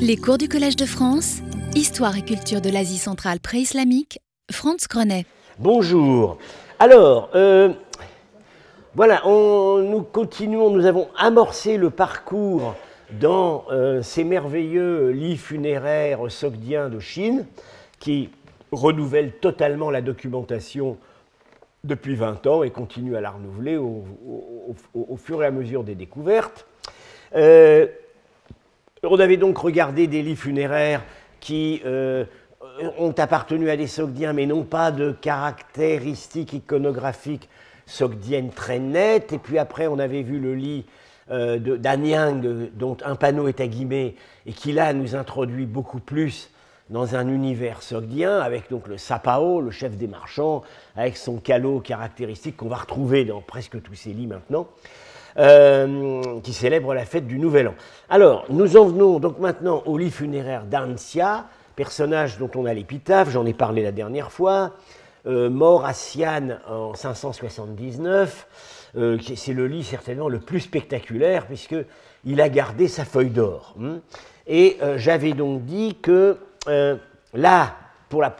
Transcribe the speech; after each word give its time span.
Les 0.00 0.16
cours 0.16 0.38
du 0.38 0.48
Collège 0.48 0.76
de 0.76 0.86
France, 0.86 1.40
Histoire 1.74 2.16
et 2.16 2.22
culture 2.22 2.60
de 2.60 2.70
l'Asie 2.70 2.98
centrale 2.98 3.40
pré-islamique, 3.40 4.20
Franz 4.50 4.86
Grenet. 4.88 5.26
Bonjour. 5.58 6.38
Alors, 6.78 7.30
euh, 7.34 7.70
voilà, 8.94 9.22
nous 9.24 10.02
continuons, 10.02 10.70
nous 10.70 10.86
avons 10.86 11.08
amorcé 11.16 11.76
le 11.76 11.90
parcours 11.90 12.74
dans 13.20 13.64
euh, 13.70 14.02
ces 14.02 14.24
merveilleux 14.24 15.10
lits 15.10 15.36
funéraires 15.36 16.20
sogdiens 16.30 16.88
de 16.88 16.98
Chine 16.98 17.46
qui 17.98 18.30
renouvellent 18.72 19.32
totalement 19.32 19.90
la 19.90 20.02
documentation 20.02 20.98
depuis 21.84 22.14
20 22.14 22.46
ans 22.46 22.62
et 22.62 22.70
continuent 22.70 23.16
à 23.16 23.20
la 23.20 23.30
renouveler 23.30 23.76
au, 23.76 24.04
fur 25.16 25.42
et 25.42 25.46
à 25.46 25.50
mesure 25.50 25.84
des 25.84 25.94
découvertes. 25.94 26.66
Euh, 27.34 27.86
on 29.04 29.18
avait 29.18 29.36
donc 29.36 29.58
regardé 29.58 30.06
des 30.06 30.22
lits 30.22 30.36
funéraires 30.36 31.02
qui 31.40 31.82
euh, 31.84 32.24
ont 32.98 33.12
appartenu 33.12 33.70
à 33.70 33.76
des 33.76 33.86
Sogdiens, 33.86 34.32
mais 34.32 34.46
non 34.46 34.62
pas 34.62 34.90
de 34.90 35.12
caractéristiques 35.12 36.52
iconographiques 36.52 37.48
sogdiennes 37.86 38.50
très 38.50 38.78
nettes. 38.78 39.32
Et 39.32 39.38
puis 39.38 39.58
après, 39.58 39.86
on 39.86 39.98
avait 39.98 40.22
vu 40.22 40.38
le 40.38 40.54
lit 40.54 40.86
euh, 41.30 41.58
d'Anyang, 41.58 42.70
dont 42.74 42.96
un 43.04 43.16
panneau 43.16 43.48
est 43.48 43.60
à 43.60 43.66
guillemets, 43.66 44.14
et 44.46 44.52
qui 44.52 44.72
là 44.72 44.92
nous 44.92 45.16
introduit 45.16 45.66
beaucoup 45.66 46.00
plus 46.00 46.50
dans 46.90 47.14
un 47.14 47.28
univers 47.28 47.82
sogdien, 47.82 48.40
avec 48.40 48.70
donc 48.70 48.88
le 48.88 48.98
Sapao, 48.98 49.60
le 49.62 49.70
chef 49.70 49.96
des 49.96 50.06
marchands, 50.06 50.62
avec 50.96 51.16
son 51.16 51.38
calot 51.38 51.80
caractéristique 51.80 52.58
qu'on 52.58 52.68
va 52.68 52.76
retrouver 52.76 53.24
dans 53.24 53.40
presque 53.40 53.80
tous 53.82 53.94
ces 53.94 54.10
lits 54.10 54.26
maintenant. 54.26 54.68
Euh, 55.36 56.38
qui 56.42 56.52
célèbre 56.52 56.94
la 56.94 57.04
fête 57.04 57.26
du 57.26 57.40
Nouvel 57.40 57.66
An. 57.66 57.74
Alors, 58.08 58.44
nous 58.50 58.76
en 58.76 58.84
venons 58.84 59.18
donc 59.18 59.40
maintenant 59.40 59.82
au 59.84 59.98
lit 59.98 60.12
funéraire 60.12 60.64
d'Anxia, 60.64 61.46
personnage 61.74 62.38
dont 62.38 62.50
on 62.54 62.66
a 62.66 62.72
l'épitaphe, 62.72 63.30
j'en 63.30 63.44
ai 63.44 63.52
parlé 63.52 63.82
la 63.82 63.90
dernière 63.90 64.30
fois, 64.30 64.74
euh, 65.26 65.50
mort 65.50 65.86
à 65.86 65.92
Sian 65.92 66.58
en 66.68 66.94
579. 66.94 68.46
Euh, 68.96 69.18
c'est 69.34 69.54
le 69.54 69.66
lit 69.66 69.82
certainement 69.82 70.28
le 70.28 70.38
plus 70.38 70.60
spectaculaire 70.60 71.48
puisqu'il 71.48 72.40
a 72.40 72.48
gardé 72.48 72.86
sa 72.86 73.04
feuille 73.04 73.30
d'or. 73.30 73.74
Hein. 73.82 73.98
Et 74.46 74.78
j'avais 74.98 75.32
donc 75.32 75.64
dit 75.64 75.96
que 76.00 76.36
là, 77.32 77.74
pour 78.08 78.20
la, 78.20 78.36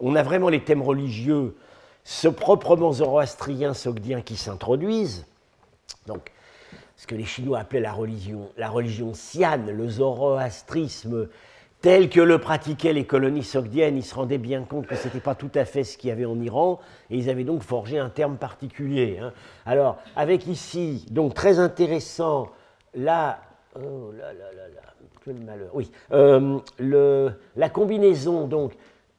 on 0.00 0.16
a 0.16 0.24
vraiment 0.24 0.48
les 0.48 0.64
thèmes 0.64 0.82
religieux, 0.82 1.54
ce 2.02 2.26
proprement 2.26 2.90
zoroastrien 2.90 3.74
sogdien 3.74 4.22
qui 4.22 4.36
s'introduisent. 4.36 5.24
Donc, 6.06 6.32
ce 6.96 7.06
que 7.06 7.14
les 7.14 7.24
Chinois 7.24 7.58
appelaient 7.58 7.80
la 7.80 7.92
religion, 7.92 8.50
la 8.56 8.68
religion 8.68 9.12
le 9.66 9.88
zoroastrisme 9.88 11.28
tel 11.82 12.08
que 12.08 12.20
le 12.20 12.38
pratiquaient 12.38 12.92
les 12.92 13.04
colonies 13.04 13.44
sogdiennes, 13.44 13.96
ils 13.96 14.04
se 14.04 14.14
rendaient 14.14 14.38
bien 14.38 14.62
compte 14.64 14.86
que 14.86 14.96
ce 14.96 15.06
n'était 15.06 15.20
pas 15.20 15.34
tout 15.34 15.50
à 15.54 15.64
fait 15.64 15.84
ce 15.84 15.96
qu'il 15.98 16.08
y 16.08 16.10
avait 16.10 16.24
en 16.24 16.40
Iran, 16.40 16.80
et 17.10 17.16
ils 17.16 17.30
avaient 17.30 17.44
donc 17.44 17.62
forgé 17.62 17.98
un 17.98 18.08
terme 18.08 18.38
particulier. 18.38 19.18
Hein. 19.22 19.32
Alors, 19.66 19.98
avec 20.16 20.46
ici, 20.46 21.06
donc 21.10 21.34
très 21.34 21.58
intéressant, 21.58 22.48
oh 22.94 22.98
là 22.98 23.38
là 23.76 24.32
là 24.32 24.32
là, 24.74 24.80
quel 25.24 25.36
malheur, 25.36 25.70
oui, 25.74 25.90
euh, 26.12 26.58
le, 26.78 27.32
la 27.56 27.68
combinaison, 27.68 28.46
donc, 28.46 28.72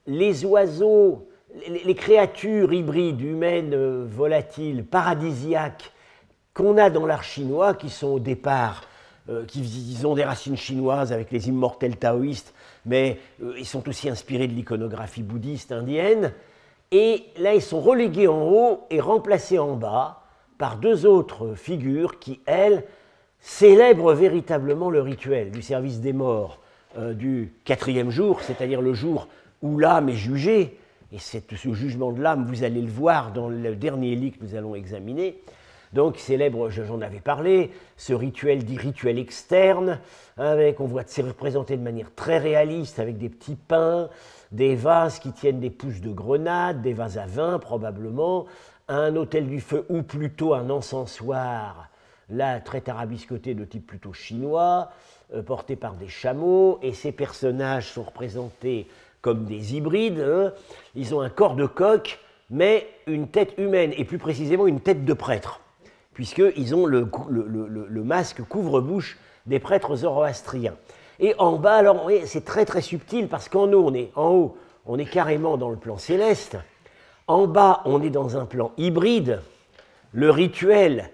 les 0.07 0.43
oiseaux, 0.43 1.27
les, 1.69 1.83
les 1.83 1.95
créatures 1.95 2.73
hybrides, 2.73 3.21
humaines, 3.21 3.73
euh, 3.73 4.05
volatiles, 4.09 4.83
paradisiaques, 4.83 5.91
qu'on 6.57 6.77
a 6.77 6.89
dans 6.89 7.05
l'art 7.05 7.23
chinois, 7.23 7.75
qui 7.75 7.91
sont 7.91 8.07
au 8.07 8.19
départ, 8.19 8.81
euh, 9.29 9.45
qui 9.45 9.95
ont 10.03 10.15
des 10.15 10.23
racines 10.23 10.57
chinoises 10.57 11.13
avec 11.13 11.31
les 11.31 11.49
immortels 11.49 11.97
taoïstes, 11.97 12.51
mais 12.83 13.19
euh, 13.43 13.53
ils 13.59 13.65
sont 13.65 13.87
aussi 13.87 14.09
inspirés 14.09 14.47
de 14.47 14.53
l'iconographie 14.53 15.21
bouddhiste 15.21 15.71
indienne. 15.71 16.33
Et 16.91 17.25
là, 17.37 17.53
ils 17.53 17.61
sont 17.61 17.79
relégués 17.79 18.27
en 18.27 18.41
haut 18.41 18.87
et 18.89 18.99
remplacés 18.99 19.59
en 19.59 19.75
bas 19.75 20.23
par 20.57 20.77
deux 20.77 21.05
autres 21.05 21.53
figures 21.53 22.17
qui, 22.17 22.39
elles, 22.47 22.83
célèbrent 23.39 24.13
véritablement 24.13 24.89
le 24.89 25.01
rituel 25.01 25.51
du 25.51 25.61
service 25.61 25.99
des 26.01 26.13
morts 26.13 26.59
euh, 26.97 27.13
du 27.13 27.53
quatrième 27.65 28.09
jour, 28.09 28.41
c'est-à-dire 28.41 28.81
le 28.81 28.95
jour 28.95 29.27
où 29.61 29.77
l'âme 29.77 30.09
est 30.09 30.13
jugée. 30.13 30.79
Et 31.13 31.19
ce 31.19 31.37
jugement 31.73 32.11
de 32.11 32.19
l'âme, 32.19 32.47
vous 32.47 32.63
allez 32.63 32.81
le 32.81 32.89
voir 32.89 33.31
dans 33.31 33.47
le 33.47 33.75
dernier 33.75 34.15
lit 34.15 34.31
que 34.31 34.43
nous 34.43 34.55
allons 34.55 34.73
examiner. 34.73 35.39
Donc, 35.93 36.17
célèbre, 36.17 36.69
j'en 36.69 37.01
avais 37.01 37.19
parlé, 37.19 37.71
ce 37.95 38.13
rituel 38.13 38.65
dit 38.65 38.77
rituel 38.77 39.17
externe, 39.17 39.99
avec, 40.37 40.79
on 40.79 40.85
voit, 40.85 41.03
c'est 41.05 41.21
représenté 41.21 41.77
de 41.77 41.81
manière 41.81 42.13
très 42.13 42.37
réaliste, 42.37 42.99
avec 42.99 43.17
des 43.17 43.29
petits 43.29 43.55
pains, 43.55 44.09
des 44.51 44.75
vases 44.75 45.19
qui 45.19 45.31
tiennent 45.31 45.59
des 45.59 45.69
pousses 45.69 46.01
de 46.01 46.11
grenade, 46.11 46.81
des 46.81 46.93
vases 46.93 47.17
à 47.17 47.25
vin 47.25 47.59
probablement, 47.59 48.45
un 48.89 49.15
hôtel 49.15 49.47
du 49.47 49.61
feu 49.61 49.85
ou 49.89 50.03
plutôt 50.03 50.53
un 50.53 50.69
encensoir, 50.69 51.89
là 52.29 52.59
très 52.59 52.81
tarabiscoté 52.81 53.53
de 53.53 53.65
type 53.65 53.87
plutôt 53.87 54.13
chinois, 54.13 54.89
euh, 55.33 55.41
porté 55.41 55.75
par 55.75 55.95
des 55.95 56.07
chameaux, 56.07 56.79
et 56.81 56.93
ces 56.93 57.11
personnages 57.11 57.91
sont 57.91 58.03
représentés 58.03 58.87
comme 59.21 59.45
des 59.45 59.75
hybrides. 59.75 60.19
Hein. 60.19 60.53
Ils 60.95 61.15
ont 61.15 61.21
un 61.21 61.29
corps 61.29 61.55
de 61.55 61.65
coq, 61.65 62.19
mais 62.49 62.87
une 63.07 63.27
tête 63.27 63.53
humaine, 63.57 63.93
et 63.97 64.05
plus 64.05 64.17
précisément 64.17 64.67
une 64.67 64.79
tête 64.79 65.05
de 65.05 65.13
prêtre 65.13 65.61
puisqu'ils 66.17 66.73
ont 66.73 66.87
le, 66.87 68.03
masque 68.03 68.41
couvre-bouche 68.41 69.19
des 69.45 69.59
prêtres 69.59 69.97
zoroastriens. 69.97 70.73
Et 71.19 71.35
en 71.37 71.57
bas, 71.57 71.75
alors, 71.75 72.09
c'est 72.25 72.43
très 72.43 72.65
très 72.65 72.81
subtil 72.81 73.27
parce 73.27 73.49
qu'en 73.49 73.71
haut, 73.71 73.93
on 74.87 74.97
est, 74.97 75.05
carrément 75.05 75.57
dans 75.57 75.69
le 75.69 75.75
plan 75.75 75.99
céleste. 75.99 76.57
En 77.27 77.45
bas, 77.45 77.83
on 77.85 78.01
est 78.01 78.09
dans 78.09 78.35
un 78.35 78.47
plan 78.47 78.71
hybride, 78.77 79.43
le 80.11 80.31
rituel 80.31 81.11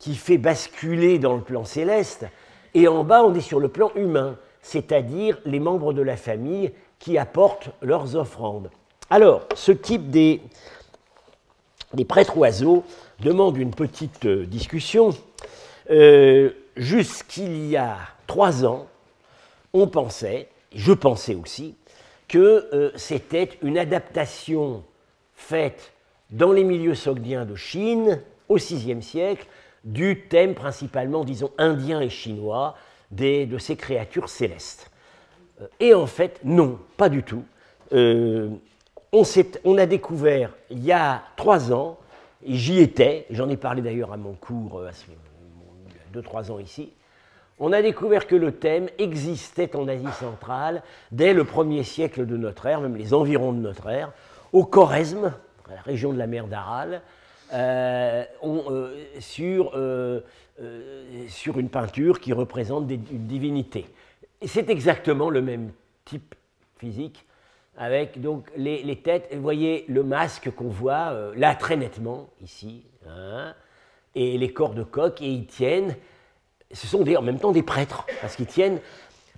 qui 0.00 0.16
fait 0.16 0.38
basculer 0.38 1.20
dans 1.20 1.36
le 1.36 1.42
plan 1.42 1.64
céleste. 1.64 2.26
Et 2.74 2.88
en 2.88 3.04
bas, 3.04 3.22
on 3.22 3.36
est 3.36 3.40
sur 3.40 3.60
le 3.60 3.68
plan 3.68 3.92
humain, 3.94 4.36
c'est-à-dire 4.60 5.38
les 5.44 5.60
membres 5.60 5.92
de 5.92 6.02
la 6.02 6.16
famille 6.16 6.72
qui 6.98 7.16
apportent 7.16 7.70
leurs 7.80 8.16
offrandes. 8.16 8.70
Alors, 9.08 9.42
ce 9.54 9.70
type 9.70 10.10
des 10.10 10.40
prêtres 12.08 12.36
oiseaux 12.36 12.82
demande 13.22 13.56
une 13.56 13.70
petite 13.70 14.26
euh, 14.26 14.44
discussion. 14.44 15.10
Euh, 15.90 16.50
jusqu'il 16.76 17.66
y 17.68 17.76
a 17.76 17.96
trois 18.26 18.66
ans, 18.66 18.88
on 19.72 19.86
pensait, 19.86 20.48
je 20.74 20.92
pensais 20.92 21.34
aussi, 21.34 21.76
que 22.28 22.68
euh, 22.72 22.90
c'était 22.96 23.50
une 23.62 23.78
adaptation 23.78 24.84
faite 25.34 25.92
dans 26.30 26.52
les 26.52 26.64
milieux 26.64 26.94
sogdiens 26.94 27.44
de 27.44 27.54
Chine 27.54 28.20
au 28.48 28.56
VIe 28.56 29.02
siècle 29.02 29.46
du 29.84 30.24
thème 30.28 30.54
principalement, 30.54 31.24
disons, 31.24 31.50
indien 31.58 32.00
et 32.00 32.10
chinois 32.10 32.76
des, 33.10 33.46
de 33.46 33.58
ces 33.58 33.76
créatures 33.76 34.28
célestes. 34.28 34.90
Et 35.80 35.94
en 35.94 36.06
fait, 36.06 36.40
non, 36.44 36.78
pas 36.96 37.08
du 37.08 37.22
tout. 37.22 37.44
on, 37.92 38.58
on, 39.12 39.78
a 39.78 39.86
découvert 39.86 40.54
il 40.70 40.84
y 40.84 40.92
a 40.92 41.22
trois 41.36 41.72
ans 41.72 41.98
j'y 42.46 42.80
étais, 42.80 43.26
j'en 43.30 43.48
ai 43.48 43.56
parlé 43.56 43.82
d'ailleurs 43.82 44.12
à 44.12 44.16
mon 44.16 44.34
cours 44.34 44.78
euh, 44.78 44.90
il 46.14 46.16
y 46.16 46.18
a 46.18 46.22
2-3 46.22 46.50
ans 46.50 46.58
ici, 46.58 46.92
on 47.58 47.72
a 47.72 47.82
découvert 47.82 48.26
que 48.26 48.34
le 48.34 48.52
thème 48.52 48.88
existait 48.98 49.76
en 49.76 49.86
Asie 49.88 50.12
centrale 50.18 50.82
dès 51.12 51.32
le 51.32 51.44
premier 51.44 51.84
siècle 51.84 52.26
de 52.26 52.36
notre 52.36 52.66
ère, 52.66 52.80
même 52.80 52.96
les 52.96 53.14
environs 53.14 53.52
de 53.52 53.60
notre 53.60 53.88
ère, 53.88 54.12
au 54.52 54.64
Choresme, 54.64 55.32
la 55.70 55.80
région 55.80 56.12
de 56.12 56.18
la 56.18 56.26
mer 56.26 56.48
d'Aral, 56.48 57.02
euh, 57.52 58.24
euh, 58.44 58.94
sur, 59.20 59.72
sur, 61.28 61.58
une 61.58 61.68
peinture 61.68 62.18
qui 62.18 62.32
représente 62.32 62.90
une 62.90 63.26
divinité. 63.26 63.86
C'est 64.44 64.68
exactement 64.70 65.30
le 65.30 65.42
même 65.42 65.70
type 66.04 66.34
physique 66.78 67.24
avec 67.76 68.20
donc 68.20 68.46
les, 68.56 68.96
têtes. 68.96 69.28
Vous 69.32 69.42
voyez 69.42 69.84
le 69.88 70.02
masque 70.02 70.50
qu'on 70.50 70.68
voit 70.68 71.10
euh, 71.12 71.32
là 71.36 71.54
très 71.54 71.76
nettement, 71.76 72.28
ici, 72.42 72.84
hein, 73.08 73.54
et 74.14 74.36
les 74.38 74.52
corps 74.52 74.74
de 74.74 74.82
coq, 74.82 75.20
et 75.22 75.28
ils 75.28 75.46
tiennent, 75.46 75.96
ce 76.72 76.86
sont 76.86 77.06
en 77.16 77.22
même 77.22 77.38
temps 77.38 77.52
des 77.52 77.62
prêtres, 77.62 78.06
parce 78.20 78.36
qu'ils 78.36 78.46
tiennent 78.46 78.80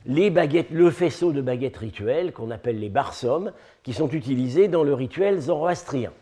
les 0.06 0.30
baguettes, 0.30 0.70
le 0.70 0.90
faisceau 0.90 1.32
de 1.32 1.40
baguettes 1.40 1.78
rituelles 1.78 2.32
qu'on 2.32 2.50
appelle 2.50 2.78
les 2.78 2.90
barsums, 2.90 3.52
qui 3.82 3.92
sont 3.92 4.10
utilisés 4.10 4.68
dans 4.68 4.84
le 4.84 4.94
rituel 4.94 5.40
zoroastrien. 5.40 6.12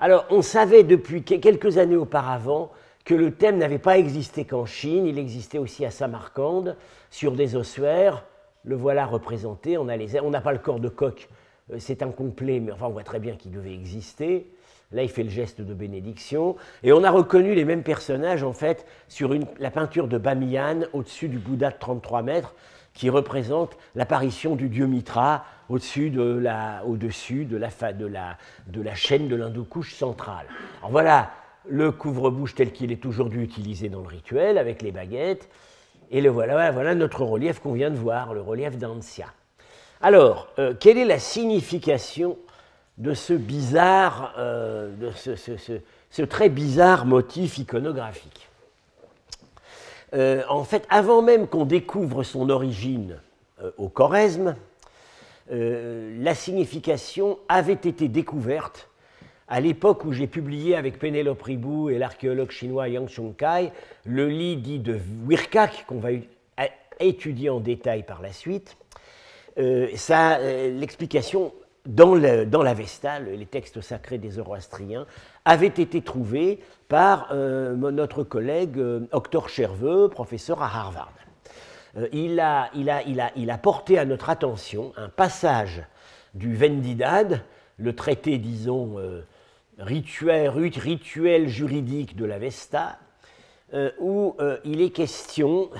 Alors, 0.00 0.26
on 0.30 0.42
savait 0.42 0.82
depuis 0.82 1.22
quelques 1.22 1.78
années 1.78 1.96
auparavant 1.96 2.72
que 3.04 3.14
le 3.14 3.32
thème 3.32 3.58
n'avait 3.58 3.78
pas 3.78 3.98
existé 3.98 4.44
qu'en 4.44 4.66
Chine, 4.66 5.06
il 5.06 5.18
existait 5.18 5.58
aussi 5.58 5.84
à 5.84 5.90
Samarcande, 5.90 6.76
sur 7.10 7.32
des 7.32 7.56
ossuaires. 7.56 8.24
Le 8.64 8.74
voilà 8.74 9.06
représenté, 9.06 9.76
on 9.78 9.84
n'a 9.84 10.40
pas 10.40 10.52
le 10.52 10.58
corps 10.58 10.80
de 10.80 10.88
coq 10.88 11.28
c'est 11.78 12.02
incomplet, 12.02 12.60
mais 12.60 12.72
enfin 12.72 12.86
on 12.86 12.90
voit 12.90 13.04
très 13.04 13.20
bien 13.20 13.36
qu'il 13.36 13.52
devait 13.52 13.74
exister. 13.74 14.52
Là, 14.92 15.02
il 15.02 15.08
fait 15.08 15.22
le 15.22 15.30
geste 15.30 15.60
de 15.60 15.74
bénédiction. 15.74 16.56
Et 16.82 16.92
on 16.92 17.02
a 17.02 17.10
reconnu 17.10 17.54
les 17.54 17.64
mêmes 17.64 17.82
personnages, 17.82 18.42
en 18.42 18.52
fait, 18.52 18.86
sur 19.08 19.34
la 19.58 19.70
peinture 19.70 20.06
de 20.06 20.18
Bamiyan, 20.18 20.80
au-dessus 20.92 21.28
du 21.28 21.38
Bouddha 21.38 21.70
de 21.70 21.76
33 21.78 22.22
mètres, 22.22 22.54
qui 22.92 23.08
représente 23.08 23.78
l'apparition 23.94 24.54
du 24.54 24.68
dieu 24.68 24.86
Mitra 24.86 25.44
au-dessus 25.70 26.10
de 26.10 26.22
la, 26.22 26.82
de 26.84 28.06
la, 28.06 28.36
de 28.66 28.84
chaîne 28.94 29.28
de 29.28 29.36
l'Hindoukouche 29.36 29.94
centrale. 29.94 30.46
Alors 30.80 30.90
voilà 30.90 31.30
le 31.66 31.90
couvre-bouche 31.92 32.54
tel 32.54 32.72
qu'il 32.72 32.92
est 32.92 33.06
aujourd'hui 33.06 33.42
utilisé 33.42 33.88
dans 33.88 34.00
le 34.00 34.08
rituel, 34.08 34.58
avec 34.58 34.82
les 34.82 34.92
baguettes. 34.92 35.48
Et 36.10 36.20
le 36.20 36.28
voilà, 36.28 36.70
voilà 36.70 36.94
notre 36.94 37.24
relief 37.24 37.60
qu'on 37.60 37.72
vient 37.72 37.90
de 37.90 37.96
voir, 37.96 38.34
le 38.34 38.42
relief 38.42 38.76
d'Ancia. 38.76 39.26
Alors, 40.04 40.48
euh, 40.58 40.74
quelle 40.78 40.98
est 40.98 41.04
la 41.04 41.20
signification 41.20 42.36
de 42.98 43.14
ce 43.14 43.32
bizarre, 43.32 44.34
euh, 44.36 44.90
très 46.28 46.48
bizarre 46.48 47.06
motif 47.06 47.58
iconographique 47.58 48.48
euh, 50.12 50.42
En 50.48 50.64
fait, 50.64 50.84
avant 50.90 51.22
même 51.22 51.46
qu'on 51.46 51.64
découvre 51.64 52.24
son 52.24 52.50
origine 52.50 53.20
au 53.78 53.88
Choresme, 53.88 54.56
la 55.48 56.34
signification 56.34 57.38
avait 57.48 57.72
été 57.74 58.08
découverte 58.08 58.88
à 59.46 59.60
l'époque 59.60 60.04
où 60.04 60.12
j'ai 60.12 60.26
publié 60.26 60.74
avec 60.74 60.98
Pénélope 60.98 61.42
Ribou 61.42 61.90
et 61.90 61.98
l'archéologue 61.98 62.50
chinois 62.50 62.88
Yang 62.88 63.08
Chongkai 63.08 63.72
le 64.04 64.28
lit 64.28 64.56
dit 64.56 64.80
de 64.80 64.98
Wirkak, 65.28 65.84
qu'on 65.86 66.00
va 66.00 66.08
étudier 66.98 67.50
en 67.50 67.60
détail 67.60 68.02
par 68.02 68.20
la 68.20 68.32
suite, 68.32 68.76
ça, 69.96 70.38
euh, 70.38 70.78
l'explication 70.78 71.52
dans, 71.86 72.16
dans 72.46 72.62
l'Avesta, 72.62 73.18
les 73.18 73.46
textes 73.46 73.80
sacrés 73.80 74.18
des 74.18 74.32
Zoroastriens, 74.32 75.06
avait 75.44 75.66
été 75.66 76.00
trouvée 76.02 76.60
par 76.88 77.28
euh, 77.32 77.74
notre 77.74 78.22
collègue 78.22 78.80
Octor 79.10 79.48
Cherveux, 79.48 80.08
professeur 80.08 80.62
à 80.62 80.66
Harvard. 80.66 81.12
il, 82.12 82.38
a, 82.40 82.70
a, 82.74 83.58
porté 83.58 83.98
à 83.98 84.04
notre 84.04 84.30
attention 84.30 84.92
un 84.96 85.08
passage 85.08 85.82
du 86.34 86.54
Vendidad, 86.54 87.42
le 87.78 87.94
traité, 87.94 88.38
disons, 88.38 88.96
rituel, 89.78 90.48
rituel 90.48 91.48
juridique 91.48 92.16
de 92.16 92.24
l'Avesta, 92.24 92.98
euh, 93.74 93.90
où 93.98 94.36
euh, 94.38 94.58
il, 94.64 94.82
est 94.82 94.90
question 94.90 95.70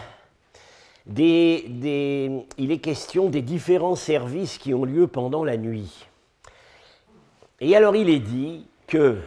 il 1.07 2.47
est 2.71 2.81
question 2.83 3.29
des 3.29 3.43
différents 3.43 3.97
services 3.97 4.59
qui 4.59 4.75
ont 4.75 4.85
lieu 4.85 5.07
pendant 5.07 5.45
la 5.45 5.57
nuit. 5.57 6.07
Et 7.61 7.77
alors 7.77 7.97
il 7.97 8.09
est 8.09 8.21
dit 8.21 8.67
que 8.87 9.19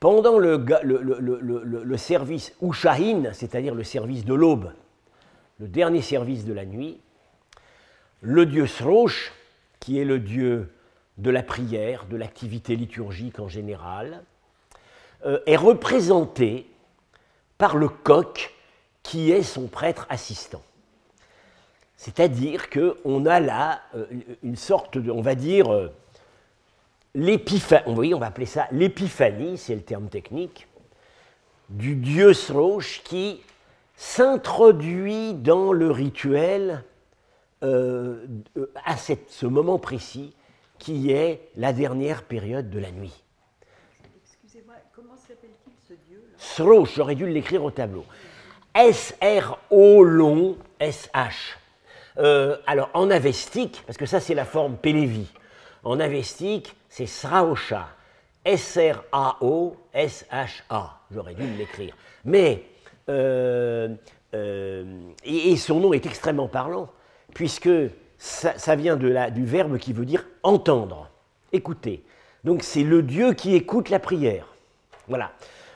pendant 0.00 0.38
le, 0.38 0.64
le, 0.82 1.96
service 1.98 2.54
Ushahin, 2.62 3.32
c'est-à-dire 3.34 3.74
le 3.74 3.84
service 3.84 4.24
de 4.24 4.32
l'aube, 4.32 4.72
le 5.58 5.68
dernier 5.68 6.00
service 6.00 6.46
de 6.46 6.54
la 6.54 6.64
nuit, 6.64 6.98
le 8.22 8.46
dieu 8.46 8.66
Srosh, 8.66 9.32
qui 9.78 9.98
est 9.98 10.04
le 10.04 10.18
dieu 10.18 10.72
de 11.18 11.30
la 11.30 11.42
prière, 11.42 12.06
de 12.06 12.16
l'activité 12.16 12.76
liturgique 12.76 13.38
en 13.40 13.48
général, 13.48 14.22
euh, 15.26 15.38
est 15.44 15.56
représenté 15.56 16.66
par 17.58 17.76
le 17.76 17.88
coq 17.90 18.54
qui 19.02 19.30
est 19.30 19.42
son 19.42 19.66
prêtre 19.66 20.06
assistant. 20.08 20.62
C'est-à-dire 21.96 22.70
qu'on 22.70 23.26
a 23.26 23.40
là 23.40 23.82
euh, 23.94 24.06
une 24.42 24.56
sorte 24.56 24.98
de, 24.98 25.10
on 25.10 25.20
va 25.20 25.34
dire, 25.34 25.72
euh, 25.72 25.92
l'épiphanie, 27.14 28.14
on 28.14 28.18
va 28.18 28.26
appeler 28.26 28.46
ça 28.46 28.68
l'épiphanie, 28.72 29.58
c'est 29.58 29.74
le 29.74 29.82
terme 29.82 30.08
technique, 30.08 30.66
du 31.68 31.94
dieu 31.96 32.32
Sroche 32.32 33.02
qui 33.04 33.40
s'introduit 33.96 35.34
dans 35.34 35.72
le 35.72 35.90
rituel 35.90 36.84
à 37.62 38.96
ce 38.96 39.44
moment 39.44 39.78
précis 39.78 40.32
qui 40.80 41.12
est 41.12 41.48
la 41.56 41.72
dernière 41.72 42.24
période 42.24 42.70
de 42.70 42.80
la 42.80 42.90
nuit. 42.90 43.22
Excusez-moi, 44.24 44.74
comment 44.96 45.16
s'appelle-t-il 45.16 45.74
ce 45.86 45.94
dieu 46.08 46.24
Srosh, 46.38 46.96
j'aurais 46.96 47.14
dû 47.14 47.28
l'écrire 47.28 47.62
au 47.62 47.70
tableau. 47.70 48.04
S-R-O 48.74 50.02
long 50.02 50.56
S-H. 50.78 51.56
Euh, 52.18 52.56
alors 52.66 52.90
en 52.94 53.10
avestique, 53.10 53.82
parce 53.86 53.96
que 53.96 54.06
ça 54.06 54.20
c'est 54.20 54.34
la 54.34 54.44
forme 54.44 54.76
Pélévi, 54.76 55.26
en 55.84 56.00
avestique 56.00 56.74
c'est 56.88 57.06
Sraosha. 57.06 57.88
S-R-A-O-S-H-A. 58.44 59.00
J'aurais 61.12 61.34
dû 61.34 61.46
l'écrire. 61.58 61.94
Mais, 62.24 62.64
euh, 63.08 63.88
euh, 64.34 64.84
et, 65.24 65.56
son 65.56 65.80
nom 65.80 65.92
est 65.92 66.06
extrêmement 66.06 66.48
parlant, 66.48 66.88
puisque 67.34 67.68
ça, 68.18 68.76
vient 68.76 68.96
de 68.96 69.08
la, 69.08 69.30
du 69.30 69.44
verbe 69.44 69.78
qui 69.78 69.92
veut 69.92 70.06
dire 70.06 70.24
entendre, 70.42 71.10
écouter. 71.52 72.02
Donc 72.44 72.62
c'est 72.62 72.84
le 72.84 73.02
Dieu 73.02 73.34
qui 73.34 73.54
écoute 73.54 73.90
la 73.90 73.98
prière. 73.98 74.46
Voilà. 75.08 75.32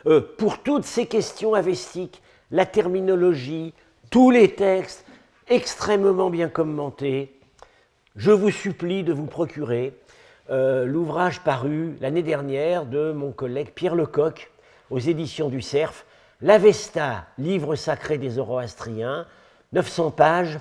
Euh, 0.07 0.21
pour 0.39 0.63
toutes 0.63 0.85
ces 0.85 1.07
questions 1.07 1.55
avestiques, 1.55 2.23
la 2.51 2.67
terminologie, 2.67 3.73
tous 4.11 4.31
les 4.31 4.55
textes 4.55 5.05
extrêmement 5.49 6.31
bien 6.31 6.49
commentés, 6.49 7.39
je 8.17 8.31
vous 8.31 8.51
supplie 8.51 9.03
de 9.03 9.13
vous 9.13 9.27
procurer 9.27 9.95
euh, 10.51 10.85
l'ouvrage 10.85 11.41
paru 11.41 11.97
l'année 12.01 12.23
dernière 12.23 12.87
de 12.87 13.13
mon 13.13 13.33
collègue 13.33 13.71
Pierre 13.75 13.95
Lecoq 13.95 14.51
aux 14.91 14.99
éditions 14.99 15.49
du 15.49 15.63
Cerf, 15.63 16.05
L'Avesta, 16.43 17.27
livre 17.39 17.75
sacré 17.75 18.19
des 18.19 18.31
Zoroastriens, 18.31 19.27
900 19.73 20.11
pages, 20.11 20.59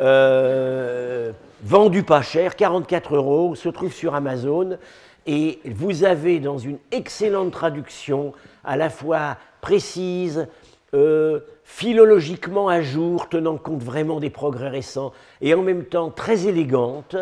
euh, 0.00 1.32
vendu 1.62 2.02
pas 2.02 2.22
cher, 2.22 2.56
44 2.56 3.16
euros, 3.16 3.54
se 3.54 3.68
trouve 3.68 3.92
sur 3.92 4.14
Amazon. 4.14 4.78
Et 5.26 5.60
vous 5.66 6.04
avez 6.04 6.40
dans 6.40 6.58
une 6.58 6.78
excellente 6.90 7.52
traduction, 7.52 8.32
à 8.64 8.76
la 8.76 8.88
fois 8.88 9.36
précise, 9.60 10.48
euh, 10.94 11.40
philologiquement 11.64 12.68
à 12.68 12.82
jour, 12.82 13.28
tenant 13.28 13.56
compte 13.56 13.82
vraiment 13.82 14.20
des 14.20 14.30
progrès 14.30 14.68
récents, 14.68 15.12
et 15.40 15.54
en 15.54 15.62
même 15.62 15.84
temps 15.84 16.10
très 16.10 16.46
élégante, 16.46 17.16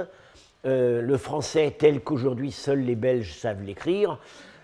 euh, 0.67 1.03
le 1.03 1.17
français 1.17 1.75
tel 1.79 2.01
qu'aujourd'hui 2.01 2.53
seuls 2.53 2.81
les 2.81 2.97
Belges 2.97 3.35
savent 3.35 3.63
l'écrire, 3.63 4.19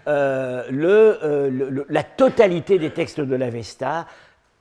le, 0.06 1.86
la 1.88 2.02
totalité 2.02 2.78
des 2.78 2.90
textes 2.90 3.20
de 3.20 3.34
l'Avesta, 3.36 4.06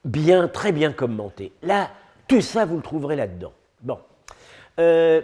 bien, 0.06 0.48
très 0.48 0.72
bien 0.72 0.92
commentés. 0.92 1.52
Là, 1.62 1.90
tout 2.28 2.42
ça, 2.42 2.66
vous 2.66 2.78
le 2.78 2.82
trouverez 2.82 3.16
là-dedans. 3.16 3.54
Bon. 3.82 4.00
Euh, 4.80 5.22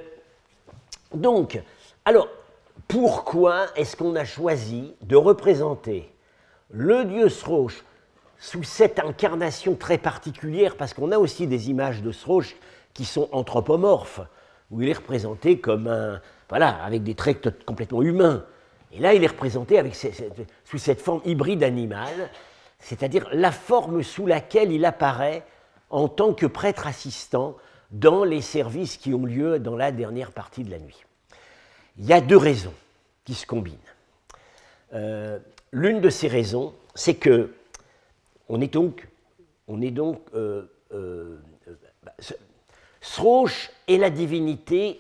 donc, 1.14 1.62
alors, 2.06 2.28
pourquoi 2.88 3.68
est-ce 3.76 3.96
qu'on 3.96 4.16
a 4.16 4.26
choisi 4.26 4.94
de 5.02 5.16
représenter 5.16 6.12
le 6.72 7.06
dieu 7.06 7.30
Sroche 7.30 7.84
sous 8.40 8.64
cette 8.64 9.00
incarnation 9.00 9.76
très 9.76 9.98
particulière 9.98 10.76
Parce 10.78 10.94
qu'on 10.94 11.12
a 11.12 11.18
aussi 11.18 11.46
des 11.46 11.70
images 11.70 12.02
de 12.02 12.12
Sroche 12.12 12.56
qui 12.94 13.06
sont 13.06 13.30
anthropomorphes, 13.32 14.22
où 14.72 14.82
il 14.82 14.90
est 14.90 14.94
représenté 14.94 15.60
comme 15.60 15.88
un. 15.88 16.22
Voilà, 16.50 16.84
avec 16.84 17.04
des 17.04 17.14
traits 17.14 17.66
complètement 17.66 18.02
humains. 18.02 18.44
Et 18.92 19.00
là, 19.00 19.14
il 19.14 19.24
est 19.24 19.28
représenté 19.28 19.78
avec 19.78 19.94
sous 19.96 20.78
cette 20.80 21.00
forme 21.00 21.22
hybride 21.24 21.62
animale, 21.62 22.30
c'est-à-dire 22.80 23.30
la 23.34 23.52
forme 23.52 24.02
sous 24.02 24.26
laquelle 24.26 24.72
il 24.72 24.84
apparaît 24.84 25.44
en 25.92 26.08
tant 26.08 26.34
que 26.34 26.48
prêtre 26.48 26.88
assistant 26.88 27.56
dans 27.92 28.24
les 28.24 28.42
services 28.42 28.98
qui 28.98 29.14
ont 29.14 29.26
lieu 29.26 29.60
dans 29.60 29.76
la 29.76 29.92
dernière 29.92 30.32
partie 30.32 30.64
de 30.64 30.72
la 30.72 30.80
nuit. 30.80 31.04
Il 32.00 32.06
y 32.06 32.14
a 32.14 32.22
deux 32.22 32.38
raisons 32.38 32.74
qui 33.26 33.36
se 33.36 33.46
combinent. 33.46 33.78
Euh, 34.94 35.38
l'une 35.72 36.02
de 36.02 36.10
ces 36.10 36.28
raisons, 36.28 36.74
c'est 36.96 37.16
que 37.16 37.52
on 38.50 38.60
est 38.62 38.74
donc, 38.74 39.08
on 39.68 39.82
est 39.82 39.94
euh, 40.34 40.66
euh, 40.92 41.38
est 43.88 43.98
la 43.98 44.10
divinité 44.10 45.00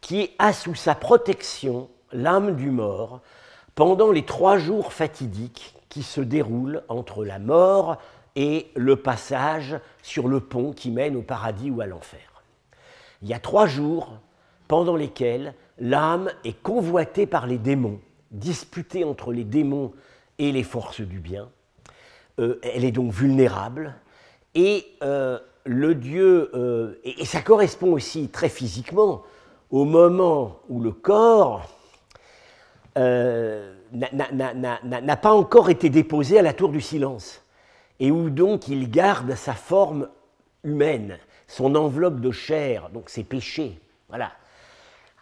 qui 0.00 0.30
a 0.38 0.52
sous 0.52 0.74
sa 0.74 0.94
protection 0.94 1.88
l'âme 2.12 2.56
du 2.56 2.70
mort 2.70 3.20
pendant 3.74 4.10
les 4.10 4.24
trois 4.24 4.58
jours 4.58 4.92
fatidiques 4.92 5.74
qui 5.88 6.02
se 6.02 6.20
déroulent 6.20 6.82
entre 6.88 7.24
la 7.24 7.38
mort 7.38 7.96
et 8.34 8.70
le 8.74 8.96
passage 8.96 9.78
sur 10.02 10.28
le 10.28 10.40
pont 10.40 10.72
qui 10.72 10.90
mène 10.90 11.16
au 11.16 11.22
paradis 11.22 11.70
ou 11.70 11.80
à 11.80 11.86
l'enfer. 11.86 12.42
Il 13.22 13.28
y 13.28 13.34
a 13.34 13.38
trois 13.38 13.66
jours 13.66 14.18
pendant 14.66 14.96
lesquels 14.96 15.54
l'âme 15.78 16.30
est 16.44 16.60
convoitée 16.62 17.26
par 17.26 17.46
les 17.46 17.58
démons, 17.58 18.00
disputée 18.30 19.04
entre 19.04 19.32
les 19.32 19.44
démons 19.44 19.92
et 20.38 20.50
les 20.50 20.64
forces 20.64 21.02
du 21.02 21.20
bien. 21.20 21.48
Euh, 22.38 22.58
elle 22.62 22.84
est 22.84 22.92
donc 22.92 23.12
vulnérable 23.12 23.94
et 24.54 24.86
euh, 25.02 25.38
le 25.64 25.94
Dieu, 25.94 26.50
euh, 26.54 26.94
et, 27.04 27.26
ça 27.26 27.42
correspond 27.42 27.92
aussi 27.92 28.28
très 28.28 28.48
physiquement 28.48 29.22
au 29.70 29.84
moment 29.84 30.60
où 30.70 30.80
le 30.80 30.92
corps 30.92 31.68
n'a 32.96 33.26
pas 35.16 35.32
encore 35.32 35.68
été 35.68 35.90
déposé 35.90 36.38
à 36.38 36.42
la 36.42 36.54
tour 36.54 36.70
du 36.70 36.80
silence 36.80 37.42
et 38.00 38.10
où 38.10 38.30
donc 38.30 38.68
il 38.68 38.90
garde 38.90 39.34
sa 39.34 39.52
forme 39.52 40.08
humaine, 40.64 41.18
son 41.48 41.74
enveloppe 41.74 42.20
de 42.20 42.30
chair, 42.30 42.88
donc 42.90 43.10
ses 43.10 43.24
péchés. 43.24 43.78
Voilà. 44.08 44.32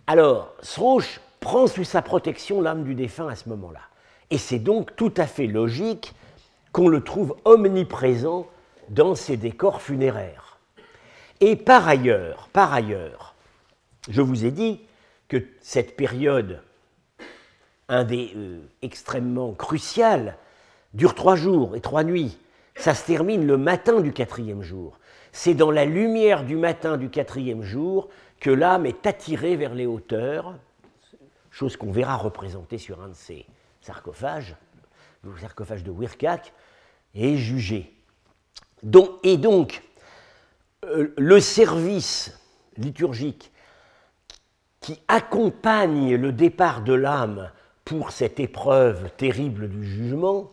Alors, 0.06 0.54
Sroche 0.62 1.20
prend 1.40 1.66
sous 1.66 1.84
sa 1.84 2.02
protection 2.02 2.60
l'âme 2.60 2.84
du 2.84 2.94
défunt 2.94 3.28
à 3.28 3.34
ce 3.34 3.48
moment-là. 3.48 3.80
Et 4.30 4.38
c'est 4.38 4.58
donc 4.60 4.94
tout 4.94 5.12
à 5.16 5.26
fait 5.26 5.46
logique 5.46 6.14
qu'on 6.72 6.88
le 6.88 7.02
trouve 7.02 7.36
omniprésent 7.44 8.46
dans 8.88 9.14
ces 9.14 9.36
décors 9.36 9.82
funéraires. 9.82 10.58
Et 11.40 11.56
par 11.56 11.88
ailleurs, 11.88 12.48
par 12.52 12.72
ailleurs, 12.72 13.34
je 14.08 14.20
vous 14.20 14.44
ai 14.44 14.50
dit 14.50 14.80
que 15.28 15.44
cette 15.60 15.96
période 15.96 16.60
un 17.90 18.04
des 18.04 18.32
euh, 18.36 18.60
extrêmement 18.82 19.52
crucial, 19.52 20.36
dure 20.94 21.14
trois 21.14 21.34
jours 21.34 21.76
et 21.76 21.80
trois 21.80 22.04
nuits. 22.04 22.38
Ça 22.76 22.94
se 22.94 23.04
termine 23.04 23.46
le 23.46 23.58
matin 23.58 24.00
du 24.00 24.12
quatrième 24.12 24.62
jour. 24.62 24.98
C'est 25.32 25.54
dans 25.54 25.72
la 25.72 25.84
lumière 25.84 26.44
du 26.44 26.56
matin 26.56 26.96
du 26.96 27.10
quatrième 27.10 27.62
jour 27.62 28.08
que 28.38 28.50
l'âme 28.50 28.86
est 28.86 29.06
attirée 29.06 29.56
vers 29.56 29.74
les 29.74 29.86
hauteurs, 29.86 30.54
chose 31.50 31.76
qu'on 31.76 31.90
verra 31.90 32.16
représentée 32.16 32.78
sur 32.78 33.02
un 33.02 33.08
de 33.08 33.14
ces 33.14 33.44
sarcophages, 33.80 34.54
le 35.22 35.38
sarcophage 35.38 35.84
de 35.84 35.90
Wirkak, 35.90 36.52
est 37.14 37.36
jugée. 37.36 37.92
et 39.22 39.36
donc, 39.36 39.82
euh, 40.84 41.12
le 41.16 41.40
service 41.40 42.38
liturgique 42.76 43.52
qui 44.80 44.98
accompagne 45.08 46.14
le 46.14 46.32
départ 46.32 46.82
de 46.82 46.94
l'âme 46.94 47.50
pour 47.84 48.12
cette 48.12 48.40
épreuve 48.40 49.10
terrible 49.16 49.68
du 49.68 49.84
jugement 49.84 50.50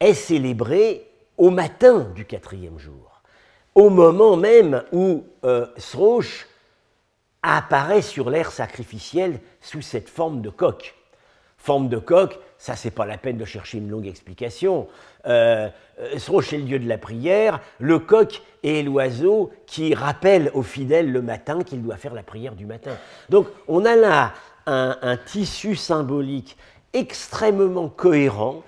est 0.00 0.14
célébrée 0.14 1.08
au 1.38 1.50
matin 1.50 2.00
du 2.14 2.26
quatrième 2.26 2.78
jour, 2.78 3.22
au 3.74 3.88
moment 3.88 4.36
même 4.36 4.84
où 4.92 5.24
euh, 5.44 5.66
apparaît 7.42 8.02
sur 8.02 8.30
l'air 8.30 8.50
sacrificiel 8.50 9.40
sous 9.60 9.82
cette 9.82 10.08
forme 10.08 10.42
de 10.42 10.50
coq. 10.50 10.94
Forme 11.56 11.88
de 11.88 11.98
coq, 11.98 12.38
ça 12.64 12.76
c'est 12.76 12.90
pas 12.90 13.04
la 13.04 13.18
peine 13.18 13.36
de 13.36 13.44
chercher 13.44 13.76
une 13.76 13.90
longue 13.90 14.06
explication. 14.06 14.88
Euh, 15.26 15.68
est 15.98 16.52
le 16.52 16.62
dieu 16.62 16.78
de 16.78 16.88
la 16.88 16.96
prière, 16.96 17.60
le 17.78 17.98
coq 17.98 18.40
est 18.62 18.82
l'oiseau 18.82 19.50
qui 19.66 19.92
rappelle 19.92 20.50
aux 20.54 20.62
fidèles 20.62 21.12
le 21.12 21.20
matin 21.20 21.62
qu'il 21.62 21.82
doit 21.82 21.98
faire 21.98 22.14
la 22.14 22.22
prière 22.22 22.54
du 22.54 22.64
matin. 22.64 22.92
Donc 23.28 23.48
on 23.68 23.84
a 23.84 23.96
là 23.96 24.32
un, 24.64 25.18
tissu 25.26 25.76
symbolique 25.76 26.56
extrêmement 26.94 27.90
cohérent 27.90 28.62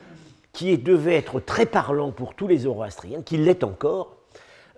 qui 0.52 0.76
devait 0.76 1.16
être 1.16 1.40
très 1.40 1.64
parlant 1.64 2.12
pour 2.12 2.34
tous 2.34 2.48
les 2.48 2.58
zoroastriens, 2.58 3.22
qui 3.22 3.38
l'est 3.38 3.64
encore, 3.64 4.16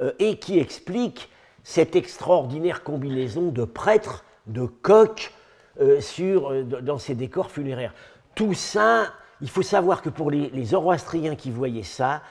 euh, 0.00 0.12
et 0.20 0.38
qui 0.38 0.60
explique 0.60 1.28
cette 1.64 1.96
extraordinaire 1.96 2.84
combinaison 2.84 3.48
de 3.48 3.64
prêtres, 3.64 4.25
de 4.46 4.64
coqs 4.64 5.32
euh, 5.80 6.00
euh, 6.20 6.62
dans 6.62 6.98
ces 6.98 7.14
décors 7.14 7.50
funéraires. 7.50 7.94
Tout 8.38 8.54
ça, 8.54 9.07
il 9.40 9.50
faut 9.50 9.62
savoir 9.62 10.00
que 10.00 10.11
pour 10.11 10.30
les, 10.30 10.49
les 10.50 10.66
zoroastriens 10.66 11.35
qui 11.35 11.50
voyaient 11.50 11.83
ça, 11.83 12.23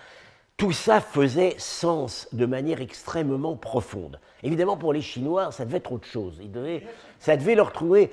tout 0.55 0.71
ça 0.71 1.01
faisait 1.01 1.55
sens 1.57 2.29
de 2.31 2.45
manière 2.45 2.79
extrêmement 2.79 3.57
profonde. 3.57 4.17
Évidemment, 4.41 4.77
pour 4.77 4.93
les 4.93 5.01
Chinois, 5.01 5.51
ça 5.51 5.65
devait 5.65 5.79
être 5.79 5.91
autre 5.91 6.07
chose. 6.07 6.39
ça 7.19 7.35
devait 7.35 7.55
leur 7.55 7.73
trouver, 7.73 8.09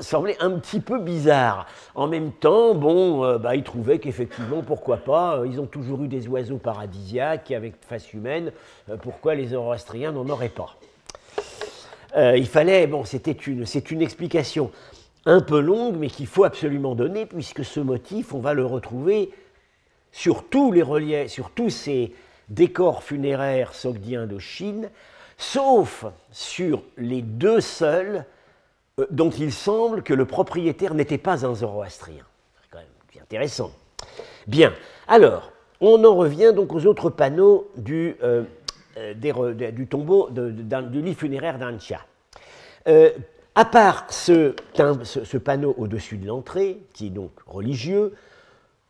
sembler 0.00 0.36
un 0.40 0.52
petit 0.52 0.80
peu 0.80 0.98
bizarre. 0.98 1.66
En 1.94 2.06
même 2.06 2.32
temps, 2.32 2.74
bon, 2.74 3.24
euh, 3.24 3.36
bah, 3.36 3.56
ils 3.56 3.62
trouvaient 3.62 3.98
qu'effectivement, 3.98 4.62
pourquoi 4.62 4.96
pas, 4.96 5.36
euh, 5.36 5.46
ils 5.46 5.60
ont 5.60 5.66
toujours 5.66 6.02
eu 6.02 6.08
des 6.08 6.26
oiseaux 6.28 6.56
paradisiaques 6.56 7.50
avec 7.50 7.74
face 7.86 8.14
humaine, 8.14 8.52
euh, 8.88 8.96
pourquoi 8.96 9.34
les 9.34 9.48
Zoroastriens 9.48 10.12
n'en 10.12 10.26
auraient 10.30 10.48
pas? 10.48 10.76
Il 12.16 12.46
fallait, 12.46 12.86
bon, 12.86 13.04
c'était 13.04 13.32
une, 13.32 13.66
une 13.90 14.00
explication 14.00 14.70
un 15.26 15.40
peu 15.40 15.60
longue, 15.60 15.96
mais 15.96 16.08
qu'il 16.08 16.28
faut 16.28 16.44
absolument 16.44 16.94
donner, 16.94 17.26
puisque 17.26 17.64
ce 17.64 17.80
motif, 17.80 18.32
on 18.32 18.38
va 18.38 18.54
le 18.54 18.64
retrouver 18.64 19.32
sur 20.12 20.48
tous 20.48 20.72
les 20.72 20.82
reliefs, 20.82 21.30
sur 21.30 21.50
tous 21.50 21.68
ces 21.68 22.14
décors 22.48 23.02
funéraires 23.02 23.74
sogdiens 23.74 24.26
de 24.26 24.38
Chine, 24.38 24.88
sauf 25.36 26.06
sur 26.30 26.82
les 26.96 27.22
deux 27.22 27.60
seuls 27.60 28.24
euh, 28.98 29.06
dont 29.10 29.30
il 29.30 29.52
semble 29.52 30.02
que 30.02 30.14
le 30.14 30.24
propriétaire 30.24 30.94
n'était 30.94 31.18
pas 31.18 31.44
un 31.44 31.54
zoroastrien. 31.54 32.24
C'est 32.62 32.70
quand 32.70 32.78
même 32.78 33.22
intéressant. 33.22 33.72
Bien, 34.46 34.72
alors, 35.08 35.52
on 35.80 36.02
en 36.04 36.14
revient 36.14 36.52
donc 36.54 36.72
aux 36.72 36.86
autres 36.86 37.10
panneaux 37.10 37.68
du, 37.76 38.16
euh, 38.22 38.44
euh, 38.96 39.84
tombeau, 39.90 40.30
du 40.30 41.02
lit 41.02 41.14
funéraire 41.14 41.58
d'Ancha. 41.58 42.06
À 43.56 43.64
part 43.64 44.04
ce, 44.10 44.52
panneau 45.38 45.74
au-dessus 45.78 46.18
de 46.18 46.26
l'entrée, 46.26 46.78
qui 46.92 47.06
est 47.06 47.10
donc 47.10 47.32
religieux, 47.46 48.14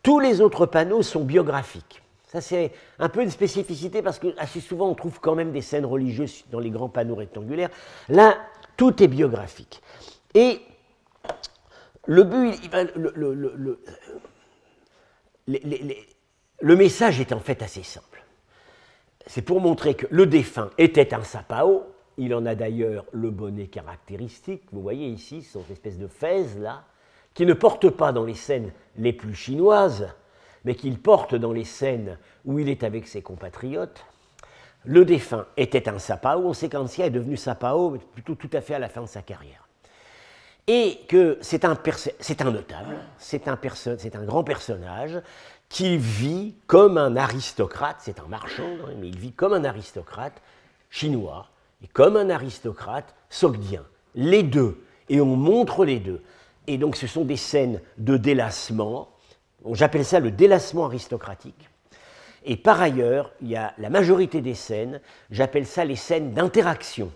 tous 0.02 0.18
les 0.18 0.40
autres 0.40 0.66
panneaux 0.66 1.02
sont 1.02 1.24
biographiques. 1.24 2.02
Ça, 2.26 2.40
c'est 2.40 2.72
un 2.98 3.08
peu 3.08 3.22
une 3.22 3.30
spécificité 3.30 4.02
parce 4.02 4.18
que 4.18 4.34
assez 4.36 4.60
souvent, 4.60 4.88
on 4.88 4.94
trouve 4.94 5.20
quand 5.20 5.36
même 5.36 5.52
des 5.52 5.62
scènes 5.62 5.86
religieuses 5.86 6.44
dans 6.50 6.58
les 6.58 6.70
grands 6.70 6.88
panneaux 6.88 7.14
rectangulaires. 7.14 7.70
Là, 8.08 8.36
tout 8.76 9.00
est 9.02 9.06
biographique. 9.06 9.80
Et 10.34 10.60
le 12.06 12.24
but, 12.24 12.56
le, 16.60 16.76
message 16.76 17.20
est 17.20 17.32
en 17.32 17.40
fait 17.40 17.62
assez 17.62 17.84
simple. 17.84 18.24
C'est 19.28 19.42
pour 19.42 19.60
montrer 19.60 19.94
que 19.94 20.06
le 20.10 20.26
défunt 20.26 20.70
était 20.76 21.14
un 21.14 21.22
sapao. 21.22 21.84
Il 22.18 22.34
en 22.34 22.46
a 22.46 22.54
d'ailleurs 22.54 23.04
le 23.12 23.30
bonnet 23.30 23.66
caractéristique. 23.66 24.62
Vous 24.72 24.80
voyez 24.80 25.08
ici, 25.08 25.42
cette 25.42 25.70
espèce 25.70 25.98
de 25.98 26.06
fez 26.06 26.44
là 26.58 26.84
qui 27.34 27.44
ne 27.44 27.52
porte 27.52 27.90
pas 27.90 28.12
dans 28.12 28.24
les 28.24 28.34
scènes 28.34 28.72
les 28.96 29.12
plus 29.12 29.34
chinoises, 29.34 30.08
mais 30.64 30.74
qu'il 30.74 30.98
porte 30.98 31.34
dans 31.34 31.52
les 31.52 31.64
scènes 31.64 32.18
où 32.46 32.58
il 32.58 32.70
est 32.70 32.82
avec 32.82 33.06
ses 33.06 33.20
compatriotes. 33.20 34.04
Le 34.84 35.04
défunt 35.04 35.46
était 35.58 35.88
un 35.88 35.98
sapao, 35.98 36.46
on 36.46 36.54
sait 36.54 36.70
qu'Ancia 36.70 37.06
est 37.06 37.10
devenu 37.10 37.36
sapao 37.36 37.98
plutôt 38.14 38.36
tout 38.36 38.48
à 38.54 38.62
fait 38.62 38.74
à 38.74 38.78
la 38.78 38.88
fin 38.88 39.02
de 39.02 39.06
sa 39.06 39.20
carrière. 39.20 39.68
Et 40.66 41.00
que 41.08 41.38
c'est 41.42 41.64
un, 41.64 41.74
notable, 41.74 42.96
c'est 43.18 43.48
un, 43.48 43.58
un, 43.58 44.24
grand 44.24 44.42
personnage 44.42 45.20
qui 45.68 45.98
vit 45.98 46.54
comme 46.66 46.96
un 46.96 47.16
aristocrate, 47.16 47.96
c'est 48.00 48.18
un 48.18 48.26
marchand, 48.26 48.64
hein, 48.64 48.92
mais 48.98 49.08
il 49.08 49.18
vit 49.18 49.32
comme 49.32 49.52
un 49.52 49.64
aristocrate 49.64 50.40
chinois 50.88 51.48
comme 51.92 52.16
un 52.16 52.30
aristocrate 52.30 53.14
sogdien. 53.30 53.84
Les 54.14 54.42
deux, 54.42 54.82
et 55.08 55.20
on 55.20 55.36
montre 55.36 55.84
les 55.84 55.98
deux. 55.98 56.22
Et 56.66 56.78
donc 56.78 56.96
ce 56.96 57.06
sont 57.06 57.24
des 57.24 57.36
scènes 57.36 57.80
de 57.98 58.16
délassement. 58.16 59.10
J'appelle 59.72 60.04
ça 60.04 60.20
le 60.20 60.30
délassement 60.30 60.86
aristocratique. 60.86 61.68
Et 62.44 62.56
par 62.56 62.80
ailleurs, 62.80 63.32
il 63.42 63.48
y 63.48 63.56
a 63.56 63.74
la 63.78 63.90
majorité 63.90 64.40
des 64.40 64.54
scènes, 64.54 65.00
j'appelle 65.30 65.66
ça 65.66 65.84
les 65.84 65.96
scènes 65.96 66.32
d'interaction. 66.32 67.12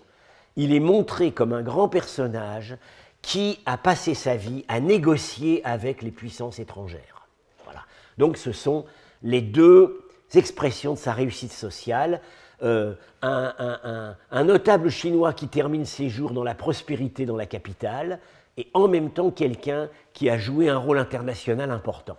Il 0.57 0.73
est 0.73 0.81
montré 0.81 1.31
comme 1.31 1.53
un 1.53 1.61
grand 1.61 1.87
personnage 1.87 2.75
qui 3.21 3.59
a 3.65 3.77
passé 3.77 4.13
sa 4.13 4.35
vie 4.35 4.65
à 4.67 4.79
négocier 4.79 5.61
avec 5.63 6.01
les 6.01 6.11
puissances 6.11 6.59
étrangères. 6.59 7.27
Voilà. 7.63 7.81
Donc 8.17 8.35
ce 8.35 8.51
sont 8.51 8.85
les 9.23 9.41
deux 9.41 10.05
expressions 10.33 10.93
de 10.93 10.99
sa 10.99 11.13
réussite 11.13 11.53
sociale. 11.53 12.21
Euh, 12.63 12.93
un, 13.21 14.43
notable 14.43 14.89
chinois 14.89 15.33
qui 15.33 15.47
termine 15.47 15.85
ses 15.85 16.09
jours 16.09 16.31
dans 16.31 16.43
la 16.43 16.55
prospérité 16.55 17.25
dans 17.25 17.37
la 17.37 17.45
capitale, 17.45 18.19
et 18.57 18.67
en 18.73 18.87
même 18.87 19.11
temps 19.11 19.31
quelqu'un 19.31 19.89
qui 20.13 20.29
a 20.29 20.37
joué 20.37 20.69
un 20.69 20.77
rôle 20.77 20.97
international 20.97 21.71
important. 21.71 22.17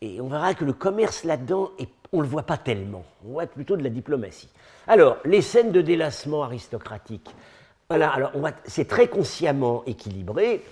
Et 0.00 0.20
on 0.20 0.28
verra 0.28 0.54
que 0.54 0.64
le 0.64 0.72
commerce 0.72 1.24
là-dedans, 1.24 1.70
on 2.12 2.18
ne 2.18 2.22
le 2.22 2.28
voit 2.28 2.42
pas 2.44 2.56
tellement, 2.56 3.04
on 3.26 3.32
voit 3.32 3.46
plutôt 3.46 3.76
de 3.76 3.82
la 3.82 3.90
diplomatie. 3.90 4.48
Alors, 4.86 5.16
les 5.24 5.42
scènes 5.42 5.72
de 5.72 5.80
délassement 5.80 6.42
aristocratique, 6.42 7.34
voilà, 7.88 8.10
alors 8.10 8.32
c'est 8.64 8.88
très 8.88 9.08
consciemment 9.08 9.82
équilibré, 9.86 10.64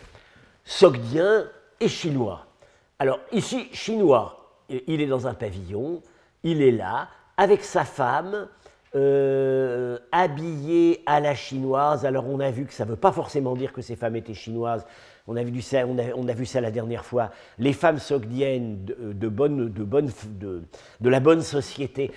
sogdien 0.65 1.47
et 1.81 1.89
chinois. 1.89 2.47
Alors 2.99 3.19
ici, 3.33 3.69
chinois, 3.73 4.57
il 4.69 5.01
est 5.01 5.07
dans 5.07 5.27
un 5.27 5.35
pavillon, 5.35 6.03
il 6.43 6.63
est 6.63 6.71
là, 6.71 7.09
avec 7.37 7.65
sa 7.65 7.85
femme, 7.85 8.49
euh, 8.95 9.99
habillées 10.13 11.03
à 11.07 11.21
la 11.21 11.35
chinoise. 11.35 12.05
Alors 12.05 12.29
on 12.29 12.41
a 12.41 12.51
vu 12.51 12.67
que 12.67 12.75
ça 12.75 12.85
ne 12.85 12.91
veut 12.91 12.97
pas 12.97 13.13
forcément 13.13 13.55
dire 13.55 13.73
que 13.73 13.83
ces 13.83 13.97
femmes 13.97 14.17
étaient 14.17 14.35
chinoises. 14.35 14.85
On 15.27 15.37
a 15.37 15.43
vu 15.45 15.63
ça, 15.63 16.61
la 16.61 16.71
dernière 16.71 17.05
fois. 17.05 17.31
Les 17.59 17.73
femmes 17.73 17.99
sogdiennes 17.99 18.85
de, 18.85 19.13
de, 19.13 19.29
bonne, 19.29 19.73
de, 19.73 21.09
la 21.09 21.21
bonne 21.21 21.43
société 21.43 22.11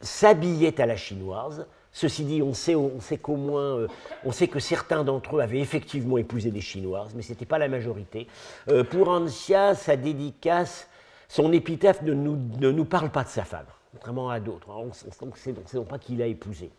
s'habillaient 0.00 0.80
à 0.80 0.86
la 0.86 0.96
chinoise. 0.96 1.66
Ceci 1.92 2.24
dit, 2.24 2.42
on 2.42 2.52
sait, 2.52 2.74
qu'au 3.16 3.36
moins, 3.36 3.78
euh, 3.78 3.88
on 4.24 4.32
sait 4.32 4.48
que 4.48 4.58
certains 4.58 5.02
d'entre 5.02 5.36
eux 5.36 5.40
avaient 5.40 5.60
effectivement 5.60 6.18
épousé 6.18 6.50
des 6.50 6.60
chinoises, 6.60 7.14
mais 7.14 7.22
ce 7.22 7.30
n'était 7.30 7.46
pas 7.46 7.58
la 7.58 7.68
majorité. 7.68 8.26
Euh, 8.68 8.84
pour 8.84 9.08
Anxia, 9.08 9.74
sa 9.74 9.96
dédicace, 9.96 10.90
son 11.28 11.52
épitaphe 11.52 12.02
ne 12.02 12.12
nous, 12.12 12.38
ne 12.60 12.70
nous 12.70 12.84
parle 12.84 13.08
pas 13.08 13.24
de 13.24 13.28
sa 13.28 13.44
femme. 13.44 13.64
Contrairement 13.96 14.30
à 14.30 14.40
d'autres. 14.40 14.68
On 14.70 14.86
ne 14.86 15.32
sait 15.34 15.52
pas 15.88 15.98
qui 15.98 16.16
l'a 16.16 16.26
épousé. 16.26 16.70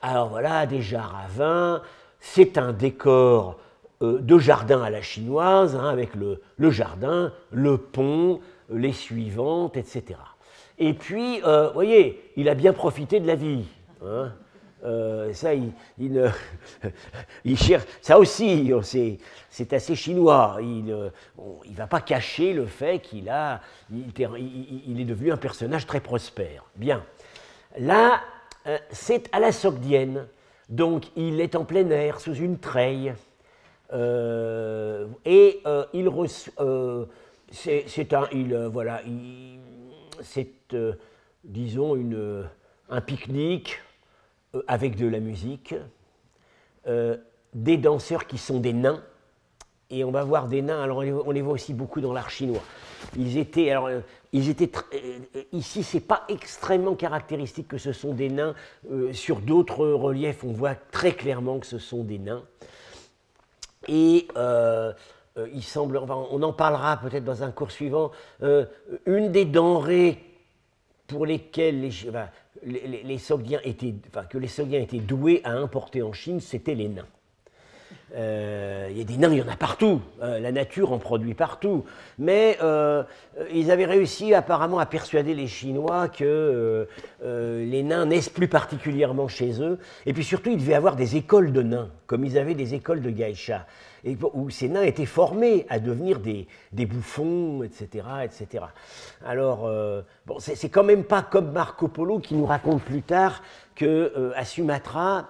Alors 0.00 0.28
voilà, 0.28 0.66
des 0.66 0.82
jarres 0.82 1.16
à 1.24 1.28
vin, 1.28 1.82
c'est 2.20 2.58
un 2.58 2.72
décor 2.72 3.58
euh, 4.02 4.18
de 4.20 4.38
jardin 4.38 4.82
à 4.82 4.90
la 4.90 5.02
chinoise, 5.02 5.76
hein, 5.76 5.88
avec 5.88 6.10
le, 6.14 6.40
jardin, 6.70 7.32
le 7.50 7.78
pont, 7.78 8.40
les 8.70 8.92
suivantes, 8.92 9.76
etc. 9.76 10.18
Et 10.78 10.94
puis, 10.94 11.40
euh, 11.44 11.68
vous 11.68 11.74
voyez, 11.74 12.32
il 12.36 12.48
a 12.48 12.54
bien 12.54 12.72
profité 12.72 13.20
de 13.20 13.26
la 13.26 13.36
vie. 13.36 13.64
Hein. 14.04 14.32
Euh, 14.84 15.32
ça, 15.32 15.54
il, 15.54 15.72
il, 15.98 17.56
cherche. 17.56 17.84
Ça 18.00 18.18
aussi, 18.18 18.72
c'est 19.50 19.72
assez 19.72 19.94
chinois. 19.94 20.56
Il 20.60 20.84
ne 20.86 21.76
va 21.76 21.86
pas 21.86 22.00
cacher 22.00 22.52
le 22.52 22.66
fait 22.66 22.98
qu'il 23.00 23.28
a, 23.28 23.60
il, 23.90 25.00
est 25.00 25.04
devenu 25.04 25.32
un 25.32 25.36
personnage 25.36 25.86
très 25.86 26.00
prospère. 26.00 26.64
Bien. 26.76 27.04
Là, 27.78 28.20
c'est 28.90 29.28
à 29.32 29.40
la 29.40 29.52
Sogdienne. 29.52 30.26
Donc, 30.68 31.04
il 31.16 31.40
est 31.40 31.54
en 31.54 31.64
plein 31.64 31.88
air, 31.90 32.20
sous 32.20 32.34
une 32.34 32.58
treille. 32.58 33.12
Euh, 33.92 35.06
et 35.24 35.60
euh, 35.66 35.84
il 35.92 36.08
euh, 36.60 37.04
c'est 37.50 38.14
un, 38.14 38.26
il, 38.32 38.54
voilà, 38.72 39.02
c'est, 40.22 40.48
disons, 41.44 41.94
une, 41.94 42.44
un 42.88 43.00
pique-nique 43.02 43.80
avec 44.66 44.96
de 44.96 45.06
la 45.06 45.20
musique, 45.20 45.74
des 47.54 47.76
danseurs 47.76 48.26
qui 48.26 48.38
sont 48.38 48.60
des 48.60 48.72
nains, 48.72 49.02
et 49.90 50.04
on 50.04 50.10
va 50.10 50.24
voir 50.24 50.48
des 50.48 50.62
nains, 50.62 50.82
alors 50.82 50.98
on 50.98 51.30
les, 51.30 51.42
voit 51.42 51.52
aussi 51.52 51.74
beaucoup 51.74 52.00
dans 52.00 52.12
l'art 52.12 52.30
chinois. 52.30 52.62
Ils 53.16 53.36
étaient, 53.36 53.70
alors, 53.70 53.90
ils 54.32 54.48
étaient 54.48 54.70
ici, 55.52 55.82
c'est 55.82 56.00
pas 56.00 56.24
extrêmement 56.28 56.94
caractéristique 56.94 57.68
que 57.68 57.78
ce 57.78 57.92
sont 57.92 58.14
des 58.14 58.30
nains. 58.30 58.54
sur 59.12 59.40
d'autres 59.40 59.86
reliefs, 59.86 60.44
on 60.44 60.52
voit 60.52 60.74
très 60.74 61.12
clairement 61.12 61.58
que 61.58 61.66
ce 61.66 61.78
sont 61.78 62.04
des 62.04 62.18
nains. 62.18 62.42
Et 63.88 64.28
euh, 64.36 64.92
euh, 65.38 65.48
il 65.52 65.62
semble, 65.62 65.98
on 65.98 66.42
en 66.42 66.52
parlera 66.52 66.96
peut-être 66.98 67.24
dans 67.24 67.42
un 67.42 67.50
cours 67.50 67.70
suivant, 67.70 68.10
euh, 68.42 68.66
une 69.06 69.32
des 69.32 69.44
denrées 69.44 70.22
pour 71.06 71.26
lesquelles 71.26 71.80
les, 71.80 71.90
les, 72.64 73.02
les, 73.02 73.32
étaient, 73.64 73.94
que 74.30 74.38
les 74.38 74.48
Sogdiens 74.48 74.80
étaient 74.80 74.98
doués 74.98 75.40
à 75.44 75.52
importer 75.52 76.02
en 76.02 76.12
Chine, 76.12 76.40
c'était 76.40 76.74
les 76.74 76.88
nains. 76.88 77.06
Euh, 78.14 78.88
il 78.90 78.98
y 78.98 79.00
a 79.00 79.04
des 79.04 79.16
nains, 79.16 79.32
il 79.32 79.38
y 79.38 79.42
en 79.42 79.48
a 79.48 79.56
partout. 79.56 80.00
Euh, 80.22 80.38
la 80.38 80.52
nature 80.52 80.92
en 80.92 80.98
produit 80.98 81.34
partout. 81.34 81.84
Mais 82.18 82.58
euh, 82.62 83.02
ils 83.52 83.70
avaient 83.70 83.86
réussi 83.86 84.34
apparemment 84.34 84.78
à 84.78 84.86
persuader 84.86 85.34
les 85.34 85.46
Chinois 85.46 86.08
que 86.08 86.86
les 87.24 87.82
nains 87.82 88.06
naissent 88.06 88.28
plus 88.28 88.48
particulièrement 88.48 89.28
chez 89.28 89.62
eux. 89.62 89.78
Et 90.06 90.12
puis 90.12 90.24
surtout, 90.24 90.50
ils 90.50 90.58
devaient 90.58 90.74
avoir 90.74 90.96
des 90.96 91.16
écoles 91.16 91.52
de 91.52 91.62
nains, 91.62 91.90
comme 92.06 92.24
ils 92.24 92.38
avaient 92.38 92.54
des 92.54 92.74
écoles 92.74 93.00
de 93.00 93.10
geisha, 93.10 93.66
où 94.34 94.50
ces 94.50 94.68
nains 94.68 94.82
étaient 94.82 95.06
formés 95.06 95.66
à 95.68 95.78
devenir 95.78 96.20
des, 96.20 96.46
bouffons, 96.86 97.62
etc., 97.62 98.04
etc. 98.24 98.64
Alors, 99.24 99.70
bon, 100.26 100.36
c'est 100.38 100.68
quand 100.68 100.84
même 100.84 101.04
pas 101.04 101.22
comme 101.22 101.52
Marco 101.52 101.88
Polo 101.88 102.18
qui 102.18 102.34
nous 102.34 102.46
raconte 102.46 102.82
plus 102.82 103.02
tard 103.02 103.42
qu'à 103.74 104.44
Sumatra, 104.44 105.28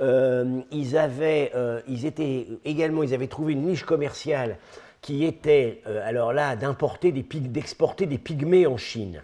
euh, 0.00 0.60
ils, 0.72 0.96
avaient, 0.96 1.52
euh, 1.54 1.80
ils 1.86 2.04
étaient 2.04 2.48
également, 2.64 3.02
ils 3.02 3.14
avaient 3.14 3.28
trouvé 3.28 3.52
une 3.52 3.62
niche 3.62 3.84
commerciale 3.84 4.58
qui 5.00 5.24
était, 5.24 5.82
euh, 5.86 6.06
alors 6.06 6.32
là, 6.32 6.56
d'importer 6.56 7.12
d'exporter 7.12 8.06
des 8.06 8.18
pygmées 8.18 8.66
en 8.66 8.76
Chine. 8.76 9.22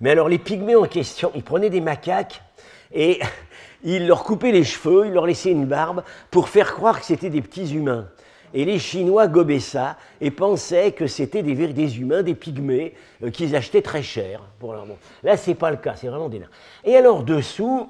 Mais 0.00 0.10
alors 0.10 0.28
les 0.28 0.38
pygmées 0.38 0.76
en 0.76 0.84
question, 0.84 1.32
ils 1.34 1.42
prenaient 1.42 1.70
des 1.70 1.80
macaques 1.80 2.40
et 2.92 3.18
ils 3.82 4.06
leur 4.06 4.22
coupaient 4.22 4.52
les 4.52 4.64
cheveux, 4.64 5.06
ils 5.06 5.12
leur 5.12 5.26
laissaient 5.26 5.50
une 5.50 5.66
barbe 5.66 6.04
pour 6.30 6.48
faire 6.48 6.72
croire 6.72 7.00
que 7.00 7.06
c'était 7.06 7.30
des 7.30 7.42
petits 7.42 7.74
humains. 7.74 8.08
Et 8.54 8.64
les 8.64 8.78
Chinois 8.78 9.28
gobaient 9.28 9.60
ça 9.60 9.96
et 10.20 10.30
pensaient 10.30 10.92
que 10.92 11.06
c'était 11.06 11.42
des, 11.42 11.98
humains, 11.98 12.22
des 12.22 12.34
pygmées, 12.34 12.94
qu'ils 13.32 13.56
achetaient 13.56 13.82
très 13.82 14.02
cher. 14.02 14.42
Pour 14.58 14.74
leur... 14.74 14.86
Là, 15.22 15.36
ce 15.36 15.50
n'est 15.50 15.56
pas 15.56 15.70
le 15.70 15.78
cas, 15.78 15.94
c'est 15.96 16.08
vraiment 16.08 16.28
des 16.28 16.40
nains. 16.40 16.50
Et 16.84 16.96
alors, 16.96 17.22
dessous, 17.22 17.88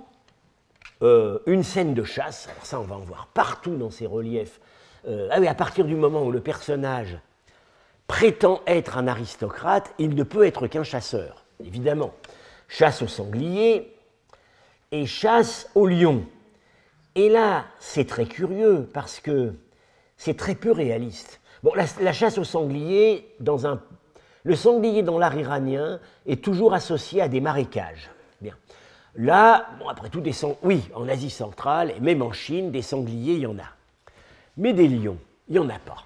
euh, 1.03 1.41
une 1.47 1.65
scène 1.65 1.95
de 1.95 2.05
chasse, 2.05 2.49
alors 2.49 2.65
ça 2.65 2.79
on 2.79 2.85
va 2.85 2.95
en 2.95 3.01
voir 3.01 3.29
partout 3.35 3.75
dans 3.75 3.91
ces 3.91 4.07
reliefs, 4.07 4.61
euh, 5.09 5.29
ah 5.33 5.41
oui, 5.41 5.49
à 5.49 5.55
partir 5.55 5.85
du 5.85 5.97
moment 5.97 6.23
où 6.23 6.31
le 6.31 6.41
personnage 6.41 7.19
prétend 8.07 8.61
être 8.67 8.99
un 8.99 9.09
aristocrate, 9.09 9.93
il 9.99 10.15
ne 10.15 10.23
peut 10.23 10.47
être 10.47 10.69
qu'un 10.69 10.85
chasseur, 10.85 11.45
évidemment. 11.65 12.13
Chasse 12.69 13.03
au 13.03 13.09
sanglier 13.09 13.93
et 14.93 15.07
chasse 15.07 15.69
au 15.75 15.87
lion. 15.87 16.25
Et 17.15 17.29
là, 17.29 17.65
c'est 17.81 18.07
très 18.07 18.27
curieux 18.27 18.89
parce 18.93 19.19
que 19.19 19.55
c'est 20.23 20.37
très 20.37 20.55
peu 20.55 20.71
réaliste. 20.71 21.41
Bon, 21.65 21.73
la, 21.75 22.13
chasse 22.13 22.39
au 22.39 22.45
sanglier, 22.45 23.35
dans 23.41 23.67
un, 23.67 23.81
le 24.45 24.55
sanglier 24.55 25.03
dans 25.03 25.19
l'art 25.19 25.37
iranien 25.37 25.99
est 26.27 26.45
toujours 26.45 26.75
associé 26.75 27.21
à 27.21 27.27
des 27.27 27.41
marécages. 27.41 28.09
Bien. 28.41 28.55
Là, 29.17 29.67
bon, 29.81 29.89
après 29.89 30.11
tout, 30.11 30.21
des 30.21 30.33
oui, 30.63 30.89
en 30.95 31.09
Asie 31.09 31.29
centrale 31.29 31.93
et 31.97 31.99
même 31.99 32.23
en 32.23 32.31
Chine, 32.31 32.71
des 32.71 32.83
sangliers, 32.83 33.35
il 33.35 33.41
y 33.41 33.47
en 33.47 33.59
a. 33.59 33.69
Mais 34.57 34.73
des 34.73 34.87
lions, 34.87 35.19
il 35.49 35.55
n'y 35.55 35.59
en 35.59 35.69
a 35.69 35.81
pas. 35.81 36.05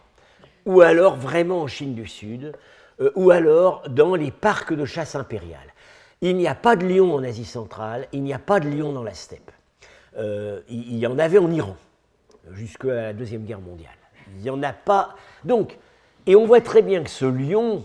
Ou 0.65 0.81
alors 0.81 1.17
vraiment 1.17 1.61
en 1.61 1.67
Chine 1.67 1.95
du 1.95 2.07
Sud, 2.07 2.55
euh, 3.03 3.11
ou 3.17 3.31
alors 3.33 3.87
dans 3.91 4.15
les 4.15 4.31
parcs 4.31 4.73
de 4.73 4.87
chasse 4.87 5.15
impériale. 5.15 5.75
Il 6.23 6.39
n'y 6.39 6.49
a 6.49 6.55
pas 6.55 6.75
de 6.75 6.87
lions 6.87 7.15
en 7.15 7.23
Asie 7.23 7.45
centrale, 7.45 8.09
il 8.13 8.23
n'y 8.23 8.33
a 8.33 8.39
pas 8.39 8.61
de 8.61 8.69
lions 8.71 8.95
dans 8.95 9.05
la 9.05 9.13
steppe. 9.13 9.51
Euh, 10.17 10.63
il 10.71 10.97
y 10.97 11.07
en 11.07 11.19
avait 11.19 11.39
en 11.39 11.53
Iran, 11.53 11.77
jusqu'à 12.53 12.95
la 12.95 13.13
Deuxième 13.13 13.45
Guerre 13.45 13.61
mondiale. 13.61 13.93
Il 14.35 14.43
n'y 14.43 14.51
en 14.51 14.63
a 14.63 14.73
pas. 14.73 15.15
Donc, 15.45 15.79
et 16.27 16.35
on 16.37 16.47
voit 16.47 16.61
très 16.61 16.83
bien 16.83 17.03
que 17.03 17.11
ce 17.11 17.25
lion 17.25 17.85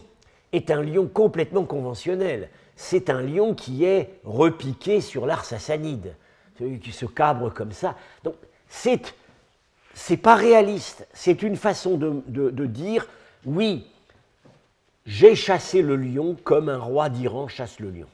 est 0.52 0.72
un 0.72 0.82
lion 0.82 1.08
complètement 1.08 1.66
conventionnel 1.66 2.50
c'est 2.82 3.12
un 3.12 3.22
lion 3.22 3.54
qui 3.54 3.86
est 3.86 4.20
repiqué 4.24 5.02
sur 5.02 5.28
l'art 5.28 5.46
sassanide, 5.46 6.16
qui 6.58 6.92
se 6.92 7.06
cabre 7.06 7.54
comme 7.54 7.72
ça. 7.72 7.96
Donc, 8.24 8.34
c'est, 8.68 9.14
c'est 9.94 10.18
pas 10.18 10.36
réaliste, 10.36 11.08
c'est 11.14 11.44
une 11.44 11.58
façon 11.58 11.96
de, 11.98 12.66
dire 12.66 13.08
oui, 13.46 13.88
j'ai 15.06 15.36
chassé 15.36 15.84
le 15.84 15.96
lion 15.96 16.36
comme 16.44 16.70
un 16.70 16.80
roi 16.80 17.10
d'Iran 17.10 17.48
chasse 17.48 17.80
le 17.80 17.92
lion. 17.92 18.08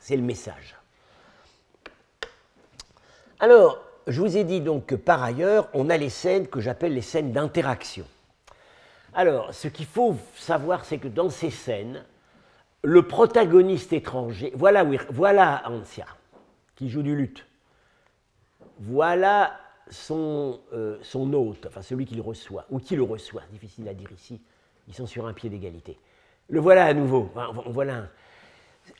C'est 0.00 0.16
le 0.16 0.22
message. 0.22 0.76
Alors, 3.38 3.78
je 4.10 4.20
vous 4.20 4.36
ai 4.36 4.44
dit 4.44 4.60
donc 4.60 4.86
que 4.86 4.94
par 4.94 5.22
ailleurs, 5.22 5.68
on 5.74 5.90
a 5.90 5.96
les 5.96 6.10
scènes 6.10 6.46
que 6.46 6.60
j'appelle 6.60 6.94
les 6.94 7.02
scènes 7.02 7.32
d'interaction. 7.32 8.04
Alors, 9.12 9.52
ce 9.52 9.68
qu'il 9.68 9.86
faut 9.86 10.16
savoir, 10.36 10.84
c'est 10.84 10.98
que 10.98 11.08
dans 11.08 11.30
ces 11.30 11.50
scènes, 11.50 12.04
le 12.82 13.06
protagoniste 13.06 13.92
étranger, 13.92 14.52
voilà, 14.54 14.84
voilà 15.10 15.62
Ansia, 15.66 16.06
qui 16.76 16.88
joue 16.88 17.02
du 17.02 17.14
luth. 17.14 17.44
Voilà 18.78 19.58
son, 19.90 20.60
euh, 20.72 20.98
hôte, 21.14 21.66
enfin 21.66 21.82
celui 21.82 22.06
qui 22.06 22.14
le 22.14 22.22
reçoit, 22.22 22.64
ou 22.70 22.78
qui 22.78 22.96
le 22.96 23.02
reçoit, 23.02 23.42
difficile 23.52 23.88
à 23.88 23.94
dire 23.94 24.10
ici, 24.12 24.40
ils 24.88 24.94
sont 24.94 25.06
sur 25.06 25.26
un 25.26 25.32
pied 25.32 25.50
d'égalité. 25.50 25.98
Le 26.48 26.60
voilà 26.60 26.86
à 26.86 26.94
nouveau, 26.94 27.30
voilà 27.66 28.08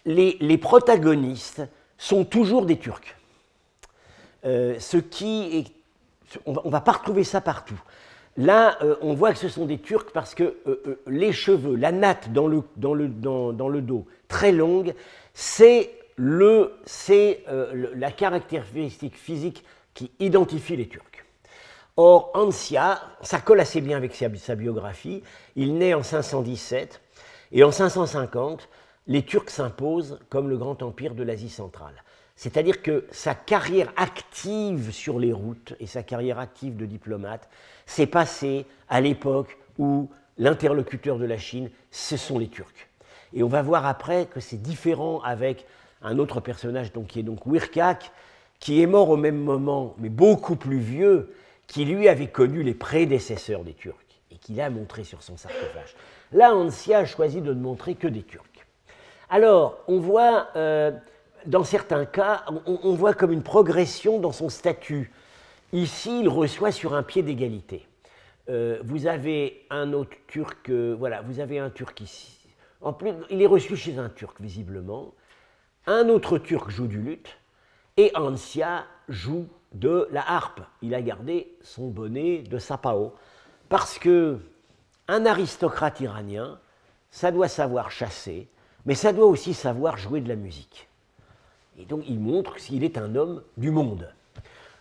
Les, 0.04 0.58
protagonistes 0.58 1.62
sont 1.96 2.24
toujours 2.24 2.66
des 2.66 2.78
Turcs. 2.78 3.16
Euh, 4.44 4.78
ce 4.78 4.96
qui 4.96 5.58
est, 5.58 5.66
on 6.46 6.52
ne 6.52 6.70
va 6.70 6.80
pas 6.80 6.92
retrouver 6.92 7.24
ça 7.24 7.40
partout. 7.40 7.80
Là, 8.36 8.78
euh, 8.82 8.96
on 9.02 9.14
voit 9.14 9.32
que 9.32 9.38
ce 9.38 9.48
sont 9.48 9.66
des 9.66 9.78
Turcs 9.78 10.12
parce 10.14 10.34
que 10.34 10.56
euh, 10.66 11.02
les 11.06 11.32
cheveux, 11.32 11.74
la 11.74 11.92
natte 11.92 12.32
dans 12.32 12.46
le, 12.46 12.62
dans 12.76 12.94
le, 12.94 13.08
dans, 13.08 13.68
le 13.68 13.80
dos, 13.82 14.06
très 14.28 14.52
longue, 14.52 14.94
c'est 15.34 15.90
la 16.16 18.10
caractéristique 18.12 19.16
physique 19.16 19.64
qui 19.94 20.10
identifie 20.20 20.76
les 20.76 20.88
Turcs. 20.88 21.04
Or, 21.96 22.30
Ansia, 22.34 23.00
ça 23.20 23.40
colle 23.40 23.60
assez 23.60 23.80
bien 23.80 23.96
avec 23.96 24.14
sa 24.14 24.54
biographie, 24.54 25.22
il 25.56 25.76
naît 25.76 25.92
en 25.92 26.02
517 26.02 27.00
et 27.52 27.64
en 27.64 27.72
550, 27.72 28.68
les 29.06 29.22
Turcs 29.24 29.50
s'imposent 29.50 30.18
comme 30.28 30.48
le 30.48 30.56
grand 30.56 30.82
empire 30.82 31.14
de 31.14 31.24
l'Asie 31.24 31.48
centrale. 31.48 32.04
C'est-à-dire 32.40 32.80
que 32.80 33.04
sa 33.10 33.34
carrière 33.34 33.92
active 33.96 34.92
sur 34.92 35.18
les 35.18 35.30
routes 35.30 35.74
et 35.78 35.86
sa 35.86 36.02
carrière 36.02 36.38
active 36.38 36.74
de 36.74 36.86
diplomate 36.86 37.46
s'est 37.84 38.06
passée 38.06 38.64
à 38.88 39.02
l'époque 39.02 39.58
où 39.76 40.08
l'interlocuteur 40.38 41.18
de 41.18 41.26
la 41.26 41.36
Chine, 41.36 41.68
ce 41.90 42.16
sont 42.16 42.38
les 42.38 42.48
Turcs. 42.48 42.88
Et 43.34 43.42
on 43.42 43.48
va 43.48 43.60
voir 43.60 43.84
après 43.84 44.24
que 44.24 44.40
c'est 44.40 44.56
différent 44.56 45.20
avec 45.20 45.66
un 46.00 46.18
autre 46.18 46.40
personnage 46.40 46.90
qui 47.08 47.20
est 47.20 47.22
donc 47.22 47.44
Wirkak, 47.44 48.10
qui 48.58 48.80
est 48.80 48.86
mort 48.86 49.10
au 49.10 49.18
même 49.18 49.36
moment, 49.36 49.94
mais 49.98 50.08
beaucoup 50.08 50.56
plus 50.56 50.78
vieux, 50.78 51.34
qui 51.66 51.84
lui 51.84 52.08
avait 52.08 52.28
connu 52.28 52.62
les 52.62 52.72
prédécesseurs 52.72 53.64
des 53.64 53.74
Turcs 53.74 53.98
et 54.30 54.36
qui 54.36 54.54
l'a 54.54 54.70
montré 54.70 55.04
sur 55.04 55.22
son 55.22 55.36
sarcophage. 55.36 55.94
Là, 56.32 56.54
Ansia 56.54 57.00
a 57.00 57.04
choisi 57.04 57.42
de 57.42 57.52
ne 57.52 57.60
montrer 57.60 57.96
que 57.96 58.08
des 58.08 58.22
Turcs. 58.22 58.46
Alors, 59.28 59.78
on 59.88 60.00
voit 60.00 60.48
euh, 60.56 60.90
dans 61.46 61.64
certains 61.64 62.04
cas, 62.04 62.44
on, 62.66 62.94
voit 62.94 63.14
comme 63.14 63.32
une 63.32 63.42
progression 63.42 64.18
dans 64.18 64.32
son 64.32 64.48
statut. 64.48 65.12
Ici, 65.72 66.20
il 66.20 66.28
reçoit 66.28 66.72
sur 66.72 66.94
un 66.94 67.02
pied 67.02 67.22
d'égalité. 67.22 67.86
Euh, 68.48 68.80
vous 68.82 69.06
avez 69.06 69.66
un 69.70 69.92
autre 69.92 70.16
Turc, 70.26 70.68
euh, 70.68 70.94
voilà, 70.98 71.22
vous 71.22 71.40
avez 71.40 71.58
un 71.58 71.70
Turc 71.70 72.00
ici. 72.00 72.38
En 72.80 72.92
plus, 72.92 73.12
il 73.30 73.42
est 73.42 73.46
reçu 73.46 73.76
chez 73.76 73.98
un 73.98 74.08
Turc, 74.08 74.40
visiblement. 74.40 75.14
Un 75.86 76.08
autre 76.08 76.38
Turc 76.38 76.70
joue 76.70 76.86
du 76.86 77.00
luth, 77.00 77.38
et 77.96 78.10
Ansia 78.16 78.84
joue 79.08 79.46
de 79.72 80.08
la 80.10 80.28
harpe. 80.28 80.60
Il 80.82 80.94
a 80.94 81.02
gardé 81.02 81.56
son 81.62 81.88
bonnet 81.88 82.42
de 82.42 82.58
sapao. 82.58 83.14
Parce 83.68 83.98
que 83.98 84.38
un 85.06 85.26
aristocrate 85.26 86.00
iranien, 86.00 86.58
ça 87.10 87.30
doit 87.30 87.48
savoir 87.48 87.90
chasser, 87.90 88.48
mais 88.86 88.94
ça 88.94 89.12
doit 89.12 89.26
aussi 89.26 89.54
savoir 89.54 89.96
jouer 89.96 90.20
de 90.20 90.28
la 90.28 90.36
musique. 90.36 90.89
Et 91.80 91.84
donc 91.86 92.04
il 92.08 92.20
montre 92.20 92.56
qu'il 92.56 92.84
est 92.84 92.98
un 92.98 93.14
homme 93.14 93.42
du 93.56 93.70
monde. 93.70 94.12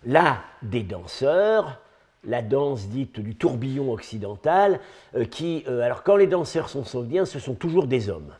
Là, 0.06 0.42
des 0.62 0.84
danseurs, 0.84 1.80
la 2.26 2.42
danse 2.42 2.88
dite 2.88 3.20
du 3.20 3.36
tourbillon 3.36 3.92
occidental, 3.92 4.80
euh, 5.16 5.26
qui, 5.26 5.64
euh, 5.68 5.82
alors 5.82 6.04
quand 6.04 6.18
les 6.18 6.28
danseurs 6.28 6.70
sont 6.70 6.84
saudiens, 6.84 7.26
ce 7.26 7.40
sont 7.40 7.56
toujours 7.56 7.88
des 7.88 8.10
hommes. 8.10 8.34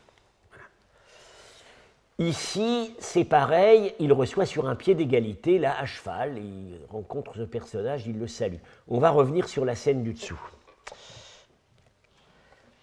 Ici, 2.18 2.94
c'est 2.98 3.24
pareil, 3.24 3.94
il 3.98 4.12
reçoit 4.12 4.44
sur 4.44 4.68
un 4.68 4.74
pied 4.74 4.94
d'égalité, 4.94 5.58
là, 5.58 5.74
à 5.80 5.86
cheval, 5.86 6.36
il 6.36 6.78
rencontre 6.90 7.34
ce 7.34 7.42
personnage, 7.42 8.06
il 8.06 8.18
le 8.18 8.26
salue. 8.26 8.58
On 8.88 8.98
va 8.98 9.08
revenir 9.08 9.48
sur 9.48 9.64
la 9.64 9.74
scène 9.74 10.02
du 10.02 10.12
dessous. 10.12 10.40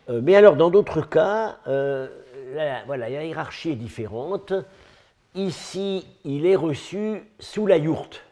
Euh, 0.10 0.22
mais 0.24 0.36
alors, 0.36 0.56
dans 0.56 0.72
d'autres 0.72 1.02
cas, 1.02 1.58
la 1.68 3.10
hiérarchie 3.10 3.72
est 3.72 3.76
différente. 3.76 4.54
Ici, 5.38 6.04
il 6.24 6.48
est 6.48 6.56
reçu 6.56 7.22
sous 7.40 7.68
la 7.68 7.78
yourte. 7.78 8.24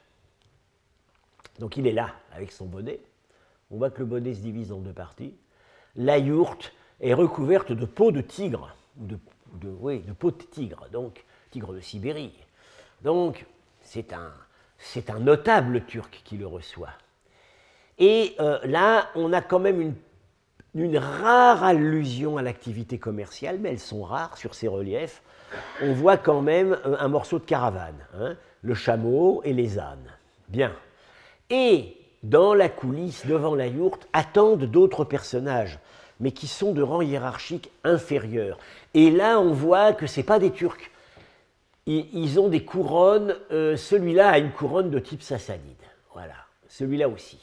Donc 1.59 1.77
il 1.77 1.85
est 1.85 1.91
là, 1.91 2.15
avec 2.33 2.51
son 2.51 2.65
bonnet. 2.65 2.99
On 3.69 3.77
voit 3.77 3.91
que 3.91 3.99
le 3.99 4.07
bonnet 4.07 4.33
se 4.33 4.39
divise 4.39 4.71
en 4.71 4.79
deux 4.79 4.91
parties. 4.91 5.35
La 5.95 6.17
yourte 6.17 6.73
est 6.99 7.13
recouverte 7.13 7.71
de 7.71 7.85
peau 7.85 8.11
de 8.11 8.21
tigre, 8.21 8.75
de, 8.95 9.19
de, 9.53 9.69
oui, 9.79 9.99
de 9.99 10.13
peau 10.13 10.31
de 10.31 10.41
tigre, 10.41 10.87
donc 10.91 11.23
tigre 11.51 11.75
de 11.75 11.79
Sibérie. 11.79 12.33
Donc 13.03 13.45
c'est 13.81 14.11
un, 14.11 14.33
notable 15.19 15.85
turc 15.85 16.23
qui 16.25 16.37
le 16.37 16.47
reçoit. 16.47 16.93
Et 17.99 18.35
euh, 18.39 18.57
là, 18.63 19.11
on 19.13 19.31
a 19.31 19.43
quand 19.43 19.59
même 19.59 19.93
une 20.73 20.97
rare 20.97 21.63
allusion 21.63 22.37
à 22.37 22.41
l'activité 22.41 22.97
commerciale, 22.97 23.59
mais 23.59 23.69
elles 23.69 23.79
sont 23.79 24.03
rares 24.03 24.37
sur 24.37 24.55
ces 24.55 24.67
reliefs 24.67 25.21
on 25.81 25.93
voit 25.93 26.17
quand 26.17 26.41
même 26.41 26.77
euh, 26.85 26.95
un 26.99 27.07
morceau 27.07 27.39
de 27.39 27.45
caravane, 27.45 28.05
hein, 28.19 28.35
le 28.61 28.73
chameau 28.73 29.41
et 29.43 29.53
les 29.53 29.79
ânes. 29.79 30.11
Bien. 30.47 30.73
Et 31.49 31.97
dans 32.23 32.53
la 32.53 32.69
coulisse, 32.69 33.25
devant 33.27 33.55
la 33.55 33.67
yourte, 33.67 34.07
attendent 34.13 34.65
d'autres 34.65 35.03
personnages, 35.05 35.79
mais 36.19 36.31
qui 36.31 36.47
sont 36.47 36.71
de 36.71 36.81
rang 36.81 37.01
hiérarchique 37.01 37.69
inférieur. 37.83 38.57
Et 38.93 39.11
là, 39.11 39.39
on 39.39 39.51
voit 39.51 39.93
que 39.93 40.07
ce 40.07 40.21
pas 40.21 40.39
des 40.39 40.51
Turcs. 40.51 40.91
Ils 41.85 42.39
ont 42.39 42.47
des 42.47 42.63
couronnes. 42.63 43.35
Euh, 43.51 43.77
celui-là 43.77 44.29
a 44.29 44.37
une 44.39 44.51
couronne 44.51 44.89
de 44.89 44.97
type 44.97 45.21
sassanide. 45.21 45.61
Voilà. 46.13 46.33
Celui-là 46.67 47.09
aussi. 47.09 47.39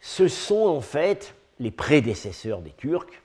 Ce 0.00 0.26
sont 0.26 0.66
en 0.66 0.80
fait 0.80 1.34
les 1.60 1.70
prédécesseurs 1.70 2.62
des 2.62 2.72
Turcs, 2.72 3.22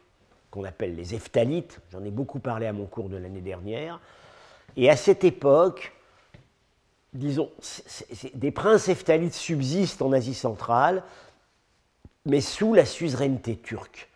qu'on 0.55 0.63
appelle 0.63 0.95
les 0.95 1.13
Eftalites. 1.13 1.81
J'en 1.91 2.03
ai 2.05 2.11
beaucoup 2.11 2.39
parlé 2.39 2.65
à 2.65 2.71
mon 2.71 2.85
cours 2.85 3.09
de 3.09 3.17
l'année 3.17 3.41
dernière. 3.41 3.99
Et 4.77 4.89
à 4.89 4.95
cette 4.95 5.25
époque, 5.25 5.91
disons, 7.13 7.51
des 8.33 8.51
princes 8.51 8.87
Eftalites 8.87 9.33
subsistent 9.33 10.01
en 10.01 10.13
Asie 10.13 10.33
centrale, 10.33 11.03
mais 12.25 12.39
sous 12.39 12.73
la 12.73 12.85
suzeraineté 12.85 13.57
turque. 13.57 14.09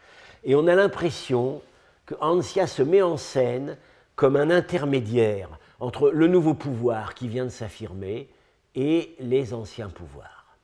Et 0.46 0.56
on 0.56 0.66
a 0.68 0.76
l'impression 0.76 1.62
que 2.06 2.16
Ansia 2.22 2.68
se 2.68 2.84
met 2.84 3.02
en 3.02 3.18
scène 3.18 3.78
comme 4.16 4.38
un 4.38 4.50
intermédiaire 4.50 5.50
entre 5.82 6.10
le 6.10 6.28
nouveau 6.28 6.54
pouvoir 6.54 7.16
qui 7.16 7.28
vient 7.28 7.46
de 7.46 7.50
s'affirmer 7.50 8.30
et 8.76 9.14
les 9.20 9.54
anciens 9.54 9.90
pouvoirs. 9.90 10.56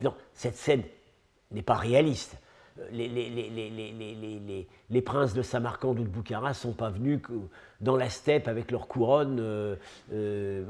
Non, 0.00 0.14
cette 0.32 0.56
scène 0.56 0.84
n'est 1.50 1.62
pas 1.62 1.74
réaliste 1.74 2.36
les, 2.90 4.66
princes 5.02 5.34
de 5.34 5.42
Samarcande 5.42 6.00
ou 6.00 6.02
de 6.02 6.08
Boukhara 6.08 6.48
ne 6.48 6.54
sont 6.54 6.72
pas 6.72 6.90
venus 6.90 7.20
dans 7.80 7.96
la 7.96 8.10
steppe 8.10 8.48
avec 8.48 8.70
leur 8.70 8.88
couronne. 8.88 9.38
Euh, 9.40 9.76
euh, 10.12 10.64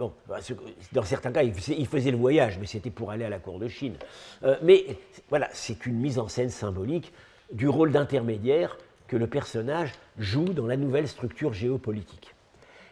dans 0.93 1.03
certains 1.03 1.33
cas, 1.33 1.43
ils 1.43 1.87
faisaient, 1.87 2.11
le 2.11 2.17
voyage, 2.17 2.59
mais 2.59 2.67
c'était 2.67 2.90
pour 2.90 3.11
aller 3.11 3.25
à 3.25 3.31
la 3.31 3.38
cour 3.38 3.59
de 3.59 3.69
Chine. 3.69 3.95
Euh, 4.43 4.57
mais 4.62 4.85
voilà, 5.31 5.49
c'est 5.53 5.87
une 5.87 5.97
mise 5.97 6.19
en 6.19 6.29
scène 6.29 6.51
symbolique 6.51 7.12
du 7.53 7.69
rôle 7.69 7.93
d'intermédiaire 7.93 8.77
que 9.07 9.17
le 9.17 9.27
personnage 9.27 9.93
joue 10.19 10.45
dans 10.45 10.67
la 10.67 10.77
nouvelle 10.77 11.09
structure 11.09 11.53
géopolitique. 11.53 12.35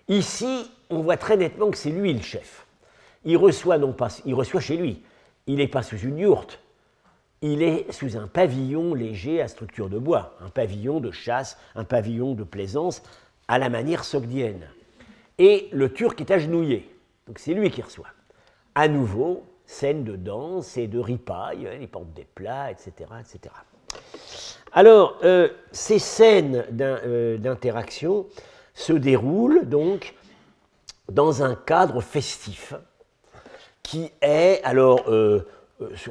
Ici, 0.09 0.71
on 0.91 1.03
voit 1.03 1.17
très 1.17 1.37
nettement 1.37 1.71
que 1.71 1.77
c'est 1.77 1.91
lui 1.91 2.13
le 2.13 2.23
chef. 2.23 2.67
Il 3.25 3.37
reçoit, 3.37 3.79
non 3.79 3.93
pas, 3.93 4.09
il 4.25 4.35
reçoit 4.35 4.61
chez 4.61 4.77
lui. 4.77 5.03
Il 5.47 5.57
n'est 5.57 5.69
pas 5.69 5.83
sous 5.83 5.99
une 5.99 6.19
yourte, 6.19 6.62
il 7.43 7.63
est 7.63 7.91
sous 7.93 8.17
un 8.17 8.29
pavillon 8.29 8.95
léger 8.95 9.43
à 9.43 9.49
structure 9.49 9.89
de 9.89 9.99
bois, 9.99 10.37
un 10.41 10.49
pavillon 10.49 11.01
de 11.01 11.11
chasse, 11.11 11.59
un 11.75 11.85
pavillon 11.85 12.35
de 12.35 12.45
plaisance, 12.45 13.03
à 13.49 13.59
la 13.59 13.69
manière 13.69 14.05
sogdienne. 14.05 14.69
Et 15.39 15.69
le 15.73 15.93
Turc 15.93 16.21
est 16.21 16.31
agenouillé, 16.31 16.89
donc 17.27 17.39
c'est 17.39 17.55
lui 17.55 17.71
qui 17.71 17.83
reçoit. 17.83 18.09
À 18.75 18.89
nouveau, 18.89 19.45
scène 19.67 20.05
de 20.05 20.17
danse 20.17 20.77
et 20.77 20.87
de 20.87 20.99
ripaille, 20.99 21.67
hein, 21.67 21.79
il 21.81 21.89
porte 21.89 22.13
des 22.15 22.27
plats, 22.35 22.71
etc. 22.71 22.93
etc. 23.21 23.55
Alors, 24.73 25.19
euh, 25.25 25.49
ces 25.73 25.99
scènes 25.99 26.65
euh, 26.81 27.37
d'interaction 27.37 28.27
se 28.75 28.93
déroulent 28.93 29.69
donc 29.69 30.15
dans 31.11 31.43
un 31.43 31.55
cadre 31.55 32.01
festif 32.01 32.75
qui 33.83 34.11
est, 34.23 34.61
alors, 34.65 35.09
euh, 35.09 35.47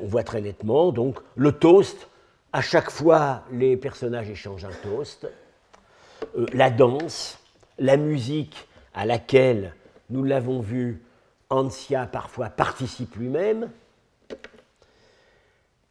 on 0.02 0.06
voit 0.06 0.24
très 0.24 0.42
nettement 0.42 0.92
donc 0.92 1.20
le 1.36 1.52
toast. 1.52 2.08
À 2.54 2.62
chaque 2.62 2.92
fois, 2.92 3.44
les 3.52 3.78
personnages 3.78 4.30
échangent 4.30 4.66
un 4.66 4.74
toast. 4.84 5.28
Euh, 6.38 6.46
la 6.54 6.70
danse, 6.70 7.40
la 7.80 7.96
musique 7.96 8.68
à 8.94 9.06
laquelle, 9.06 9.74
nous 10.10 10.24
l'avons 10.24 10.60
vu, 10.60 11.02
Ansia 11.50 12.08
parfois 12.08 12.50
participe 12.50 13.16
lui-même. 13.16 13.70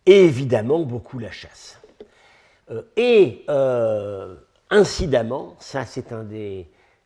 Et 0.04 0.24
évidemment, 0.24 0.80
beaucoup 0.80 1.18
la 1.18 1.30
chasse. 1.30 1.80
Euh, 2.70 2.82
et 2.96 3.44
incidemment, 4.70 5.56
ça 5.60 5.84
c'est 5.84 6.12
un 6.12 6.26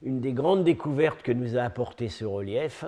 une 0.04 0.20
des 0.20 0.32
grandes 0.32 0.64
découvertes 0.64 1.22
que 1.22 1.32
nous 1.32 1.56
a 1.56 1.62
apporté 1.62 2.08
ce 2.08 2.24
relief, 2.24 2.84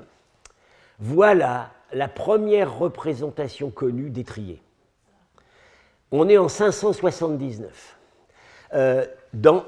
voilà 0.99 1.71
la 1.93 2.09
première 2.09 2.79
représentation 2.79 3.71
connue 3.71 4.11
d'étrier. 4.11 4.61
On 6.13 6.29
est 6.29 6.39
en 6.39 6.49
579. 6.49 7.97
Euh, 8.75 9.05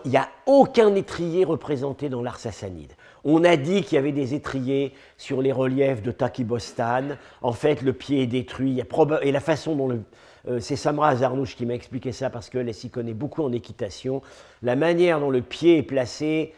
il 0.05 0.11
n'y 0.11 0.17
a 0.17 0.29
aucun 0.47 0.95
étrier 0.95 1.45
représenté 1.45 2.09
dans 2.09 2.23
l'art 2.23 2.39
sassanide. 2.39 2.93
On 3.25 3.45
a 3.45 3.57
dit 3.57 3.83
qu'il 3.83 3.97
y 3.97 3.99
avait 3.99 4.13
des 4.13 4.35
étriers 4.35 4.95
sur 5.19 5.43
les 5.43 5.53
reliefs 5.53 6.03
de 6.03 6.11
Takibostan. 6.11 7.17
En 7.43 7.53
fait, 7.53 7.83
le 7.83 7.93
pied 7.93 8.23
est 8.23 8.27
détruit. 8.27 8.81
et 9.23 9.33
la 9.33 9.41
façon 9.41 9.77
dont 9.77 9.89
le. 9.89 10.01
Euh, 10.49 10.61
c'est 10.61 10.77
Samra 10.77 11.09
Azarnouch 11.11 11.57
qui 11.57 11.67
m'a 11.67 11.75
expliqué 11.75 12.13
ça 12.13 12.31
parce 12.31 12.49
qu'elle 12.49 12.73
s'y 12.73 12.91
connaît 12.91 13.13
beaucoup 13.13 13.43
en 13.43 13.53
équitation. 13.53 14.23
La 14.63 14.77
manière 14.77 15.21
dont 15.21 15.31
le 15.31 15.43
pied 15.43 15.79
est 15.79 15.83
placé 15.83 16.55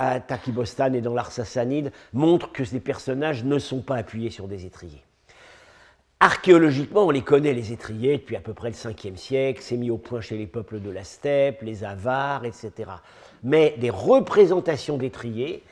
à 0.00 0.18
Takibostan 0.18 0.94
et 0.94 1.02
dans 1.02 1.12
l'art 1.12 1.30
sassanide 1.30 1.92
montre 2.14 2.50
que 2.52 2.64
ces 2.64 2.80
personnages 2.80 3.44
ne 3.44 3.58
sont 3.58 3.82
pas 3.82 3.96
appuyés 3.96 4.30
sur 4.30 4.48
des 4.48 4.64
étriers. 4.64 5.04
Archéologiquement, 6.20 7.02
on 7.02 7.10
les 7.10 7.22
connaît, 7.22 7.52
les 7.52 7.72
étriers, 7.72 8.16
depuis 8.16 8.36
à 8.36 8.40
peu 8.40 8.54
près 8.54 8.70
le 8.70 8.74
5e 8.74 9.16
siècle, 9.16 9.60
c'est 9.62 9.76
mis 9.76 9.90
au 9.90 9.98
point 9.98 10.22
chez 10.22 10.38
les 10.38 10.46
peuples 10.46 10.80
de 10.80 10.90
la 10.90 11.04
steppe, 11.04 11.60
les 11.62 11.84
Avars, 11.84 12.46
etc. 12.46 12.90
Mais 13.42 13.74
des 13.78 13.90
représentations 13.90 14.96
d'étriers, 14.96 15.62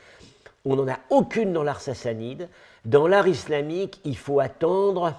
on 0.63 0.75
n'en 0.75 0.87
a 0.87 0.99
aucune 1.09 1.51
dans 1.51 1.63
l'art 1.63 1.81
sassanide. 1.81 2.49
Dans 2.85 3.07
l'art 3.07 3.27
islamique, 3.27 3.99
il 4.05 4.17
faut 4.17 4.39
attendre. 4.39 5.15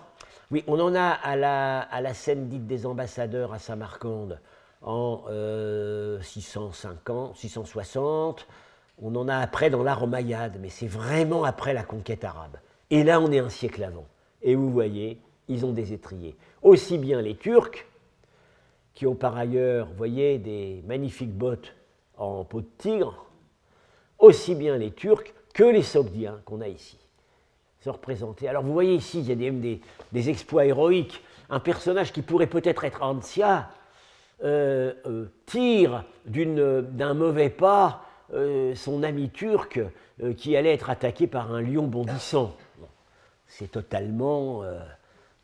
Oui, 0.53 0.63
on 0.69 0.79
en 0.79 0.95
a 0.95 1.09
à 1.09 1.35
la, 1.35 1.81
à 1.81 2.01
la 2.01 2.15
scène 2.15 2.49
dite 2.49 2.69
des 2.69 2.87
ambassadeurs 2.87 3.53
à 3.53 3.59
Samarcande 3.59 4.39
en 4.83 5.25
650, 6.23 7.31
euh, 7.31 7.35
660. 7.35 8.47
On 9.03 9.15
en 9.17 9.29
a 9.29 9.37
après 9.37 9.71
dans 9.71 9.83
l'art 9.83 10.03
omeyyade, 10.03 10.59
mais 10.61 10.69
c'est 10.69 10.87
vraiment 10.87 11.45
après 11.45 11.73
la 11.73 11.83
conquête 11.83 12.25
arabe. 12.25 12.59
Et 12.91 13.03
là, 13.05 13.21
on 13.21 13.31
est 13.33 13.39
un 13.39 13.49
siècle 13.49 13.83
avant. 13.83 14.07
Et 14.43 14.55
vous 14.55 14.71
voyez, 14.71 15.19
ils 15.49 15.65
ont 15.65 15.73
des 15.73 15.93
étriers. 15.93 16.37
Aussi 16.63 16.99
bien 16.99 17.23
les 17.23 17.37
Turcs, 17.37 17.87
qui 18.95 19.07
ont 19.07 19.15
par 19.15 19.37
ailleurs, 19.37 19.87
vous 19.89 19.97
voyez, 19.97 20.39
des 20.39 20.83
magnifiques 20.87 21.33
bottes 21.33 21.75
en 22.17 22.45
peau 22.45 22.61
de 22.61 22.69
tigre, 22.79 23.27
aussi 24.19 24.55
bien 24.55 24.77
les 24.77 24.91
Turcs 24.91 25.33
que 25.55 25.65
les 25.65 25.83
Sogdiens 25.83 26.41
qu'on 26.45 26.61
a 26.61 26.69
ici 26.69 26.99
sont 27.81 27.93
représentés. 27.93 28.49
Alors 28.49 28.63
vous 28.63 28.73
voyez 28.73 28.95
ici, 28.95 29.21
il 29.21 29.29
y 29.29 29.33
a 29.33 29.35
des, 29.35 29.81
des, 30.13 30.29
exploits 30.29 30.67
héroïques. 30.67 31.23
Un 31.49 31.61
personnage 31.61 32.13
qui 32.13 32.23
pourrait 32.23 32.47
peut-être 32.47 32.85
être 32.85 33.03
Antia 33.03 33.71
euh, 34.45 34.93
euh, 35.07 35.27
tire 35.47 36.05
d'un 36.27 37.15
mauvais 37.15 37.51
pas 37.51 38.05
son 38.75 39.03
ami 39.03 39.31
turc 39.31 39.81
qui 40.37 40.57
allait 40.57 40.73
être 40.73 40.91
attaqué 40.91 41.27
par 41.27 41.53
un 41.53 41.61
lion 41.61 41.87
bondissant. 41.87 42.57
C'est 43.47 43.71
totalement, 43.71 44.63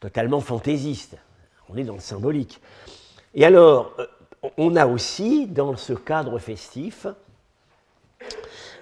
totalement 0.01 0.41
fantaisiste. 0.41 1.17
On 1.69 1.77
est 1.77 1.85
dans 1.85 1.95
le 1.95 2.01
symbolique. 2.01 2.61
Et 3.35 3.45
alors, 3.45 3.93
on 4.57 4.77
a 4.77 4.87
aussi, 4.87 5.47
dans 5.47 5.77
ce 5.77 5.93
cadre 5.93 6.39
festif, 6.39 7.07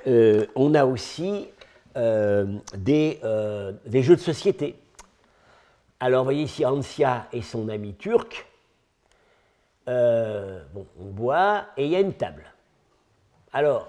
euh, 0.06 0.46
on 0.54 0.74
a 0.74 0.84
aussi 0.84 1.48
euh, 1.96 2.58
euh, 2.88 3.72
des, 3.86 4.02
jeux 4.02 4.16
de 4.16 4.20
société. 4.20 4.76
Alors, 6.00 6.24
voyez 6.24 6.42
ici 6.42 6.66
Ansia 6.66 7.28
et 7.32 7.42
son 7.42 7.68
ami 7.68 7.94
turc. 7.94 8.46
bon, 9.86 10.86
on 11.00 11.10
boit 11.10 11.66
et 11.76 11.84
il 11.84 11.90
y 11.90 11.96
a 11.96 12.00
une 12.00 12.14
table. 12.14 12.44
Alors, 13.52 13.88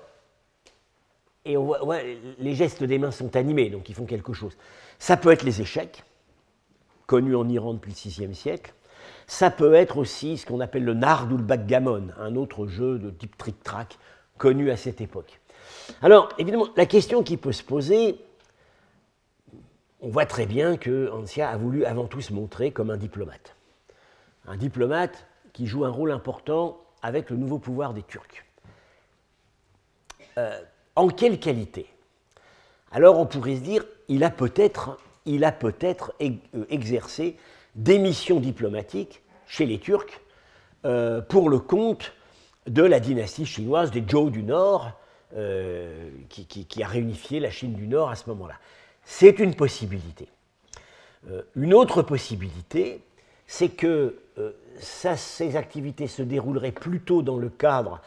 et 1.45 1.57
les 2.39 2.55
gestes 2.55 2.83
des 2.83 2.97
mains 2.97 3.11
sont 3.11 3.35
animés, 3.35 3.69
donc 3.69 3.87
ils 3.89 3.95
font 3.95 4.05
quelque 4.05 4.33
chose. 4.33 4.57
Ça 4.99 5.15
peut 5.15 5.31
être 5.31 5.43
les 5.43 5.61
échecs, 5.61 6.03
connus 7.05 7.35
en 7.35 7.47
Iran 7.47 7.73
depuis 7.73 7.91
le 7.91 8.25
VIe 8.25 8.35
siècle. 8.35 8.73
Ça 9.27 9.51
peut 9.51 9.73
être 9.73 9.97
aussi 9.97 10.37
ce 10.37 10.45
qu'on 10.45 10.59
appelle 10.59 10.83
le 10.83 10.93
nard 10.93 11.27
ou 11.31 11.37
le 11.37 11.43
backgammon, 11.43 12.09
un 12.19 12.35
autre 12.35 12.67
jeu 12.67 12.97
de 12.99 13.11
type 13.11 13.37
trick-track 13.37 13.97
connu 14.37 14.71
à 14.71 14.77
cette 14.77 15.01
époque. 15.01 15.39
Alors, 16.01 16.29
évidemment, 16.37 16.67
la 16.75 16.85
question 16.85 17.23
qui 17.23 17.37
peut 17.37 17.51
se 17.51 17.63
poser, 17.63 18.19
on 20.01 20.09
voit 20.09 20.25
très 20.25 20.45
bien 20.45 20.77
que 20.77 21.11
Ansia 21.11 21.49
a 21.49 21.57
voulu 21.57 21.85
avant 21.85 22.05
tout 22.05 22.21
se 22.21 22.33
montrer 22.33 22.71
comme 22.71 22.89
un 22.89 22.97
diplomate. 22.97 23.55
Un 24.47 24.57
diplomate 24.57 25.25
qui 25.53 25.67
joue 25.67 25.85
un 25.85 25.89
rôle 25.89 26.11
important 26.11 26.79
avec 27.01 27.29
le 27.29 27.37
nouveau 27.37 27.59
pouvoir 27.59 27.93
des 27.93 28.03
Turcs. 28.03 28.45
Euh, 30.37 30.61
en 30.95 31.07
quelle 31.07 31.39
qualité? 31.39 31.87
Alors 32.91 33.19
on 33.19 33.25
pourrait 33.25 33.55
se 33.55 33.61
dire, 33.61 33.85
il 34.07 34.23
a 34.23 34.29
peut-être 34.29 34.97
peut 35.25 35.73
euh, 36.21 36.65
exercé 36.69 37.35
des 37.75 37.99
missions 37.99 38.39
diplomatiques 38.39 39.21
chez 39.47 39.65
les 39.65 39.79
Turcs 39.79 40.21
euh, 40.85 41.21
pour 41.21 41.49
le 41.49 41.59
compte 41.59 42.13
de 42.67 42.83
la 42.83 42.99
dynastie 42.99 43.45
chinoise 43.45 43.91
des 43.91 44.03
Zhou 44.07 44.29
du 44.29 44.43
Nord, 44.43 44.91
euh, 45.35 46.09
qui, 46.29 46.83
a 46.83 46.87
réunifié 46.87 47.39
la 47.39 47.49
Chine 47.49 47.73
du 47.73 47.87
Nord 47.87 48.09
à 48.09 48.15
ce 48.15 48.29
moment-là. 48.29 48.55
C'est 49.03 49.39
une 49.39 49.55
possibilité. 49.55 50.27
Une 51.55 51.73
autre 51.73 52.03
possibilité, 52.03 53.01
c'est 53.47 53.69
que 53.69 54.15
ces 54.79 55.55
activités 55.55 56.07
se 56.07 56.21
dérouleraient 56.21 56.71
plutôt 56.71 57.21
dans 57.21 57.37
le 57.37 57.49
cadre 57.49 58.01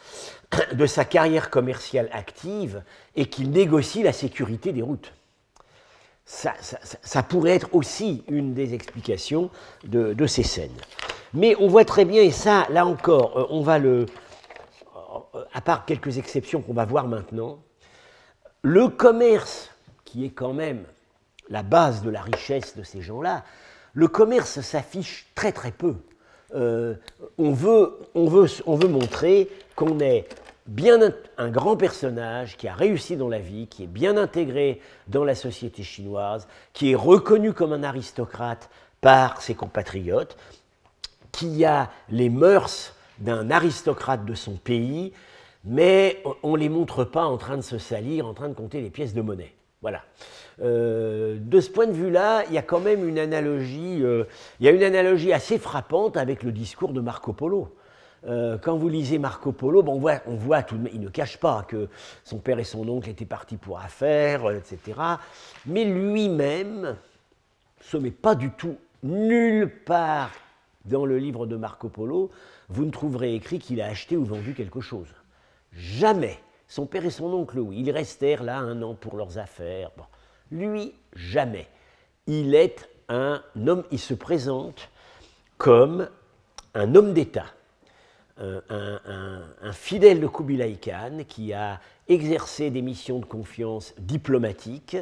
de 0.73 0.85
sa 0.85 1.05
carrière 1.05 1.49
commerciale 1.49 2.09
active 2.11 2.83
et 3.15 3.25
qu'il 3.25 3.51
négocie 3.51 4.03
la 4.03 4.13
sécurité 4.13 4.71
des 4.71 4.81
routes 4.81 5.13
ça, 6.29 7.23
pourrait 7.23 7.55
être 7.55 7.69
aussi 7.73 8.23
une 8.27 8.53
des 8.53 8.73
explications 8.73 9.49
de, 9.83 10.27
ces 10.27 10.43
scènes. 10.43 10.77
Mais 11.33 11.55
on 11.59 11.67
voit 11.67 11.85
très 11.85 12.05
bien, 12.05 12.21
et 12.21 12.31
ça, 12.31 12.67
là 12.69 12.85
encore, 12.85 13.37
euh, 13.37 13.45
on 13.49 13.61
va 13.61 13.79
le. 13.79 14.05
Euh, 15.35 15.43
à 15.53 15.61
part 15.61 15.85
quelques 15.85 16.17
exceptions 16.17 16.61
qu'on 16.61 16.73
va 16.73 16.85
voir 16.85 17.07
maintenant, 17.07 17.59
le 18.61 18.87
commerce, 18.87 19.71
qui 20.05 20.25
est 20.25 20.31
quand 20.31 20.53
même 20.53 20.85
la 21.49 21.63
base 21.63 22.03
de 22.03 22.09
la 22.09 22.21
richesse 22.21 22.75
de 22.77 22.83
ces 22.83 23.01
gens-là, 23.01 23.43
le 23.93 24.07
commerce 24.07 24.61
s'affiche 24.61 25.27
très 25.35 25.51
très 25.51 25.71
peu. 25.71 25.95
Euh, 26.55 26.95
on, 27.37 27.51
veut, 27.51 27.99
on, 28.15 28.25
veut, 28.25 28.47
on 28.65 28.75
veut 28.75 28.87
montrer 28.87 29.49
qu'on 29.75 29.99
est 29.99 30.27
bien 30.65 30.99
un 31.37 31.49
grand 31.49 31.75
personnage 31.75 32.57
qui 32.57 32.67
a 32.67 32.73
réussi 32.73 33.15
dans 33.17 33.27
la 33.27 33.39
vie, 33.39 33.67
qui 33.67 33.83
est 33.83 33.87
bien 33.87 34.17
intégré 34.17 34.81
dans 35.07 35.23
la 35.23 35.35
société 35.35 35.83
chinoise, 35.83 36.47
qui 36.73 36.91
est 36.91 36.95
reconnu 36.95 37.53
comme 37.53 37.73
un 37.73 37.83
aristocrate 37.83 38.69
par 39.01 39.41
ses 39.41 39.55
compatriotes, 39.55 40.37
qui 41.31 41.65
a 41.65 41.89
les 42.09 42.29
mœurs 42.29 42.93
d'un 43.19 43.49
aristocrate 43.49 44.25
de 44.25 44.33
son 44.33 44.53
pays, 44.53 45.13
mais 45.65 46.21
on 46.43 46.53
ne 46.53 46.57
les 46.57 46.69
montre 46.69 47.03
pas 47.03 47.25
en 47.25 47.37
train 47.37 47.57
de 47.57 47.61
se 47.61 47.77
salir, 47.77 48.25
en 48.25 48.33
train 48.33 48.49
de 48.49 48.53
compter 48.53 48.81
les 48.81 48.89
pièces 48.89 49.13
de 49.13 49.21
monnaie. 49.21 49.53
Voilà. 49.81 50.03
Euh, 50.61 51.37
de 51.39 51.59
ce 51.59 51.69
point 51.69 51.87
de 51.87 51.93
vue-là, 51.93 52.43
il 52.47 52.53
y 52.53 52.57
a 52.57 52.61
quand 52.61 52.79
même 52.79 53.07
une 53.07 53.19
analogie, 53.19 53.99
euh, 54.01 54.25
il 54.59 54.65
y 54.65 54.69
a 54.69 54.71
une 54.71 54.83
analogie 54.83 55.31
assez 55.31 55.57
frappante 55.57 56.17
avec 56.17 56.43
le 56.43 56.51
discours 56.51 56.91
de 56.91 57.01
Marco 57.01 57.33
Polo. 57.33 57.75
Euh, 58.27 58.57
quand 58.57 58.75
vous 58.75 58.89
lisez 58.89 59.17
Marco 59.17 59.53
Polo, 59.53 59.81
on, 59.87 59.97
voit, 59.97 60.21
on 60.27 60.35
voit 60.35 60.61
tout 60.61 60.77
il 60.91 60.99
ne 60.99 61.07
cache 61.07 61.37
pas 61.37 61.63
que 61.63 61.87
son 62.25 62.39
père 62.39 62.59
et 62.59 62.65
son 62.65 62.87
oncle 62.89 63.09
étaient 63.09 63.25
partis 63.25 63.55
pour 63.55 63.79
affaires, 63.79 64.51
etc. 64.51 64.99
Mais 65.65 65.85
lui-même 65.85 66.97
se 67.79 67.95
met 67.95 68.11
pas 68.11 68.35
du 68.35 68.51
tout 68.51 68.75
nulle 69.03 69.71
part 69.85 70.31
dans 70.85 71.05
le 71.05 71.17
livre 71.17 71.45
de 71.45 71.55
Marco 71.55 71.87
Polo, 71.87 72.29
vous 72.67 72.85
ne 72.85 72.91
trouverez 72.91 73.35
écrit 73.35 73.59
qu'il 73.59 73.81
a 73.81 73.85
acheté 73.85 74.17
ou 74.17 74.25
vendu 74.25 74.53
quelque 74.53 74.81
chose. 74.81 75.07
Jamais. 75.71 76.39
Son 76.67 76.85
père 76.85 77.05
et 77.05 77.09
son 77.09 77.33
oncle, 77.33 77.59
oui, 77.59 77.77
ils 77.79 77.91
restèrent 77.91 78.43
là 78.43 78.57
un 78.57 78.81
an 78.81 78.95
pour 78.95 79.15
leurs 79.15 79.37
affaires. 79.37 79.91
Lui, 80.51 80.93
jamais. 81.15 81.67
Il 82.27 82.55
est 82.55 82.89
un 83.07 83.41
homme, 83.67 83.83
il 83.91 83.99
se 83.99 84.13
présente 84.13 84.89
comme 85.57 86.09
un 86.73 86.95
homme 86.95 87.13
d'État 87.13 87.45
euh, 88.41 88.61
un, 89.61 89.73
fidèle 89.73 90.21
de 90.21 90.27
Kubilai 90.27 90.77
Khan 90.77 91.23
qui 91.27 91.51
a 91.51 91.81
exercé 92.07 92.69
des 92.69 92.81
missions 92.81 93.19
de 93.19 93.25
confiance 93.25 93.93
diplomatiques, 93.99 94.95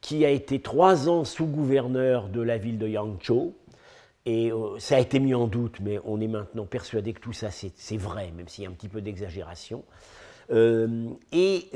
qui 0.00 0.24
a 0.24 0.30
été 0.30 0.60
trois 0.60 1.08
ans 1.08 1.24
sous-gouverneur 1.24 2.28
de 2.28 2.40
la 2.40 2.58
ville 2.58 2.78
de 2.78 2.88
Yangzhou. 2.88 3.54
Et 4.26 4.50
euh, 4.50 4.78
ça 4.80 4.96
a 4.96 4.98
été 4.98 5.20
mis 5.20 5.32
en 5.32 5.46
doute, 5.46 5.78
mais 5.80 6.00
on 6.04 6.20
est 6.20 6.26
maintenant 6.26 6.66
persuadé 6.66 7.12
que 7.12 7.20
tout 7.20 7.32
ça 7.32 7.50
c'est 7.50 7.96
vrai, 7.96 8.32
même 8.36 8.48
s'il 8.48 8.64
y 8.64 8.66
a 8.66 8.70
un 8.70 8.74
petit 8.74 8.88
peu 8.88 9.00
d'exagération. 9.00 9.84
Euh, 10.50 11.06
et 11.30 11.68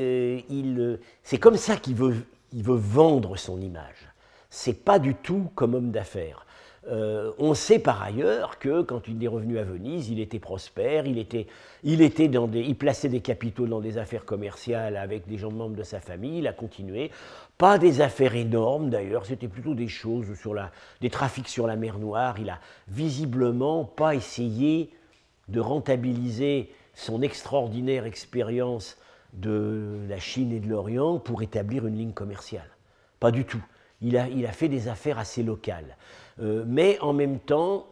c'est 1.23 1.39
comme 1.39 1.57
ça 1.57 1.77
qu'il 1.77 1.95
veut, 1.95 2.17
il 2.53 2.63
veut 2.63 2.77
vendre 2.77 3.37
son 3.37 3.61
image. 3.61 4.09
C'est 4.51 4.85
pas 4.85 4.99
du 4.99 5.15
tout 5.15 5.51
comme 5.55 5.75
homme 5.75 5.91
d'affaires. 5.91 6.47
Euh, 6.89 7.33
on 7.39 7.55
sait 7.55 7.81
par 7.81 8.01
ailleurs 8.01 8.61
que 8.61 8.83
quand 8.83 9.09
il 9.09 9.23
est 9.23 9.29
revenu 9.29 9.59
à 9.59 9.65
Venise, 9.65 10.09
il 10.09 10.21
était 10.21 10.39
prospère, 10.39 11.07
il, 11.07 11.19
était, 11.19 11.49
il, 11.83 12.01
était 12.01 12.29
dans 12.29 12.47
des, 12.47 12.61
il 12.61 12.77
plaçait 12.77 13.09
des 13.09 13.21
capitaux 13.21 13.67
dans 13.67 13.81
des 13.81 13.99
affaires 13.99 14.25
commerciales 14.25 14.97
avec 14.97 15.27
des 15.27 15.37
gens 15.37 15.51
membres 15.51 15.75
de 15.75 15.83
sa 15.83 15.99
famille, 16.01 16.39
il 16.39 16.47
a 16.47 16.53
continué. 16.53 17.11
Pas 17.59 17.79
des 17.79 18.01
affaires 18.01 18.37
énormes 18.37 18.89
d'ailleurs, 18.89 19.27
c'était 19.27 19.49
plutôt 19.49 19.75
des 19.75 19.89
choses 19.89 20.39
sur 20.39 20.55
la, 20.55 20.71
des 21.01 21.11
trafics 21.11 21.49
sur 21.49 21.67
la 21.67 21.75
mer 21.75 21.99
Noire. 21.99 22.37
Il 22.39 22.51
a 22.51 22.61
visiblement 22.87 23.85
pas 23.85 24.15
essayé 24.15 24.91
de 25.49 25.59
rentabiliser 25.59 26.71
son 26.95 27.21
extraordinaire 27.21 28.07
expérience 28.07 28.97
de 29.37 30.07
la 30.09 30.19
Chine 30.19 30.53
et 30.53 30.61
de 30.61 30.69
l'Orient 30.69 31.19
pour 31.19 31.43
établir 31.43 31.87
une 31.87 31.97
ligne 31.97 32.13
commerciale. 32.13 32.69
Pas 33.21 33.31
du 33.31 33.45
tout. 33.45 33.63
Il 34.03 34.17
a, 34.17 34.53
fait 34.53 34.69
des 34.69 34.89
affaires 34.89 35.19
assez 35.19 35.43
locales. 35.43 35.97
Euh, 36.41 36.65
mais 36.67 36.99
en 37.01 37.13
même 37.15 37.39
temps, 37.39 37.87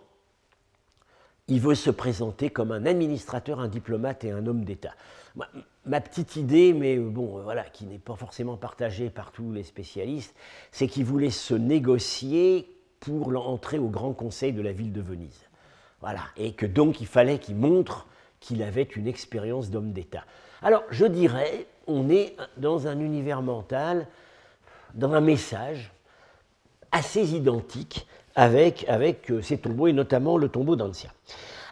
il 1.49 1.61
veut 1.61 1.75
se 1.75 1.91
présenter 1.91 2.51
comme 2.51 2.73
un 2.73 2.87
administrateur, 2.87 3.61
un 3.61 3.69
diplomate 3.69 4.25
et 4.25 4.31
un 4.31 4.47
homme 4.47 4.65
d'État. 4.65 4.95
Ma, 5.87 6.01
petite 6.01 6.37
idée, 6.37 6.73
mais 6.73 6.97
bon, 6.97 7.43
voilà, 7.43 7.65
qui 7.65 7.87
n'est 7.87 7.99
pas 7.99 8.17
forcément 8.17 8.57
partagée 8.57 9.11
par 9.11 9.33
tous 9.33 9.53
les 9.53 9.65
spécialistes, 9.65 10.35
c'est 10.73 10.87
qu'il 10.87 11.05
voulait 11.05 11.31
se 11.31 11.55
négocier 11.55 12.71
pour 13.01 13.31
l'entrée 13.31 13.79
au 13.79 13.89
Grand 13.89 14.13
Conseil 14.13 14.53
de 14.53 14.63
la 14.63 14.73
ville 14.73 14.93
de 14.93 15.01
Venise. 15.01 15.49
Voilà, 16.01 16.23
et 16.37 16.53
que 16.53 16.67
donc 16.67 17.01
il 17.01 17.07
fallait 17.07 17.39
qu'il 17.39 17.57
montre 17.57 18.07
qu'il 18.41 18.63
avait 18.63 18.83
une 18.83 19.07
expérience 19.07 19.71
d'homme 19.71 19.93
d'État. 19.93 20.25
Alors, 20.63 20.85
je 20.91 21.07
dirais, 21.07 21.67
on 21.87 22.09
est 22.11 22.37
dans 22.57 22.87
un 22.87 22.99
univers 22.99 23.43
mental, 23.43 24.07
dans 24.95 25.13
un 25.13 25.21
message 25.21 25.93
assez 26.93 27.35
identique 27.35 28.07
avec, 28.37 28.87
euh, 29.31 29.43
ces 29.43 29.59
tombeaux, 29.59 29.87
et 29.87 29.93
notamment 29.93 30.39
le 30.39 30.49
tombeau 30.49 30.77
d'Ancia. 30.77 31.11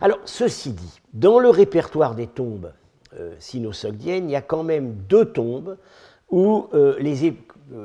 Alors, 0.00 0.18
ceci 0.24 0.72
dit, 0.72 1.00
dans 1.12 1.38
le 1.38 1.48
répertoire 1.48 2.14
des 2.14 2.26
tombes 2.26 2.72
euh, 3.18 3.34
sino-sogdiennes, 3.38 4.28
il 4.28 4.32
y 4.32 4.36
a 4.36 4.42
quand 4.42 4.62
même 4.62 4.94
deux 5.08 5.26
tombes 5.26 5.76
où 6.30 6.68
euh, 6.74 6.96
les, 6.98 7.36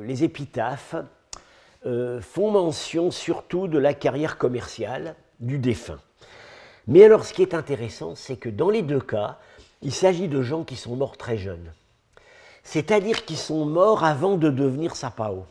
les, 0.02 0.24
épitaphes 0.24 0.96
font 2.20 2.52
mention 2.52 3.12
surtout 3.12 3.70
de 3.70 3.78
la 3.78 3.94
carrière 3.94 4.38
commerciale 4.38 5.16
du 5.40 5.58
défunt. 5.58 6.00
Mais 6.86 7.06
alors, 7.06 7.24
ce 7.24 7.34
qui 7.34 7.42
est 7.42 7.54
intéressant, 7.54 8.14
c'est 8.16 8.36
que 8.36 8.50
dans 8.50 8.70
les 8.70 8.82
deux 8.82 9.00
cas, 9.00 9.38
il 9.82 9.94
s'agit 9.94 10.28
de 10.28 10.42
gens 10.42 10.64
qui 10.64 10.76
sont 10.76 10.96
morts 10.96 11.18
très 11.18 11.38
jeunes. 11.38 11.74
C'est-à-dire 12.64 13.26
qu'ils 13.26 13.38
sont 13.38 13.66
morts 13.66 14.04
avant 14.04 14.38
de 14.38 14.50
devenir 14.50 14.96
sapao. 14.96 15.46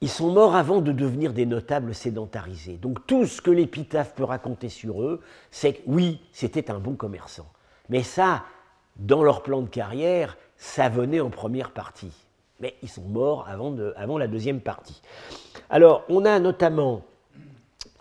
Ils 0.00 0.08
sont 0.08 0.30
morts 0.30 0.54
avant 0.54 0.80
de 0.80 0.92
devenir 0.92 1.32
des 1.32 1.46
notables 1.46 1.94
sédentarisés. 1.94 2.76
Donc 2.76 3.06
tout 3.06 3.26
ce 3.26 3.40
que 3.40 3.50
l'épitaphe 3.50 4.14
peut 4.14 4.24
raconter 4.24 4.68
sur 4.68 5.02
eux, 5.02 5.22
c'est 5.50 5.74
que 5.74 5.82
oui, 5.86 6.20
c'était 6.32 6.70
un 6.70 6.78
bon 6.78 6.94
commerçant. 6.94 7.46
Mais 7.88 8.02
ça, 8.02 8.44
dans 8.96 9.22
leur 9.22 9.42
plan 9.42 9.62
de 9.62 9.68
carrière, 9.68 10.36
ça 10.56 10.88
venait 10.88 11.20
en 11.20 11.30
première 11.30 11.70
partie. 11.70 12.12
Mais 12.60 12.74
ils 12.82 12.88
sont 12.88 13.02
morts 13.02 13.46
avant 13.48 14.18
la 14.18 14.28
deuxième 14.28 14.60
partie. 14.60 15.02
Alors, 15.68 16.04
on 16.08 16.24
a 16.24 16.38
notamment 16.38 17.02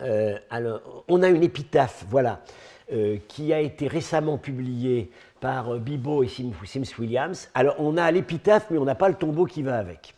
euh, 0.01 0.37
alors, 0.49 1.03
on 1.07 1.23
a 1.23 1.29
une 1.29 1.43
épitaphe, 1.43 2.05
voilà, 2.09 2.41
euh, 2.91 3.17
qui 3.27 3.51
a 3.53 3.59
été 3.59 3.87
récemment 3.87 4.37
publiée 4.37 5.09
par 5.39 5.73
euh, 5.73 5.79
Bibo 5.79 6.23
et 6.23 6.27
Sims 6.27 6.99
Williams. 6.99 7.49
Alors, 7.53 7.75
on 7.79 7.97
a 7.97 8.09
l'épitaphe, 8.11 8.67
mais 8.69 8.77
on 8.77 8.85
n'a 8.85 8.95
pas 8.95 9.09
le 9.09 9.15
tombeau 9.15 9.45
qui 9.45 9.63
va 9.63 9.77
avec. 9.77 10.13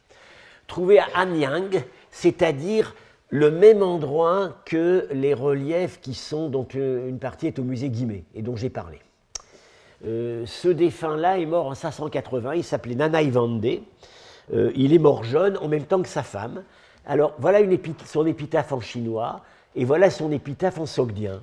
Trouvé 0.68 1.00
à 1.00 1.08
Anyang, 1.16 1.84
c'est-à-dire 2.12 2.94
le 3.30 3.52
même 3.52 3.84
endroit 3.84 4.58
que 4.66 5.08
les 5.12 5.34
reliefs 5.34 6.00
qui 6.02 6.14
sont, 6.14 6.50
dont 6.50 6.68
une 6.74 7.20
partie 7.20 7.48
est 7.48 7.60
au 7.60 7.64
musée 7.64 7.90
Guimet, 7.90 8.24
et 8.36 8.42
dont 8.42 8.56
j'ai 8.56 8.70
parlé. 8.70 9.00
ce 10.04 10.68
défunt-là 10.68 11.40
est 11.40 11.46
mort 11.46 11.68
en 11.68 11.76
580, 11.76 12.56
il 12.56 12.64
s'appelait 12.64 12.96
Nanaï 12.96 13.30
Vande. 13.30 13.66
il 14.54 14.94
est 14.94 15.00
mort 15.00 15.24
jeune 15.24 15.58
en 15.58 15.68
même 15.68 15.84
temps 15.84 16.02
que 16.02 16.08
sa 16.08 16.24
femme. 16.24 16.64
Alors 17.06 17.34
voilà 17.40 17.60
son 18.06 18.26
épitaphe 18.26 18.72
en 18.72 18.80
chinois. 18.80 19.42
Et 19.78 19.86
voilà 19.86 20.10
son 20.10 20.32
épitaphe 20.32 20.80
en 20.80 20.88
sogdien, 20.88 21.34
euh, 21.34 21.40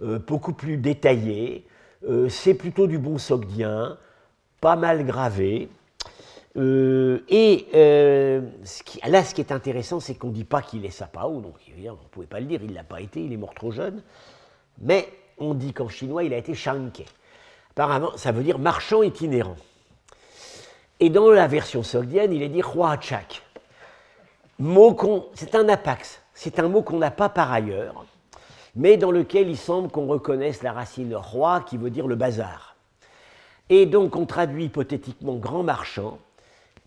beaucoup 0.00 0.52
plus 0.52 0.76
détaillé. 0.76 1.66
Euh, 2.08 2.28
c'est 2.28 2.54
plutôt 2.54 2.86
du 2.86 2.98
bon 2.98 3.18
sogdien, 3.18 3.96
pas 4.60 4.76
mal 4.76 5.04
gravé. 5.04 5.68
Euh, 6.56 7.24
et 7.28 7.66
là, 9.06 9.24
ce 9.24 9.34
qui 9.34 9.40
est 9.40 9.52
intéressant, 9.52 10.00
c'est 10.00 10.14
qu'on 10.14 10.28
ne 10.28 10.32
dit 10.32 10.44
pas 10.44 10.62
qu'il 10.62 10.84
est 10.84 10.90
sapao, 10.90 11.40
donc 11.40 11.54
on 11.68 11.80
ne 11.80 11.96
pouvait 12.10 12.26
pas 12.26 12.40
le 12.40 12.46
dire, 12.46 12.60
il 12.62 12.70
ne 12.70 12.74
l'a 12.74 12.84
pas 12.84 13.00
été, 13.00 13.24
il 13.24 13.32
est 13.32 13.36
mort 13.36 13.54
trop 13.54 13.70
jeune. 13.70 14.02
Mais 14.80 15.08
on 15.38 15.54
dit 15.54 15.72
qu'en 15.72 15.88
chinois, 15.88 16.24
il 16.24 16.34
a 16.34 16.36
été 16.36 16.54
shanke. 16.54 17.04
Apparemment, 17.72 18.16
ça 18.16 18.30
veut 18.30 18.42
dire 18.42 18.58
marchand 18.58 19.02
itinérant. 19.02 19.56
Et 21.00 21.10
dans 21.10 21.30
la 21.30 21.48
version 21.48 21.82
sogdienne, 21.82 22.32
il 22.32 22.42
est 22.42 22.48
dit 22.48 22.62
chak. 23.00 23.42
C'est 25.34 25.54
un 25.54 25.68
apax. 25.68 26.20
C'est 26.34 26.58
un 26.58 26.68
mot 26.68 26.82
qu'on 26.82 26.98
n'a 26.98 27.10
pas 27.10 27.28
par 27.28 27.52
ailleurs, 27.52 28.04
mais 28.76 28.96
dans 28.96 29.10
lequel 29.10 29.48
il 29.48 29.56
semble 29.56 29.90
qu'on 29.90 30.06
reconnaisse 30.06 30.62
la 30.62 30.72
racine 30.72 31.14
roi 31.14 31.60
qui 31.60 31.76
veut 31.76 31.90
dire 31.90 32.06
le 32.06 32.16
bazar. 32.16 32.76
Et 33.70 33.86
donc 33.86 34.16
on 34.16 34.26
traduit 34.26 34.66
hypothétiquement 34.66 35.36
grand 35.36 35.62
marchand, 35.62 36.18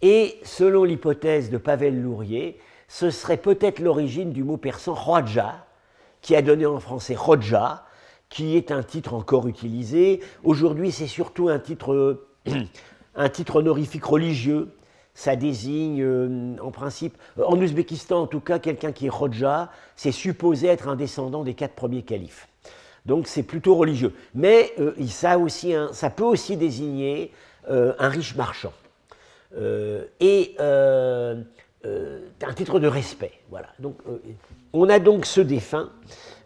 et 0.02 0.40
selon 0.44 0.84
l'hypothèse 0.84 1.50
de 1.50 1.58
Pavel 1.58 2.02
Lourier, 2.02 2.60
ce 2.88 3.10
serait 3.10 3.38
peut-être 3.38 3.80
l'origine 3.80 4.32
du 4.32 4.44
mot 4.44 4.58
persan 4.58 4.94
Roja, 4.94 5.66
qui 6.22 6.36
a 6.36 6.42
donné 6.42 6.66
en 6.66 6.80
français 6.80 7.16
Roja, 7.16 7.84
qui 8.30 8.56
est 8.58 8.72
un 8.72 8.84
titre 8.84 9.14
encore 9.14 9.48
utilisé. 9.48 10.22
Aujourd'hui, 10.44 10.92
c'est 10.92 11.08
surtout 11.08 11.50
un 11.50 11.60
titre, 11.60 12.26
un 13.16 13.30
titre 13.30 13.58
honorifique 13.58 14.06
religieux 14.06 14.70
ça 15.18 15.36
désigne 15.36 16.04
euh, 16.04 16.56
en 16.62 16.70
principe, 16.70 17.18
euh, 17.40 17.44
en 17.44 17.58
Ouzbékistan 17.58 18.22
en 18.22 18.28
tout 18.28 18.40
cas, 18.40 18.60
quelqu'un 18.60 18.92
qui 18.92 19.08
est 19.08 19.10
Roja, 19.10 19.72
c'est 19.96 20.12
supposé 20.12 20.68
être 20.68 20.88
un 20.88 20.96
descendant 20.96 21.44
des 21.44 21.56
quatre 21.56 21.74
premiers 21.74 22.04
califes. 22.04 22.48
Donc 23.08 23.28
c'est 23.28 23.42
plutôt 23.42 23.74
religieux. 23.74 24.14
Mais 24.36 24.74
euh, 24.80 24.94
ça, 25.08 25.40
aussi 25.40 25.74
ça, 25.92 26.12
peut 26.12 26.24
aussi 26.24 26.56
désigner 26.56 27.32
un 27.68 28.10
riche 28.10 28.36
marchand. 28.36 28.72
et 30.20 30.56
un 30.60 31.44
titre 32.56 32.80
de 32.80 32.88
respect. 32.88 33.34
Voilà. 33.50 33.70
Donc, 33.80 33.98
on 34.72 34.88
a 34.88 35.00
donc 35.00 35.26
ce 35.26 35.42
défunt, 35.42 35.90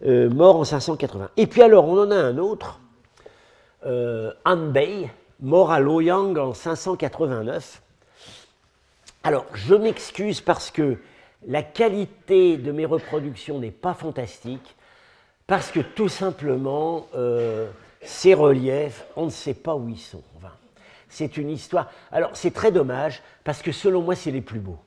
mort 0.03 0.55
en 0.55 0.63
580. 0.63 1.29
Et 1.35 1.45
puis 1.45 1.61
alors, 1.61 1.89
on 1.89 1.99
en 1.99 2.09
a 2.09 2.15
un 2.15 2.37
autre, 2.37 2.79
Han 3.85 4.71
Bei, 4.73 5.09
mort 5.41 5.71
à 5.71 5.79
Loyang 5.81 6.37
en 6.37 6.53
589 6.53 7.81
alors, 9.23 9.45
je 9.53 9.75
m'excuse 9.75 10.41
parce 10.41 10.71
que 10.71 10.97
la 11.47 11.61
qualité 11.61 12.57
de 12.57 12.71
mes 12.71 12.85
reproductions 12.85 13.59
n'est 13.59 13.71
pas 13.71 13.93
fantastique, 13.93 14.75
parce 15.45 15.71
que 15.71 15.79
tout 15.79 16.09
simplement, 16.09 17.07
euh, 17.15 17.69
ces 18.01 18.33
reliefs, 18.33 19.05
on 19.15 19.25
ne 19.25 19.31
sait 19.31 19.53
pas 19.53 19.75
où 19.75 19.89
ils 19.89 19.99
sont. 19.99 20.23
c'est 21.09 21.37
une 21.37 21.49
histoire. 21.49 21.91
Alors, 22.11 22.31
c'est 22.33 22.51
très 22.51 22.71
dommage, 22.71 23.21
parce 23.43 23.61
que 23.61 23.71
selon 23.71 24.01
moi, 24.01 24.15
c'est 24.15 24.31
les 24.31 24.41
plus 24.41 24.59
beaux. 24.59 24.79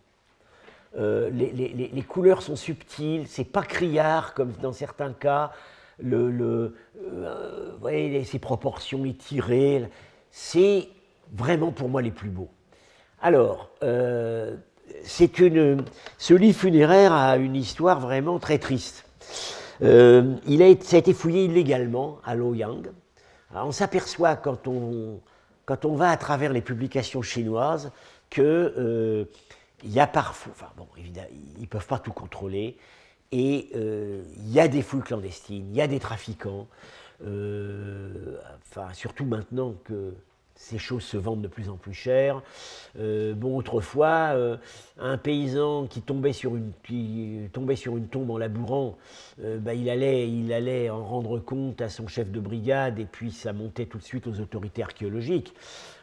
Euh, 0.96 1.28
les, 1.30 2.02
couleurs 2.02 2.42
sont 2.42 2.56
subtiles, 2.56 3.26
c'est 3.28 3.44
pas 3.44 3.62
criard 3.62 4.32
comme 4.34 4.52
dans 4.62 4.72
certains 4.72 5.12
cas. 5.12 5.52
Le, 5.98 6.30
le 6.30 6.76
euh, 7.12 7.72
voyez, 7.80 8.24
ces 8.24 8.38
proportions 8.38 9.04
étirées, 9.04 9.88
c'est 10.30 10.88
vraiment 11.32 11.72
pour 11.72 11.88
moi 11.88 12.00
les 12.00 12.10
plus 12.10 12.30
beaux. 12.30 12.50
Alors, 13.24 13.70
euh, 13.82 14.54
une, 15.38 15.82
ce 16.18 16.34
livre 16.34 16.58
funéraire 16.58 17.14
a 17.14 17.38
une 17.38 17.56
histoire 17.56 17.98
vraiment 17.98 18.38
très 18.38 18.58
triste. 18.58 19.06
Euh, 19.80 20.34
il 20.46 20.62
a, 20.62 20.66
ça 20.82 20.96
a 20.96 20.98
été 20.98 21.14
fouillé 21.14 21.46
illégalement 21.46 22.18
à 22.22 22.34
Loyang. 22.34 22.82
on 23.54 23.72
s'aperçoit 23.72 24.36
quand 24.36 24.68
on, 24.68 25.22
quand 25.64 25.86
on 25.86 25.94
va 25.94 26.10
à 26.10 26.18
travers 26.18 26.52
les 26.52 26.60
publications 26.60 27.22
chinoises 27.22 27.92
que 28.28 28.74
euh, 28.76 29.24
il 29.82 29.90
y 29.90 30.00
a 30.00 30.06
parfois, 30.06 30.52
enfin 30.54 30.72
bon, 30.76 30.86
évidemment, 30.98 31.28
ils 31.56 31.62
ne 31.62 31.66
peuvent 31.66 31.86
pas 31.86 32.00
tout 32.00 32.12
contrôler, 32.12 32.76
et 33.32 33.70
il 33.74 34.52
y 34.52 34.60
a 34.60 34.68
des 34.68 34.82
fouilles 34.82 35.00
clandestines, 35.00 35.66
il 35.70 35.76
y 35.76 35.80
a 35.80 35.86
des 35.86 35.98
trafiquants, 35.98 36.66
enfin 37.22 38.92
surtout 38.92 39.24
maintenant 39.24 39.74
que 39.84 40.12
ces 40.56 40.78
choses 40.78 41.02
se 41.02 41.16
vendent 41.16 41.42
de 41.42 41.48
plus 41.48 41.68
en 41.68 41.76
plus 41.76 41.94
cher. 41.94 42.42
Euh, 42.98 43.34
bon, 43.34 43.56
autrefois, 43.56 44.32
euh, 44.34 44.56
un 44.98 45.18
paysan 45.18 45.86
qui 45.86 46.00
tombait 46.00 46.32
sur 46.32 46.54
une, 46.56 47.48
tombe 47.50 48.30
en 48.30 48.38
labourant, 48.38 48.96
euh, 49.42 49.58
bah, 49.58 49.74
il, 49.74 49.90
allait, 49.90 50.90
en 50.90 51.04
rendre 51.04 51.38
compte 51.38 51.80
à 51.80 51.88
son 51.88 52.06
chef 52.06 52.30
de 52.30 52.40
brigade 52.40 52.98
et 52.98 53.04
puis 53.04 53.32
ça 53.32 53.52
montait 53.52 53.86
tout 53.86 53.98
de 53.98 54.04
suite 54.04 54.26
aux 54.26 54.40
autorités 54.40 54.82
archéologiques. 54.82 55.52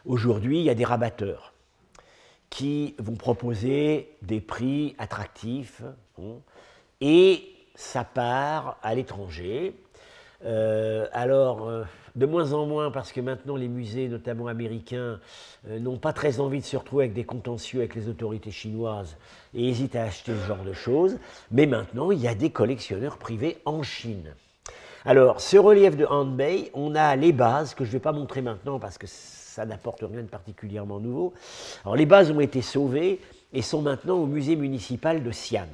Aujourd'hui, 0.04 0.58
il 0.58 0.64
y 0.64 0.70
a 0.70 0.74
des 0.74 0.84
rabatteurs 0.84 1.54
qui 2.50 2.94
vont 2.98 3.14
proposer 3.14 4.10
des 4.20 4.42
prix 4.42 4.94
attractifs 4.98 5.82
et 7.00 7.42
ça 7.74 8.04
part 8.04 8.78
à 8.82 8.94
l'étranger. 8.94 9.74
alors, 10.44 11.86
de 12.16 12.26
moins 12.26 12.52
en 12.52 12.66
moins 12.66 12.90
parce 12.90 13.12
que 13.12 13.20
maintenant 13.20 13.56
les 13.56 13.68
musées, 13.68 14.08
notamment 14.08 14.46
américains, 14.46 15.18
euh, 15.68 15.78
n'ont 15.78 15.98
pas 15.98 16.12
très 16.12 16.40
envie 16.40 16.60
de 16.60 16.64
se 16.64 16.76
retrouver 16.76 17.04
avec 17.04 17.14
des 17.14 17.24
contentieux 17.24 17.80
avec 17.80 17.94
les 17.94 18.08
autorités 18.08 18.50
chinoises 18.50 19.16
et 19.54 19.68
hésitent 19.68 19.96
à 19.96 20.04
acheter 20.04 20.32
ce 20.34 20.46
genre 20.46 20.64
de 20.64 20.72
choses. 20.72 21.18
Mais 21.50 21.66
maintenant, 21.66 22.10
il 22.10 22.20
y 22.20 22.28
a 22.28 22.34
des 22.34 22.50
collectionneurs 22.50 23.18
privés 23.18 23.58
en 23.64 23.82
Chine. 23.82 24.34
Alors, 25.04 25.40
ce 25.40 25.56
relief 25.56 25.96
de 25.96 26.06
Hanbei, 26.06 26.70
on 26.74 26.94
a 26.94 27.16
les 27.16 27.32
bases 27.32 27.74
que 27.74 27.84
je 27.84 27.88
ne 27.88 27.94
vais 27.94 28.00
pas 28.00 28.12
montrer 28.12 28.40
maintenant 28.40 28.78
parce 28.78 28.98
que 28.98 29.06
ça 29.08 29.66
n'apporte 29.66 30.00
rien 30.02 30.22
de 30.22 30.28
particulièrement 30.28 31.00
nouveau. 31.00 31.32
Alors, 31.84 31.96
les 31.96 32.06
bases 32.06 32.30
ont 32.30 32.40
été 32.40 32.62
sauvées 32.62 33.20
et 33.52 33.62
sont 33.62 33.82
maintenant 33.82 34.16
au 34.16 34.26
musée 34.26 34.54
municipal 34.54 35.22
de 35.22 35.30
Xi'an. 35.30 35.66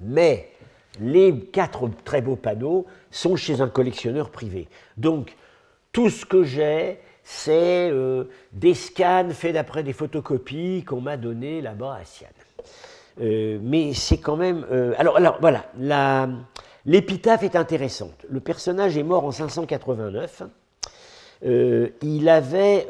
Mais 0.00 0.50
les 1.00 1.38
quatre 1.38 1.88
très 2.04 2.20
beaux 2.20 2.36
panneaux 2.36 2.86
sont 3.10 3.36
chez 3.36 3.60
un 3.60 3.68
collectionneur 3.68 4.30
privé. 4.30 4.68
Donc, 4.96 5.36
tout 5.92 6.10
ce 6.10 6.24
que 6.24 6.42
j'ai, 6.42 6.98
c'est 7.24 7.90
euh, 7.90 8.24
des 8.52 8.74
scans 8.74 9.30
faits 9.30 9.54
d'après 9.54 9.82
des 9.82 9.92
photocopies 9.92 10.84
qu'on 10.84 11.00
m'a 11.00 11.16
données 11.16 11.60
là-bas 11.60 11.98
à 12.00 12.04
Sienne. 12.04 12.30
Euh, 13.20 13.58
mais 13.62 13.92
c'est 13.92 14.18
quand 14.18 14.36
même. 14.36 14.66
Euh, 14.70 14.94
alors, 14.98 15.16
alors, 15.16 15.38
voilà, 15.40 16.28
l'épitaphe 16.86 17.42
est 17.42 17.56
intéressante. 17.56 18.26
Le 18.28 18.40
personnage 18.40 18.96
est 18.96 19.02
mort 19.02 19.24
en 19.24 19.32
589. 19.32 20.42
il, 21.44 22.28
avait, 22.28 22.86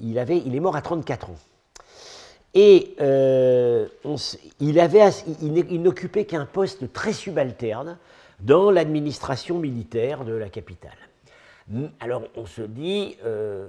il, 0.00 0.18
avait, 0.18 0.38
il 0.38 0.54
est 0.54 0.60
mort 0.60 0.76
à 0.76 0.82
34 0.82 1.30
ans. 1.30 1.36
Et 2.58 2.94
euh, 3.02 3.86
il, 4.60 5.82
n'occupait 5.82 6.24
qu'un 6.24 6.46
poste 6.46 6.90
très 6.90 7.12
subalterne 7.12 7.98
dans 8.40 8.70
l'administration 8.70 9.58
militaire 9.58 10.24
de 10.24 10.32
la 10.32 10.48
capitale. 10.48 10.96
Alors 12.00 12.22
on 12.34 12.46
se 12.46 12.62
dit, 12.62 13.18
euh, 13.26 13.68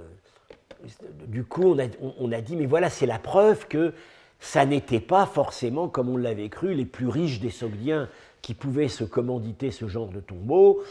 du 1.28 1.44
coup 1.44 1.76
on 2.18 2.32
a, 2.32 2.40
dit, 2.40 2.56
mais 2.56 2.66
voilà, 2.66 2.90
c'est 2.90 3.06
la 3.06 3.20
preuve 3.20 3.68
que 3.68 3.94
ça 4.40 4.66
n'était 4.66 5.02
pas 5.02 5.26
forcément, 5.26 5.90
comme 5.90 6.08
on 6.08 6.16
l'avait 6.16 6.48
cru, 6.48 6.74
les 6.74 6.86
plus 6.86 7.10
riches 7.10 7.42
des 7.42 7.50
Sogdiens 7.50 8.08
qui 8.42 8.54
pouvaient 8.54 8.88
se 8.88 9.04
commanditer 9.04 9.72
ce 9.72 9.90
genre 9.90 10.08
de 10.08 10.22
tombeau, 10.22 10.82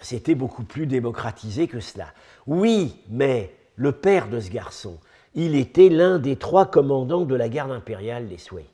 c'était 0.00 0.34
beaucoup 0.34 0.64
plus 0.64 0.86
démocratisé 0.86 1.68
que 1.68 1.80
cela. 1.80 2.14
Oui, 2.46 2.96
mais 3.10 3.52
le 3.76 3.92
père 3.92 4.28
de 4.28 4.40
ce 4.40 4.50
garçon, 4.50 4.98
il 5.34 5.54
était 5.54 5.88
l'un 5.88 6.18
des 6.18 6.36
trois 6.36 6.66
commandants 6.66 7.24
de 7.24 7.34
la 7.34 7.48
garde 7.48 7.70
impériale 7.70 8.28
des 8.28 8.38
Sui. 8.38 8.64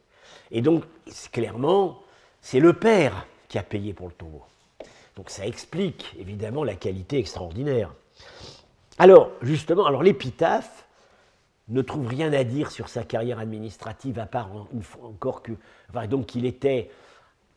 Et 0.51 0.61
donc, 0.61 0.85
clairement, 1.33 2.01
c'est 2.41 2.61
le 2.61 2.73
père 2.73 3.27
qui 3.49 3.59
a 3.59 3.63
payé 3.63 3.93
pour 3.93 4.09
le 4.09 4.15
tombeau. 4.15 4.43
Donc 5.17 5.31
ça 5.31 5.47
explique 5.47 6.15
évidemment 6.19 6.65
la 6.65 6.75
qualité 6.75 7.19
extraordinaire. 7.19 7.93
Alors, 8.99 9.31
justement, 9.43 9.87
alors 9.87 10.03
l'épitaphe 10.03 10.87
ne 11.69 11.83
trouve 11.83 12.07
rien 12.07 12.33
à 12.33 12.45
dire 12.45 12.71
sur 12.71 12.89
sa 12.89 13.05
carrière 13.05 13.39
administrative, 13.39 14.19
à 14.19 14.27
part 14.27 14.51
une 14.73 14.83
fois 14.83 15.09
encore 15.09 15.43
que, 15.43 15.53
donc 16.07 16.27
qu'il 16.27 16.47
était 16.47 16.91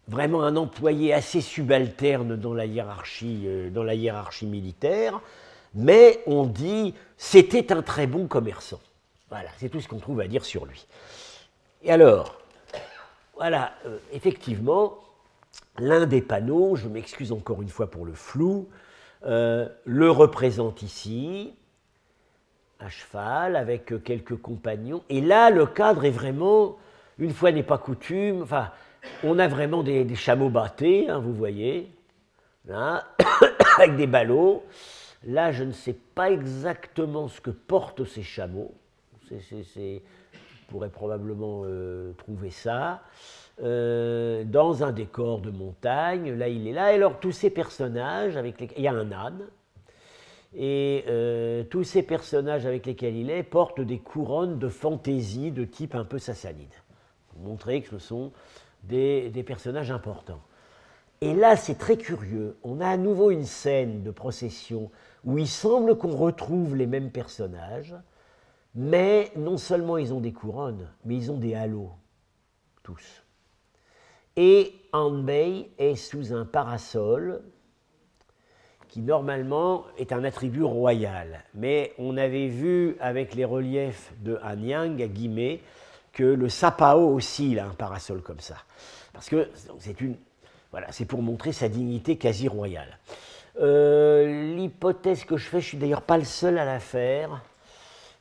vraiment 0.08 0.44
un 0.44 0.56
employé 0.56 1.14
assez 1.14 1.40
subalterne 1.40 2.36
dans 2.36 2.54
la 2.54 2.66
hiérarchie, 2.66 3.44
euh, 3.46 3.70
dans 3.70 3.84
la 3.84 3.96
hiérarchie 3.96 4.48
militaire, 4.48 5.22
mais 5.74 6.22
on 6.26 6.46
dit 6.46 6.94
c'était 7.16 7.72
un 7.72 7.82
très 7.82 8.08
bon 8.08 8.28
commerçant. 8.28 8.80
Voilà, 9.32 9.50
c'est 9.58 9.70
tout 9.70 9.80
ce 9.80 9.88
qu'on 9.88 9.98
trouve 9.98 10.20
à 10.20 10.28
dire 10.28 10.44
sur 10.44 10.66
lui. 10.66 10.86
Et 11.84 11.92
alors, 11.92 12.38
voilà, 13.36 13.72
euh, 13.86 13.98
effectivement, 14.12 14.98
l'un 15.80 16.06
des 16.06 16.22
panneaux, 16.22 16.76
je 16.76 16.90
m'excuse 16.90 17.32
encore 17.32 17.62
une 17.62 17.70
fois 17.70 17.90
pour 17.90 18.06
le 18.06 18.12
flou, 18.12 18.68
euh, 19.26 19.70
le 19.86 20.12
représente 20.12 20.82
ici, 20.82 21.54
à 22.82 22.90
cheval, 22.90 23.56
avec 23.56 24.04
quelques 24.04 24.36
compagnons. 24.36 25.02
Et 25.08 25.22
là, 25.22 25.50
le 25.50 25.66
cadre 25.66 26.04
est 26.04 26.12
vraiment, 26.12 26.78
une 27.18 27.32
fois 27.32 27.54
n'est 27.54 27.64
pas 27.64 27.78
coutume, 27.78 28.42
enfin, 28.42 28.70
on 29.24 29.40
a 29.40 29.48
vraiment 29.48 29.82
des, 29.82 30.14
chameaux 30.14 30.50
battés, 30.50 31.10
hein, 31.10 31.20
vous 31.20 31.34
voyez, 31.34 31.90
là, 32.66 33.06
avec 33.78 33.96
des 33.96 34.08
ballots. 34.08 34.66
Là, 35.24 35.54
je 35.54 35.64
ne 35.64 35.72
sais 35.72 35.94
pas 35.94 36.32
exactement 36.32 37.30
ce 37.30 37.40
que 37.40 37.52
portent 37.52 38.04
ces 38.04 38.24
chameaux. 38.24 38.76
C'est, 39.40 40.02
pourrait 40.70 40.90
probablement 40.90 41.64
euh, 41.66 42.14
trouver 42.14 42.50
ça. 42.50 43.02
Euh, 43.62 44.44
dans 44.46 44.84
un 44.84 44.92
décor 44.92 45.42
de 45.42 45.52
montagne, 45.52 46.34
là 46.34 46.48
il 46.48 46.68
est 46.68 46.72
là. 46.72 46.94
Et 46.94 46.96
alors 46.96 47.20
tous 47.20 47.34
ces 47.34 47.50
personnages, 47.50 48.38
avec 48.38 48.74
il 48.78 48.84
y 48.84 48.88
a 48.88 48.94
un 48.94 49.12
âne, 49.12 49.46
et 50.56 51.04
euh, 51.08 51.64
tous 51.64 51.84
ces 51.84 52.04
personnages 52.04 52.66
avec 52.66 52.86
lesquels 52.86 53.16
il 53.16 53.30
est 53.30 53.44
portent 53.44 53.82
des 53.82 54.00
couronnes 54.00 54.60
de 54.60 54.70
fantaisie 54.70 55.52
de 55.52 55.66
type 55.66 55.96
un 55.96 56.06
peu 56.06 56.18
sassanide, 56.20 56.74
pour 57.30 57.42
montrer 57.42 57.82
que 57.82 57.90
ce 57.90 58.00
sont 58.00 58.32
des 58.84 59.44
personnages 59.46 59.92
importants. 59.92 60.42
Et 61.24 61.36
là, 61.36 61.56
c'est 61.56 61.78
très 61.78 61.98
curieux. 61.98 62.58
On 62.64 62.82
a 62.82 62.88
à 62.88 62.98
nouveau 62.98 63.30
une 63.30 63.46
scène 63.46 64.02
de 64.02 64.10
procession 64.10 64.90
où 65.24 65.38
il 65.38 65.48
semble 65.48 65.96
qu'on 65.96 66.16
retrouve 66.16 66.76
les 66.76 66.88
mêmes 66.88 67.12
personnages, 67.12 67.96
mais 68.76 69.32
non 69.36 69.58
seulement 69.58 69.98
ils 69.98 70.14
ont 70.14 70.22
des 70.22 70.34
couronnes, 70.34 70.88
mais 71.06 71.16
ils 71.16 71.32
ont 71.32 71.38
des 71.38 71.56
halos, 71.56 71.92
tous. 72.84 73.24
Et 74.36 74.74
Anbei 74.94 75.70
est 75.78 75.96
sous 75.96 76.34
un 76.34 76.46
parasol 76.46 77.42
qui 78.88 79.02
normalement 79.02 79.86
est 79.98 80.12
un 80.12 80.24
attribut 80.24 80.64
royal. 80.64 81.44
Mais 81.54 81.94
on 81.98 82.18
avait 82.18 82.48
vu 82.48 82.98
avec 83.00 83.36
les 83.36 83.46
reliefs 83.46 84.12
de 84.20 84.38
Anyang 84.44 85.02
à 85.02 85.08
Guimet 85.08 85.62
que 86.12 86.24
le 86.24 86.50
Sapao 86.50 87.08
aussi 87.14 87.52
il 87.52 87.60
a 87.60 87.66
un 87.66 87.74
parasol 87.74 88.22
comme 88.22 88.42
ça. 88.42 88.58
Parce 89.14 89.30
que 89.30 89.50
c'est 89.80 90.02
une, 90.02 90.16
voilà, 90.72 90.92
c'est 90.92 91.06
pour 91.06 91.22
montrer 91.22 91.54
sa 91.54 91.70
dignité 91.70 92.18
quasi 92.18 92.48
royale. 92.48 93.00
Euh, 93.60 94.56
l'hypothèse 94.56 95.26
que 95.26 95.38
je 95.38 95.48
fais, 95.48 95.62
je 95.62 95.68
suis 95.68 95.78
d'ailleurs 95.78 96.02
pas 96.02 96.18
le 96.18 96.24
seul 96.24 96.58
à 96.58 96.66
la 96.66 96.80
faire, 96.80 97.42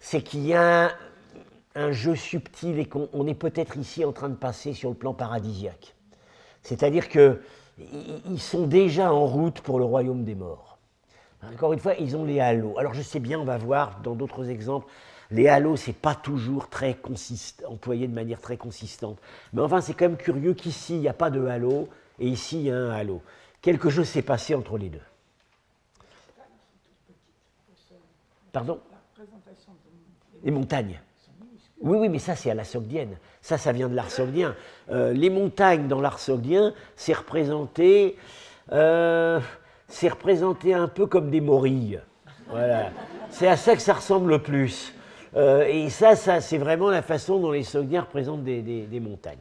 c'est 0.00 0.22
qu'il 0.22 0.46
y 0.46 0.54
a 0.54 0.92
un, 1.74 1.92
jeu 1.92 2.16
subtil 2.16 2.78
et 2.78 2.86
qu'on 2.86 3.26
est 3.26 3.34
peut-être 3.34 3.76
ici 3.76 4.04
en 4.04 4.12
train 4.12 4.28
de 4.28 4.34
passer 4.34 4.74
sur 4.74 4.88
le 4.88 4.96
plan 4.96 5.14
paradisiaque. 5.14 5.94
C'est-à-dire 6.62 7.08
qu'ils 7.08 8.40
sont 8.40 8.66
déjà 8.66 9.12
en 9.12 9.26
route 9.26 9.60
pour 9.60 9.78
le 9.78 9.84
royaume 9.84 10.24
des 10.24 10.34
morts. 10.34 10.78
Encore 11.54 11.72
une 11.72 11.78
fois, 11.78 11.94
ils 11.94 12.16
ont 12.16 12.24
les 12.24 12.40
halos. 12.40 12.76
Alors 12.78 12.92
je 12.92 13.02
sais 13.02 13.20
bien, 13.20 13.38
on 13.38 13.44
va 13.44 13.56
voir 13.56 14.00
dans 14.02 14.14
d'autres 14.14 14.50
exemples, 14.50 14.86
les 15.30 15.48
halos, 15.48 15.76
c'est 15.76 15.92
pas 15.92 16.14
toujours 16.14 16.68
très 16.68 16.98
employé 17.66 18.08
de 18.08 18.14
manière 18.14 18.40
très 18.40 18.56
consistante. 18.56 19.18
Mais 19.52 19.62
enfin, 19.62 19.80
c'est 19.80 19.94
quand 19.94 20.06
même 20.06 20.16
curieux 20.16 20.54
qu'ici, 20.54 20.94
il 20.94 21.00
n'y 21.00 21.08
a 21.08 21.14
pas 21.14 21.30
de 21.30 21.46
halo, 21.46 21.88
et 22.18 22.26
ici, 22.26 22.58
il 22.58 22.66
y 22.66 22.70
a 22.70 22.76
un 22.76 22.90
halo. 22.90 23.22
Quelque 23.62 23.90
chose 23.90 24.08
s'est 24.08 24.22
passé 24.22 24.54
entre 24.54 24.76
les 24.76 24.88
deux. 24.88 25.00
Pardon? 28.52 28.80
Les 30.44 30.50
montagnes. 30.50 31.00
Oui, 31.80 31.96
oui, 31.98 32.08
mais 32.08 32.18
ça, 32.18 32.36
c'est 32.36 32.50
à 32.50 32.54
la 32.54 32.64
Sogdienne. 32.64 33.16
Ça, 33.40 33.56
ça 33.56 33.72
vient 33.72 33.88
de 33.88 33.94
l'art 33.94 34.10
sogdien. 34.10 34.54
Euh, 34.90 35.12
les 35.12 35.30
montagnes 35.30 35.88
dans 35.88 36.00
l'art 36.00 36.18
sogdien, 36.18 36.74
c'est 36.94 37.14
représenté, 37.14 38.16
euh, 38.72 39.40
représenté 40.02 40.74
un 40.74 40.88
peu 40.88 41.06
comme 41.06 41.30
des 41.30 41.40
morilles. 41.40 42.00
Voilà. 42.48 42.90
C'est 43.30 43.48
à 43.48 43.56
ça 43.56 43.74
que 43.76 43.82
ça 43.82 43.94
ressemble 43.94 44.30
le 44.30 44.42
plus. 44.42 44.92
Euh, 45.36 45.64
et 45.66 45.88
ça, 45.88 46.16
ça 46.16 46.40
c'est 46.40 46.58
vraiment 46.58 46.90
la 46.90 47.02
façon 47.02 47.38
dont 47.38 47.52
les 47.52 47.62
Sogdiens 47.62 48.02
représentent 48.02 48.44
des 48.44 49.00
montagnes. 49.00 49.38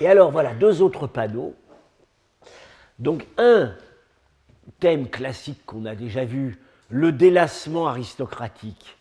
Et 0.00 0.08
alors, 0.08 0.32
voilà, 0.32 0.52
deux 0.52 0.82
autres 0.82 1.06
panneaux. 1.06 1.54
Donc, 2.98 3.24
un 3.38 3.72
thème 4.80 5.08
classique 5.08 5.64
qu'on 5.64 5.84
a 5.84 5.94
déjà 5.94 6.24
vu, 6.24 6.58
le 6.92 7.10
délassement 7.10 7.88
aristocratique 7.88 8.98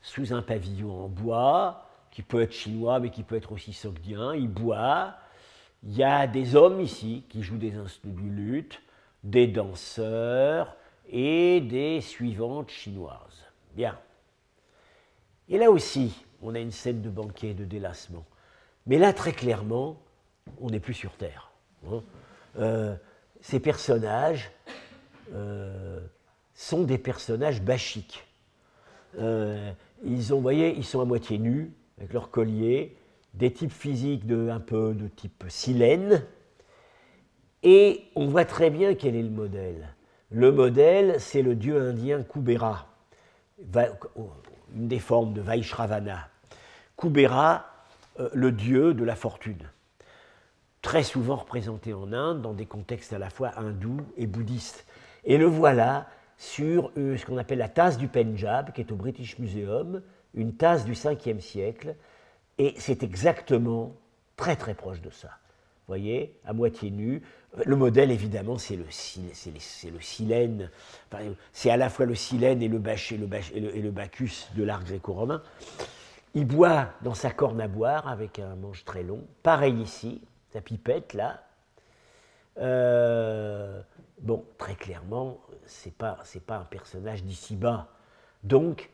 sous 0.00 0.32
un 0.32 0.42
pavillon 0.42 1.04
en 1.04 1.08
bois, 1.08 1.88
qui 2.12 2.22
peut 2.22 2.40
être 2.40 2.52
chinois, 2.52 3.00
mais 3.00 3.10
qui 3.10 3.24
peut 3.24 3.34
être 3.34 3.50
aussi 3.50 3.72
sogdien. 3.72 4.32
Il 4.34 4.48
boit. 4.48 5.14
Il 5.82 5.96
y 5.96 6.04
a 6.04 6.28
des 6.28 6.54
hommes 6.54 6.80
ici 6.80 7.24
qui 7.28 7.42
jouent 7.42 7.58
des 7.58 7.74
instruments 7.74 8.14
du 8.14 8.30
luth, 8.30 8.80
des 9.24 9.48
danseurs 9.48 10.76
et 11.10 11.60
des 11.60 12.00
suivantes 12.00 12.70
chinoises. 12.70 13.44
Bien. 13.74 13.98
Et 15.48 15.58
là 15.58 15.70
aussi, 15.70 16.24
on 16.42 16.54
a 16.54 16.60
une 16.60 16.70
scène 16.70 17.02
de 17.02 17.10
banquet, 17.10 17.54
de 17.54 17.64
délassement. 17.64 18.24
Mais 18.86 18.98
là, 18.98 19.12
très 19.12 19.32
clairement, 19.32 20.00
on 20.60 20.70
n'est 20.70 20.80
plus 20.80 20.94
sur 20.94 21.12
Terre. 21.16 21.50
Hein. 21.90 22.02
Euh, 22.58 22.94
ces 23.40 23.58
personnages 23.58 24.52
euh, 25.32 25.98
sont 26.54 26.82
des 26.82 26.98
personnages 26.98 27.62
bachiques. 27.62 28.26
Euh, 29.18 29.72
ils 30.04 30.34
ont, 30.34 30.40
voyez, 30.40 30.74
ils 30.76 30.84
sont 30.84 31.00
à 31.00 31.04
moitié 31.04 31.38
nus, 31.38 31.72
avec 31.98 32.12
leur 32.12 32.30
collier, 32.30 32.96
des 33.34 33.52
types 33.52 33.72
physiques 33.72 34.26
de, 34.26 34.48
un 34.48 34.60
peu 34.60 34.94
de 34.94 35.08
type 35.08 35.44
silène, 35.48 36.24
et 37.62 38.04
on 38.16 38.26
voit 38.26 38.44
très 38.44 38.70
bien 38.70 38.94
quel 38.94 39.14
est 39.14 39.22
le 39.22 39.30
modèle. 39.30 39.94
Le 40.30 40.50
modèle, 40.50 41.20
c'est 41.20 41.42
le 41.42 41.54
dieu 41.54 41.80
indien 41.80 42.22
Kubera, 42.22 42.88
une 44.74 44.88
des 44.88 44.98
formes 44.98 45.32
de 45.32 45.40
Vaishravana. 45.40 46.28
Kubera, 46.96 47.66
euh, 48.18 48.28
le 48.32 48.50
dieu 48.50 48.94
de 48.94 49.04
la 49.04 49.14
fortune, 49.14 49.70
très 50.80 51.02
souvent 51.02 51.36
représenté 51.36 51.94
en 51.94 52.12
Inde 52.12 52.42
dans 52.42 52.52
des 52.52 52.66
contextes 52.66 53.12
à 53.12 53.18
la 53.18 53.30
fois 53.30 53.52
hindous 53.56 54.00
et 54.16 54.26
bouddhistes. 54.26 54.84
Et 55.24 55.38
le 55.38 55.46
voilà 55.46 56.08
sur 56.42 56.90
euh, 56.98 57.16
ce 57.16 57.24
qu'on 57.24 57.38
appelle 57.38 57.58
la 57.58 57.68
tasse 57.68 57.98
du 57.98 58.08
Pendjab, 58.08 58.72
qui 58.72 58.80
est 58.80 58.90
au 58.90 58.96
British 58.96 59.38
Museum, 59.38 60.02
une 60.34 60.54
tasse 60.54 60.84
du 60.84 60.94
5e 60.94 61.38
siècle, 61.38 61.94
et 62.58 62.74
c'est 62.78 63.04
exactement 63.04 63.94
très 64.34 64.56
très 64.56 64.74
proche 64.74 65.00
de 65.00 65.10
ça. 65.10 65.28
Vous 65.28 65.86
voyez, 65.86 66.36
à 66.44 66.52
moitié 66.52 66.90
nu. 66.90 67.22
Le 67.64 67.76
modèle, 67.76 68.10
évidemment, 68.10 68.58
c'est 68.58 68.74
le, 68.74 68.86
c'est 68.90 69.90
le 69.90 70.00
silène, 70.00 70.68
c'est 71.52 71.70
à 71.70 71.76
la 71.76 71.88
fois 71.88 72.06
le 72.06 72.16
silène 72.16 72.60
et 72.60 72.68
le, 72.68 72.78
bach, 72.78 73.12
et 73.12 73.18
le, 73.18 73.76
et 73.76 73.80
le, 73.80 73.90
bacchus 73.92 74.48
de 74.56 74.64
l'art 74.64 74.82
gréco-romain. 74.82 75.42
Il 76.34 76.46
boit 76.46 76.88
dans 77.02 77.14
sa 77.14 77.30
corne 77.30 77.60
à 77.60 77.68
boire 77.68 78.08
avec 78.08 78.40
un 78.40 78.56
manche 78.56 78.84
très 78.84 79.04
long. 79.04 79.22
Pareil 79.44 79.80
ici, 79.80 80.20
sa 80.52 80.60
pipette 80.60 81.14
là. 81.14 81.40
Euh, 82.58 83.80
bon, 84.22 84.44
très 84.58 84.74
clairement, 84.74 85.40
c'est 85.66 85.94
pas 85.94 86.18
c'est 86.24 86.44
pas 86.44 86.56
un 86.56 86.64
personnage 86.64 87.22
d'ici 87.24 87.56
bas. 87.56 87.88
Donc, 88.42 88.90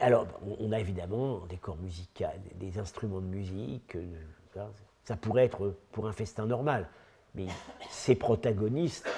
alors, 0.00 0.26
on 0.60 0.72
a 0.72 0.78
évidemment 0.78 1.40
des 1.48 1.56
corps 1.56 1.76
musicaux, 1.76 2.24
des 2.54 2.78
instruments 2.78 3.20
de 3.20 3.26
musique. 3.26 3.96
Euh, 3.96 4.66
ça 5.04 5.16
pourrait 5.16 5.44
être 5.44 5.74
pour 5.92 6.06
un 6.06 6.12
festin 6.12 6.46
normal, 6.46 6.88
mais 7.34 7.46
ces 7.90 8.14
protagonistes 8.14 9.08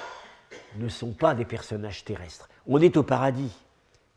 ne 0.77 0.89
sont 0.89 1.11
pas 1.11 1.35
des 1.35 1.45
personnages 1.45 2.03
terrestres. 2.03 2.49
On 2.67 2.81
est 2.81 2.97
au 2.97 3.03
paradis. 3.03 3.51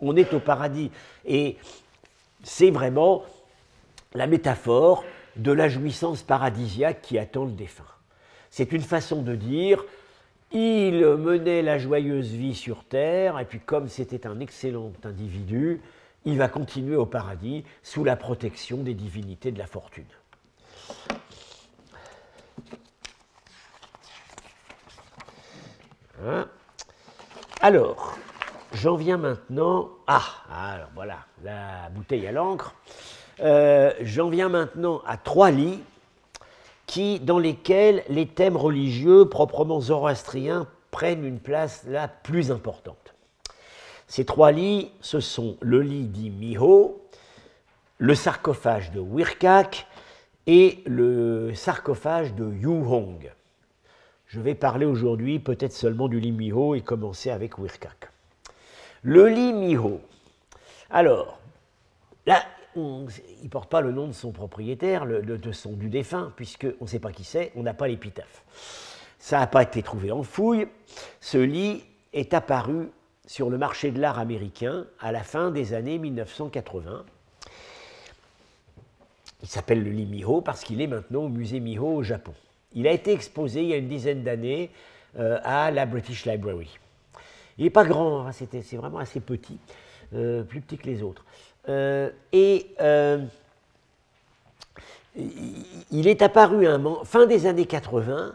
On 0.01 0.17
est 0.17 0.33
au 0.33 0.41
paradis. 0.41 0.91
Et 1.25 1.59
c'est 2.43 2.71
vraiment 2.71 3.25
la 4.15 4.27
métaphore 4.27 5.05
de 5.37 5.53
la 5.53 5.69
jouissance 5.69 6.23
paradisiaque 6.23 7.03
qui 7.03 7.19
attend 7.19 7.45
le 7.45 7.53
défunt. 7.53 7.85
C'est 8.51 8.73
une 8.73 8.83
façon 8.83 9.23
de 9.23 9.35
dire 9.35 9.85
il 10.53 11.05
menait 11.05 11.63
la 11.63 11.79
joyeuse 11.79 12.31
vie 12.31 12.55
sur 12.55 12.85
terre, 12.85 13.39
et 13.39 13.45
puis 13.45 13.61
comme 13.61 13.89
c'était 13.89 14.27
un 14.27 14.41
excellent 14.41 14.93
individu, 15.05 15.81
il 16.25 16.39
va 16.39 16.49
continuer 16.49 16.97
au 16.97 17.07
paradis 17.07 17.65
sous 17.83 18.05
la 18.05 18.17
protection 18.17 18.79
des 18.79 18.95
divinités 18.95 19.53
de 19.53 19.59
la 19.59 19.67
fortune. 19.67 20.05
Hein? 26.25 26.49
Alors, 27.61 28.19
j'en 28.73 28.97
viens 28.97 29.17
maintenant. 29.17 29.91
Ah, 30.07 30.25
alors 30.51 30.89
voilà, 30.95 31.19
la 31.45 31.89
bouteille 31.91 32.27
à 32.27 32.33
l'encre. 32.33 32.75
Euh, 33.41 33.93
j'en 34.01 34.29
viens 34.29 34.49
maintenant 34.49 35.01
à 35.07 35.17
trois 35.17 35.51
lits 35.51 35.81
dans 36.97 37.39
lesquels 37.39 38.03
les 38.09 38.27
thèmes 38.27 38.57
religieux 38.57 39.29
proprement 39.29 39.81
zoroastriens 39.81 40.67
prennent 40.91 41.25
une 41.25 41.39
place 41.39 41.85
la 41.87 42.09
plus 42.09 42.51
importante. 42.51 43.15
Ces 44.07 44.25
trois 44.25 44.53
lits, 44.53 44.91
ce 45.03 45.21
sont 45.21 45.59
le 45.61 45.83
lit 45.83 46.07
dit 46.07 46.31
Miho, 46.31 47.03
le 47.99 48.15
sarcophage 48.15 48.91
de 48.91 49.01
Wirkak 49.01 49.87
et 50.47 50.83
le 50.87 51.53
sarcophage 51.55 52.35
de 52.35 52.51
Yuhong. 52.51 53.31
Je 54.27 54.41
vais 54.41 54.55
parler 54.55 54.87
aujourd'hui 54.87 55.39
peut-être 55.39 55.75
seulement 55.75 56.09
du 56.09 56.21
lit 56.21 56.33
Miho 56.33 56.75
et 56.75 56.81
commencer 56.81 57.31
avec 57.31 57.59
Wirkak. 57.59 58.11
Le 59.03 59.29
lit 59.29 59.53
Miho. 59.53 60.01
Alors, 60.91 61.39
il 62.77 62.83
ne 63.45 63.49
porte 63.49 63.71
pas 63.71 63.81
le 63.81 63.93
nom 63.93 64.07
de 64.07 64.13
son 64.13 64.31
propriétaire, 64.31 65.07
de, 65.07 65.53
son, 65.53 65.73
du 65.73 65.89
défunt, 65.89 66.33
puisqu'on 66.37 66.73
ne 66.85 66.87
sait 66.87 67.01
pas 67.01 67.13
qui 67.13 67.25
c'est, 67.25 67.53
on 67.57 67.63
n'a 67.63 67.75
pas 67.75 67.89
l'épitaphe. 67.89 68.45
Ça 69.19 69.39
n'a 69.41 69.47
pas 69.47 69.63
été 69.63 69.83
trouvé 69.83 70.13
en 70.13 70.23
fouille. 70.23 70.69
Ce 71.21 71.39
lit 71.39 71.85
est 72.13 72.35
apparu 72.35 72.91
sur 73.27 73.51
le 73.51 73.59
marché 73.59 73.91
de 73.91 74.01
l'art 74.01 74.19
américain 74.19 74.87
à 75.01 75.13
la 75.13 75.23
fin 75.23 75.51
des 75.51 75.75
années 75.75 75.99
1980. 75.99 77.05
Il 79.43 79.49
s'appelle 79.49 79.83
le 79.83 79.91
lit 79.91 80.07
Miho 80.07 80.41
parce 80.41 80.65
qu'il 80.65 80.81
est 80.81 80.87
maintenant 80.87 81.25
au 81.25 81.29
musée 81.29 81.61
Miho 81.61 81.87
au 81.87 82.03
Japon. 82.03 82.33
Il 82.75 82.87
a 82.87 82.93
été 82.93 83.13
exposé 83.13 83.63
il 83.63 83.69
y 83.69 83.73
a 83.73 83.77
une 83.77 83.89
dizaine 83.89 84.23
d'années 84.23 84.71
euh, 85.19 85.39
à 85.43 85.71
la 85.71 85.87
British 85.87 86.27
Library. 86.27 86.79
Il 87.57 87.65
n'est 87.65 87.71
pas 87.71 87.85
grand, 87.85 88.27
hein, 88.27 88.33
c'est 88.33 88.77
vraiment 88.77 88.99
assez 88.99 89.21
petit, 89.21 89.59
euh, 90.15 90.43
plus 90.43 90.61
petit 90.61 90.79
que 90.79 90.87
les 90.87 91.03
autres. 91.03 91.25
Euh, 91.69 92.11
et 92.33 92.67
il 95.91 96.07
est 96.07 96.23
apparu 96.23 96.67
un 96.67 96.81
fin 97.05 97.27
des 97.27 97.47
années 97.47 97.67
80 97.67 98.35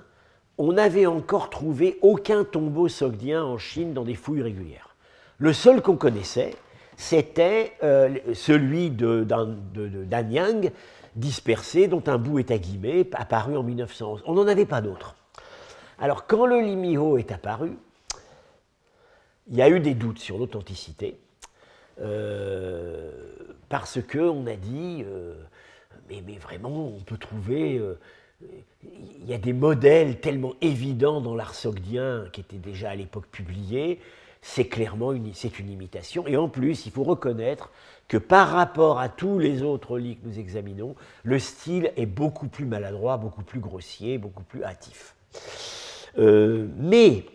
on 0.58 0.74
n'avait 0.74 1.06
encore 1.06 1.50
trouvé 1.50 1.98
aucun 2.02 2.44
tombeau 2.44 2.88
sogdien 2.88 3.44
en 3.44 3.58
Chine 3.58 3.94
dans 3.94 4.04
des 4.04 4.16
fouilles 4.16 4.44
régulières. 4.44 4.96
Le 5.40 5.52
seul 5.52 5.82
qu'on 5.82 5.98
connaissait, 5.98 6.56
c'était 6.96 7.74
euh, 7.84 8.16
celui 8.34 8.92
d'Anyang, 8.92 10.72
dispersé, 11.16 11.88
dont 11.88 12.04
un 12.08 12.18
bout 12.18 12.40
est 12.40 12.52
à 12.52 12.58
guillemets, 12.58 13.08
apparu 13.14 13.58
en 13.58 13.64
1911. 13.64 14.24
On 14.26 14.34
n'en 14.34 14.48
avait 14.48 14.66
pas 14.66 14.82
d'autres. 14.82 15.16
Alors, 16.00 16.28
quand 16.28 16.46
le 16.46 16.60
Limiho 16.60 17.18
est 17.18 17.32
apparu, 17.32 17.78
il 19.50 19.56
y 19.58 19.62
a 19.62 19.70
eu 19.70 19.80
des 19.80 19.96
doutes 19.96 20.20
sur 20.20 20.38
l'authenticité, 20.38 21.20
euh, 22.02 23.12
parce 23.70 24.00
qu'on 24.02 24.46
a 24.48 24.56
dit, 24.56 25.04
euh, 25.08 25.36
mais, 26.10 26.38
vraiment, 26.38 26.88
on 26.88 27.00
peut 27.02 27.18
trouver 27.18 27.82
il 29.22 29.30
y 29.30 29.34
a 29.34 29.38
des 29.38 29.54
modèles 29.54 30.20
tellement 30.20 30.54
évidents 30.62 31.22
dans 31.22 31.36
l'art 31.36 31.56
sogdien 31.56 32.26
qui 32.34 32.42
étaient 32.42 32.58
déjà 32.58 32.90
à 32.90 32.96
l'époque 32.96 33.28
publiés, 33.28 34.00
c'est 34.42 34.68
clairement 34.68 35.14
une, 35.14 35.32
une 35.60 35.70
imitation. 35.70 36.28
Et 36.28 36.36
en 36.36 36.50
plus, 36.50 36.86
il 36.86 36.92
faut 36.92 37.04
reconnaître 37.04 37.72
que 38.10 38.18
par 38.18 38.50
rapport 38.50 39.00
à 39.00 39.08
tous 39.08 39.40
les 39.40 39.64
autres 39.64 39.98
lits 39.98 40.18
que 40.18 40.28
nous 40.28 40.40
examinons, 40.40 40.96
le 41.24 41.40
style 41.40 41.94
est 41.96 42.06
beaucoup 42.06 42.48
plus 42.48 42.66
maladroit, 42.66 43.18
beaucoup 43.18 43.44
plus 43.44 43.62
grossier, 43.62 44.18
beaucoup 44.18 44.44
plus 44.44 44.64
hâtif. 44.64 45.16
Euh, 46.20 46.68
mais, 46.78 47.26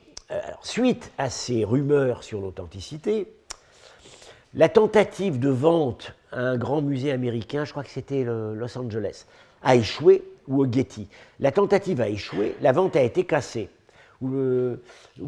suite 0.60 1.10
à 1.16 1.30
ces 1.30 1.64
rumeurs 1.64 2.22
sur 2.22 2.42
l'authenticité, 2.42 3.32
la 4.54 4.68
tentative 4.68 5.38
de 5.38 5.50
vente 5.50 6.14
à 6.32 6.40
un 6.40 6.56
grand 6.56 6.82
musée 6.82 7.12
américain, 7.12 7.64
je 7.64 7.70
crois 7.70 7.84
que 7.84 7.90
c'était 7.90 8.24
Los 8.24 8.78
Angeles, 8.78 9.26
a 9.62 9.76
échoué 9.76 10.22
ou 10.46 10.62
au 10.62 10.70
Getty. 10.70 11.08
La 11.40 11.52
tentative 11.52 12.00
a 12.00 12.08
échoué, 12.08 12.56
la 12.60 12.72
vente 12.72 12.96
a 12.96 13.02
été 13.02 13.24
cassée. 13.24 13.68
Ou, 14.20 14.76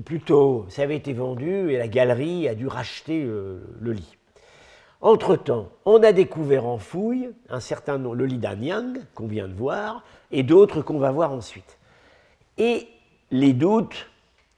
plutôt, 0.04 0.66
ça 0.68 0.82
avait 0.82 0.96
été 0.96 1.12
vendu 1.12 1.70
et 1.70 1.78
la 1.78 1.86
galerie 1.86 2.48
a 2.48 2.54
dû 2.56 2.66
racheter 2.66 3.22
euh, 3.22 3.60
le 3.80 3.92
lit. 3.92 4.16
Entre-temps, 5.00 5.68
on 5.84 6.02
a 6.02 6.12
découvert 6.12 6.66
en 6.66 6.78
fouille 6.78 7.30
un 7.48 7.60
certain 7.60 7.98
nombre, 7.98 8.16
le 8.16 8.26
lit 8.26 8.38
d'Anyang, 8.38 8.98
qu'on 9.14 9.28
vient 9.28 9.48
de 9.48 9.54
voir, 9.54 10.04
et 10.30 10.42
d'autres 10.42 10.82
qu'on 10.82 10.98
va 10.98 11.12
voir 11.12 11.32
ensuite. 11.32 11.78
Et 12.58 12.88
les 13.30 13.52
doutes 13.52 14.10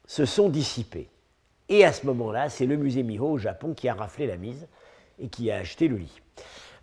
se 0.06 0.24
sont 0.24 0.48
dissipés. 0.48 1.08
Et 1.72 1.86
à 1.86 1.92
ce 1.94 2.04
moment-là, 2.04 2.50
c'est 2.50 2.66
le 2.66 2.76
musée 2.76 3.02
Miho 3.02 3.30
au 3.30 3.38
Japon 3.38 3.72
qui 3.72 3.88
a 3.88 3.94
raflé 3.94 4.26
la 4.26 4.36
mise 4.36 4.68
et 5.18 5.28
qui 5.28 5.50
a 5.50 5.56
acheté 5.56 5.88
le 5.88 5.96
lit. 5.96 6.20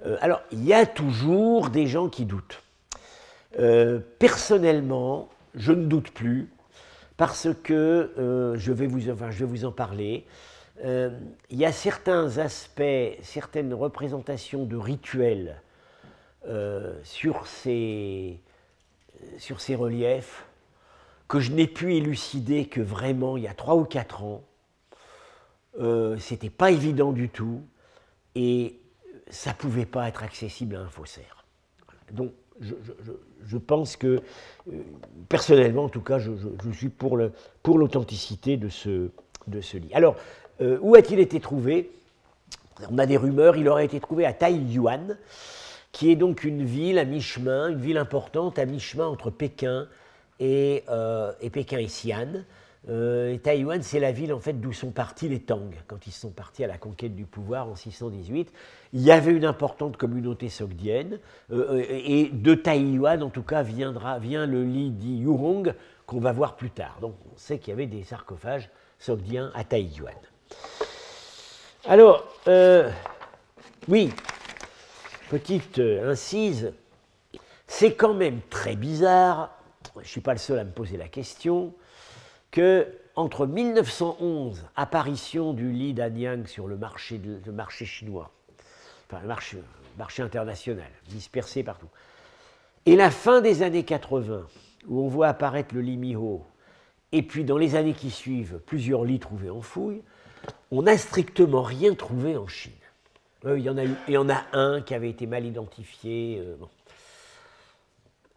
Euh, 0.03 0.17
alors, 0.19 0.41
il 0.51 0.65
y 0.65 0.73
a 0.73 0.87
toujours 0.87 1.69
des 1.69 1.85
gens 1.85 2.09
qui 2.09 2.25
doutent. 2.25 2.63
Euh, 3.59 3.99
personnellement, 4.17 5.29
je 5.53 5.73
ne 5.73 5.85
doute 5.85 6.09
plus, 6.09 6.49
parce 7.17 7.49
que 7.63 8.13
euh, 8.17 8.57
je, 8.57 8.71
vais 8.71 8.87
vous, 8.87 9.63
en 9.63 9.71
parler. 9.71 10.25
Il 10.83 11.21
y 11.51 11.65
a 11.65 11.71
certains 11.71 12.39
aspects, 12.39 12.81
certaines 13.21 13.75
représentations 13.75 14.65
de 14.65 14.75
rituels 14.75 15.61
sur, 17.03 17.45
ces, 17.45 18.39
sur 19.37 19.61
ces 19.61 19.75
reliefs 19.75 20.45
que 21.27 21.39
je 21.39 21.51
n'ai 21.51 21.67
pu 21.67 21.95
élucider 21.95 22.65
que 22.65 22.81
vraiment 22.81 23.37
il 23.37 23.43
y 23.43 23.47
a 23.47 23.53
trois 23.53 23.75
ou 23.75 23.83
quatre 23.83 24.23
ans. 24.23 24.41
C'était 26.20 26.49
pas 26.49 26.72
évident 26.72 27.11
du 27.11 27.30
tout 27.30 27.61
et 28.36 28.80
ça 29.30 29.53
pouvait 29.53 29.86
pas 29.86 30.07
être 30.07 30.24
accessible 30.24 30.76
à 30.76 30.82
un 30.82 30.89
faussaire. 30.89 31.45
Donc 32.11 32.32
je, 32.61 33.57
pense 33.57 33.95
que, 33.95 34.07
euh, 34.07 34.72
personnellement 35.28 35.86
en 35.86 35.89
tout 35.89 36.01
cas, 36.01 36.20
je, 36.20 36.32
suis 36.74 36.89
pour 36.89 37.17
l'authenticité 37.17 38.57
pour 38.57 38.65
de, 38.65 38.70
ce, 38.70 39.09
de 39.47 39.61
ce 39.61 39.78
lit. 39.78 39.93
Alors, 39.93 40.15
euh, 40.61 40.78
où 40.82 40.95
a-t-il 40.95 41.20
été 41.20 41.39
trouvé? 41.39 41.91
On 42.89 42.97
a 42.97 43.05
des 43.05 43.17
rumeurs, 43.17 43.57
il 43.57 43.67
aurait 43.67 43.86
été 43.86 43.99
trouvé 43.99 44.26
à 44.26 44.34
Taiyuan, 44.34 45.15
qui 45.91 46.11
est 46.11 46.15
donc 46.15 46.43
une 46.43 46.63
ville 46.63 46.99
à 46.99 47.05
mi-chemin, 47.05 47.70
une 47.70 47.80
ville 47.80 47.97
importante 47.97 48.59
à 48.59 48.65
mi-chemin 48.65 49.07
entre 49.07 49.30
Pékin 49.30 49.88
et, 50.39 50.84
euh, 50.89 51.32
et 51.41 51.49
Pékin 51.49 51.78
et 51.80 51.86
Xi'an. 51.86 52.43
Euh, 52.89 53.37
Taïwan, 53.37 53.81
c'est 53.83 53.99
la 53.99 54.11
ville 54.11 54.33
en 54.33 54.39
fait 54.39 54.53
d'où 54.53 54.73
sont 54.73 54.89
partis 54.89 55.29
les 55.29 55.39
Tang 55.39 55.69
quand 55.87 56.07
ils 56.07 56.11
sont 56.11 56.31
partis 56.31 56.63
à 56.63 56.67
la 56.67 56.77
conquête 56.77 57.15
du 57.15 57.25
pouvoir 57.25 57.67
en 57.67 57.75
618. 57.75 58.51
Il 58.93 59.01
y 59.01 59.11
avait 59.11 59.31
une 59.31 59.45
importante 59.45 59.95
communauté 59.95 60.49
sogdienne 60.49 61.19
euh, 61.51 61.83
et 61.87 62.29
de 62.33 62.55
Taïwan, 62.55 63.21
en 63.21 63.29
tout 63.29 63.43
cas, 63.43 63.61
viendra, 63.61 64.17
vient 64.17 64.47
le 64.47 64.63
lit 64.63 64.89
dit 64.89 65.17
Yurong 65.17 65.75
qu'on 66.07 66.19
va 66.19 66.31
voir 66.31 66.55
plus 66.55 66.71
tard. 66.71 66.97
Donc 66.99 67.15
on 67.31 67.37
sait 67.37 67.59
qu'il 67.59 67.69
y 67.69 67.73
avait 67.73 67.85
des 67.85 68.03
sarcophages 68.03 68.69
sogdiens 68.97 69.51
à 69.53 69.63
Taïwan. 69.63 70.15
Alors, 71.85 72.27
euh, 72.47 72.89
oui, 73.87 74.11
petite 75.29 75.79
incise, 75.79 76.73
c'est 77.67 77.93
quand 77.93 78.15
même 78.15 78.39
très 78.49 78.75
bizarre, 78.75 79.55
je 79.95 80.01
ne 80.01 80.05
suis 80.05 80.21
pas 80.21 80.33
le 80.33 80.39
seul 80.39 80.57
à 80.57 80.63
me 80.63 80.71
poser 80.71 80.97
la 80.97 81.07
question, 81.07 81.73
que 82.51 82.87
entre 83.15 83.45
1911, 83.45 84.65
apparition 84.75 85.53
du 85.53 85.71
lit 85.71 85.93
d'Anyang 85.93 86.47
sur 86.47 86.67
le 86.67 86.77
marché, 86.77 87.19
chinois, 87.85 88.31
enfin 89.07 89.21
le 89.21 89.27
marché, 89.27 90.23
international, 90.23 90.89
dispersé 91.07 91.63
partout, 91.63 91.89
et 92.85 92.95
la 92.95 93.11
fin 93.11 93.41
des 93.41 93.61
années 93.61 93.83
80, 93.83 94.45
où 94.87 95.01
on 95.01 95.07
voit 95.09 95.27
apparaître 95.27 95.75
le 95.75 95.81
lit 95.81 95.97
Miho, 95.97 96.45
et 97.11 97.23
puis 97.23 97.43
dans 97.43 97.57
les 97.57 97.75
années 97.75 97.93
qui 97.93 98.09
suivent, 98.09 98.61
plusieurs 98.65 99.03
lits 99.03 99.19
trouvés 99.19 99.49
en 99.49 99.61
fouille, 99.61 100.01
on 100.71 100.83
n'a 100.83 100.97
strictement 100.97 101.63
rien 101.63 101.95
trouvé 101.95 102.37
en 102.37 102.47
Chine. 102.47 102.71
Euh, 103.45 103.57
il, 103.57 103.65
y 103.65 103.69
en 103.69 103.77
a 103.77 103.83
il 103.83 104.13
y 104.13 104.17
en 104.17 104.29
a 104.29 104.43
un 104.53 104.81
qui 104.81 104.93
avait 104.93 105.09
été 105.09 105.25
mal 105.25 105.45
identifié. 105.45 106.39
Euh, 106.39 106.55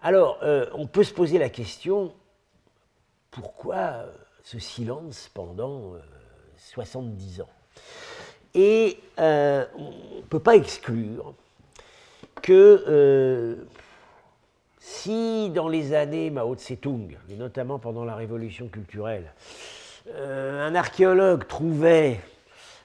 Alors, 0.01 0.39
euh, 0.43 0.67
on 0.75 0.87
peut 0.87 1.05
se 1.05 1.13
poser 1.13 1.39
la 1.39 1.49
question, 1.49 2.13
pourquoi 3.33 3.77
euh, 3.77 4.13
ce 4.45 4.61
silence 4.61 5.29
pendant 5.35 5.95
70 6.57 7.41
euh, 7.41 7.43
ans. 7.43 7.49
Et 8.55 8.99
euh, 9.19 9.65
on 9.77 10.19
ne 10.19 10.23
peut 10.29 10.39
pas 10.39 10.55
exclure 10.55 11.35
que 12.43 13.57
si 14.79 15.51
dans 15.51 15.69
les 15.69 15.95
années 15.95 16.31
Mao 16.31 16.55
Tse-tung, 16.55 17.17
et 17.31 17.37
notamment 17.37 17.79
pendant 17.79 18.05
la 18.05 18.15
révolution 18.15 18.69
culturelle, 18.69 19.33
un 20.19 20.75
archéologue 20.75 21.47
trouvait 21.47 22.21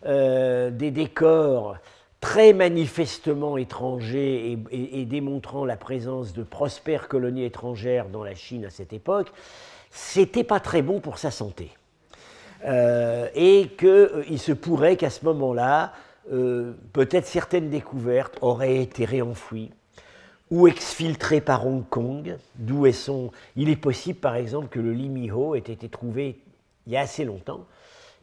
des 0.06 0.92
décors 0.92 1.78
très 2.22 2.54
manifestement 2.54 3.58
étranger 3.58 4.60
et, 4.72 5.06
démontrant 5.06 5.66
la 5.66 5.76
présence 5.76 6.34
de 6.34 6.44
prospères 6.44 7.08
colonies 7.08 7.46
étrangères 7.46 8.10
dans 8.10 8.24
la 8.24 8.36
Chine 8.36 8.66
à 8.66 8.70
cette 8.70 8.94
époque, 8.94 9.32
c'était 9.92 10.44
pas 10.44 10.60
très 10.60 10.82
bon 10.82 11.00
pour 11.00 11.18
sa 11.18 11.32
santé. 11.32 11.72
Euh, 12.66 13.30
et 13.36 13.70
qu'il 13.78 13.88
euh, 13.88 14.38
se 14.38 14.52
pourrait 14.52 14.98
qu'à 14.98 15.10
ce 15.10 15.24
moment-là, 15.26 15.94
euh, 16.32 16.74
peut-être 16.94 17.26
certaines 17.26 17.70
découvertes 17.70 18.38
auraient 18.42 18.78
été 18.78 19.06
réenfouies 19.06 19.72
ou 20.50 20.68
exfiltrées 20.68 21.42
par 21.42 21.68
Hong 21.68 21.88
Kong, 21.88 22.38
d'où 22.56 22.86
elles 22.86 22.94
sont. 22.94 23.32
Il 23.56 23.70
est 23.70 23.76
possible, 23.76 24.20
par 24.20 24.36
exemple, 24.36 24.70
que 24.70 24.80
le 24.80 24.94
Limiho 24.94 25.56
ait 25.56 25.60
été 25.60 25.90
trouvé 25.90 26.40
il 26.88 26.94
y 26.94 26.98
a 26.98 27.02
assez 27.02 27.26
longtemps, 27.26 27.66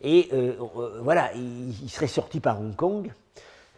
et 0.02 0.30
voilà, 1.02 1.30
il, 1.34 1.90
serait 1.90 2.06
sorti 2.06 2.40
par 2.40 2.58
Hong 2.58 2.74
Kong, 2.74 3.12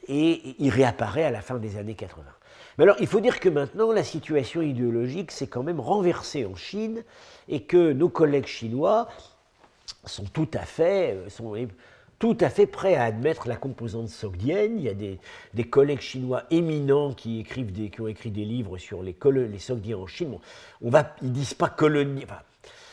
et 0.06 0.54
il 0.60 0.70
réapparaît 0.70 1.24
à 1.24 1.32
la 1.32 1.40
fin 1.40 1.56
des 1.56 1.76
années 1.76 1.96
80. 1.96 2.22
Mais 2.76 2.84
alors, 2.84 2.96
il 3.00 3.06
faut 3.06 3.20
dire 3.20 3.40
que 3.40 3.48
maintenant, 3.48 3.92
la 3.92 4.04
situation 4.04 4.60
idéologique 4.60 5.30
s'est 5.30 5.46
quand 5.46 5.62
même 5.62 5.80
renversée 5.80 6.44
en 6.44 6.54
Chine 6.54 7.04
et 7.48 7.62
que 7.62 7.92
nos 7.92 8.08
collègues 8.08 8.46
chinois 8.46 9.08
sont 10.04 10.24
tout 10.24 10.48
à 10.52 10.60
fait, 10.60 11.14
euh, 11.14 11.28
prêts 12.66 12.94
à 12.94 13.04
admettre 13.04 13.48
la 13.48 13.56
composante 13.56 14.08
sogdienne. 14.08 14.78
Il 14.78 14.84
y 14.84 14.88
a 14.88 14.94
des, 14.94 15.64
collègues 15.64 16.00
chinois 16.00 16.44
éminents 16.50 17.12
qui 17.12 17.44
ont 17.98 18.08
écrit 18.08 18.30
des 18.30 18.44
livres 18.44 18.78
sur 18.78 19.02
les, 19.02 19.16
les 19.24 19.58
sogdiens 19.58 19.98
en 19.98 20.06
Chine. 20.06 20.38
on 20.82 20.90
va, 20.90 21.14
ils 21.22 21.28
ne 21.28 21.34
disent 21.34 21.54
pas 21.54 21.68
colonie. 21.68 22.24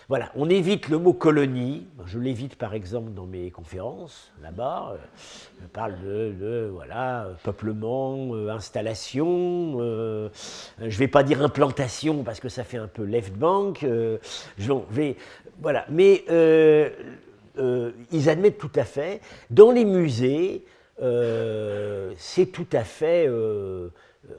Voilà, 0.10 0.32
on 0.36 0.49
évite 0.49 0.89
le 0.89 0.97
mot 0.97 1.14
colonie. 1.14 1.88
Je 2.06 2.20
l'évite 2.20 2.56
par 2.56 2.74
exemple 2.74 3.12
dans 3.12 3.26
mes 3.26 3.51
conférences 3.51 4.34
là-bas. 4.41 4.97
Je 5.62 5.68
parle 5.68 5.95
de, 6.01 6.70
voilà, 6.74 7.30
peuplement, 7.43 8.36
euh, 8.36 8.49
installation. 8.49 9.78
Euh, 9.80 10.30
je 10.80 10.86
ne 10.86 10.91
vais 10.91 11.08
pas 11.08 11.24
dire 11.24 11.41
implantation 11.41 12.24
parce 12.24 12.41
que 12.41 12.49
ça 12.49 12.66
fait 12.66 12.78
un 12.78 12.88
peu 12.88 13.04
left 13.04 13.34
bank. 13.34 13.84
Euh, 13.84 14.18
je 14.58 14.74
vais, 14.91 15.16
voilà, 15.62 15.86
mais 15.89 16.26
ils 18.12 18.30
admettent 18.30 18.58
tout 18.58 18.72
à 18.76 18.84
fait. 18.84 19.22
Dans 19.49 19.72
les 19.72 19.86
musées, 19.86 20.66
c'est 22.18 22.51
tout 22.51 22.68
à 22.74 22.84
fait 22.84 23.30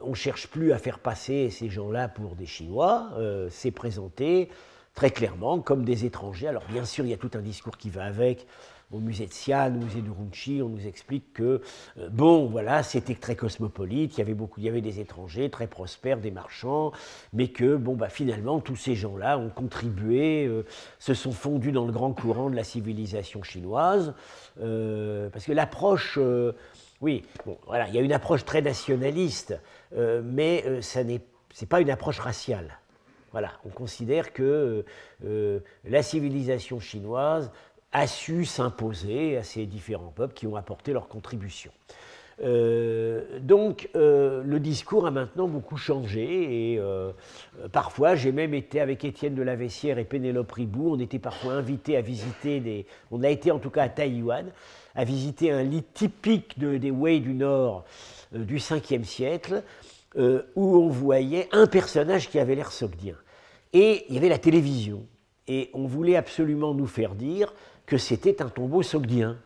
on 0.02 0.10
ne 0.10 0.14
cherche 0.14 0.48
plus 0.48 0.72
à 0.72 0.78
faire 0.78 0.98
passer 0.98 1.50
ces 1.50 1.68
gens-là 1.68 2.08
pour 2.08 2.36
des 2.36 2.46
Chinois, 2.46 3.10
c'est 3.50 3.70
présenté 3.70 4.48
très 4.94 5.10
clairement 5.10 5.60
comme 5.60 5.84
des 5.84 6.04
étrangers. 6.04 6.48
Alors 6.48 6.64
bien 6.68 6.84
sûr, 6.84 7.04
il 7.04 7.10
y 7.10 7.14
a 7.14 7.16
tout 7.16 7.30
un 7.34 7.40
discours 7.40 7.76
qui 7.76 7.90
va 7.90 8.04
avec. 8.04 8.46
Au 8.92 9.00
musée 9.00 9.26
de 9.26 9.30
Xi'an, 9.30 9.74
au 9.74 9.84
musée 9.84 10.02
de 10.02 10.10
Runchi, 10.10 10.60
on 10.62 10.68
nous 10.68 10.86
explique 10.86 11.32
que, 11.32 11.62
euh, 11.98 12.08
bon, 12.10 12.46
voilà, 12.46 12.82
c'était 12.84 13.14
très 13.14 13.34
cosmopolite, 13.34 14.16
il 14.16 14.18
y 14.18 14.20
avait 14.20 14.34
beaucoup, 14.34 14.60
il 14.60 14.66
y 14.66 14.68
avait 14.68 14.82
des 14.82 15.00
étrangers 15.00 15.50
très 15.50 15.66
prospères, 15.66 16.18
des 16.18 16.30
marchands, 16.30 16.92
mais 17.32 17.48
que, 17.48 17.76
bon, 17.76 17.94
bah, 17.96 18.08
finalement, 18.08 18.60
tous 18.60 18.76
ces 18.76 18.94
gens-là 18.94 19.38
ont 19.38 19.48
contribué, 19.48 20.44
euh, 20.46 20.64
se 21.00 21.14
sont 21.14 21.32
fondus 21.32 21.72
dans 21.72 21.86
le 21.86 21.92
grand 21.92 22.12
courant 22.12 22.50
de 22.50 22.54
la 22.54 22.62
civilisation 22.62 23.42
chinoise, 23.42 24.14
euh, 24.60 25.28
parce 25.30 25.46
que 25.46 25.52
l'approche, 25.52 26.18
oui, 27.00 27.22
bon, 27.46 27.58
voilà, 27.66 27.88
il 27.88 27.94
y 27.94 27.98
a 27.98 28.02
une 28.02 28.12
approche 28.12 28.44
très 28.44 28.62
nationaliste, 28.62 29.58
mais 29.96 30.82
ce 30.82 31.00
n'est 31.00 31.20
pas 31.68 31.80
une 31.80 31.90
approche 31.90 32.20
raciale. 32.20 32.78
Voilà, 33.34 33.50
on 33.64 33.68
considère 33.68 34.32
que 34.32 34.84
euh, 35.24 35.58
la 35.84 36.04
civilisation 36.04 36.78
chinoise 36.78 37.50
a 37.90 38.06
su 38.06 38.44
s'imposer 38.44 39.36
à 39.36 39.42
ces 39.42 39.66
différents 39.66 40.12
peuples 40.14 40.34
qui 40.34 40.46
ont 40.46 40.54
apporté 40.54 40.92
leur 40.92 41.08
contribution. 41.08 41.72
Euh, 42.44 43.40
donc 43.40 43.90
euh, 43.96 44.44
le 44.44 44.60
discours 44.60 45.08
a 45.08 45.10
maintenant 45.10 45.48
beaucoup 45.48 45.76
changé 45.76 46.74
et 46.74 46.80
parfois 47.72 48.14
j'ai 48.14 48.30
même 48.30 48.54
été 48.54 48.80
avec 48.80 49.04
Étienne 49.04 49.34
de 49.34 49.42
la 49.42 49.56
Vessière 49.56 49.98
et 49.98 50.04
Pénélope 50.04 50.52
Ribou, 50.52 50.94
on 50.94 51.00
était 51.00 51.18
parfois 51.18 51.54
invités 51.54 51.96
à 51.96 52.02
visiter 52.02 52.60
des, 52.60 52.86
on 53.10 53.24
a 53.24 53.30
été 53.30 53.50
en 53.50 53.58
tout 53.58 53.70
cas 53.70 53.82
à 53.82 53.88
Taïwan, 53.88 54.46
à 54.94 55.02
visiter 55.02 55.50
un 55.50 55.64
lit 55.64 55.82
typique 55.82 56.56
des 56.60 56.92
Wei 56.92 57.18
du 57.18 57.34
Nord 57.34 57.84
du 58.30 58.58
5e 58.58 59.02
siècle 59.02 59.64
où 60.16 60.76
on 60.76 60.88
voyait 60.88 61.48
un 61.50 61.66
personnage 61.66 62.30
qui 62.30 62.38
avait 62.38 62.54
l'air 62.54 62.70
sogdien. 62.70 63.16
Et 63.74 64.06
il 64.08 64.14
y 64.14 64.18
avait 64.18 64.30
la 64.30 64.38
télévision. 64.38 65.04
Et 65.46 65.68
on 65.74 65.86
voulait 65.86 66.16
absolument 66.16 66.72
nous 66.72 66.86
faire 66.86 67.14
dire 67.14 67.52
que 67.84 67.98
c'était 67.98 68.40
un 68.40 68.48
tombeau 68.48 68.82
sogdien. 68.82 69.36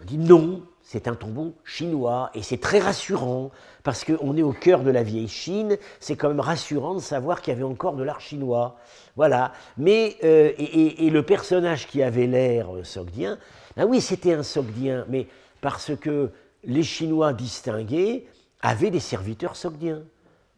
On 0.00 0.04
dit 0.04 0.16
non, 0.16 0.62
c'est 0.82 1.08
un 1.08 1.14
tombeau 1.14 1.54
chinois. 1.64 2.30
Et 2.34 2.42
c'est 2.42 2.60
très 2.60 2.78
rassurant, 2.78 3.50
parce 3.82 4.04
qu'on 4.04 4.36
est 4.36 4.42
au 4.42 4.52
cœur 4.52 4.82
de 4.82 4.90
la 4.90 5.02
vieille 5.02 5.28
Chine. 5.28 5.76
C'est 6.00 6.16
quand 6.16 6.28
même 6.28 6.40
rassurant 6.40 6.94
de 6.94 7.00
savoir 7.00 7.42
qu'il 7.42 7.52
y 7.52 7.56
avait 7.56 7.64
encore 7.64 7.96
de 7.96 8.02
l'art 8.02 8.20
chinois. 8.20 8.76
Voilà. 9.16 9.52
Mais, 9.76 10.16
euh, 10.24 10.52
et, 10.56 11.10
le 11.10 11.22
personnage 11.22 11.86
qui 11.86 12.02
avait 12.02 12.26
l'air 12.26 12.74
euh, 12.74 12.84
sogdien, 12.84 13.38
ben 13.76 13.84
oui, 13.84 14.00
c'était 14.00 14.32
un 14.32 14.42
sogdien, 14.42 15.04
mais 15.08 15.26
parce 15.60 15.94
que 15.96 16.30
les 16.62 16.82
Chinois 16.82 17.32
distingués 17.32 18.26
avaient 18.62 18.90
des 18.90 19.00
serviteurs 19.00 19.56
sogdiens. 19.56 20.02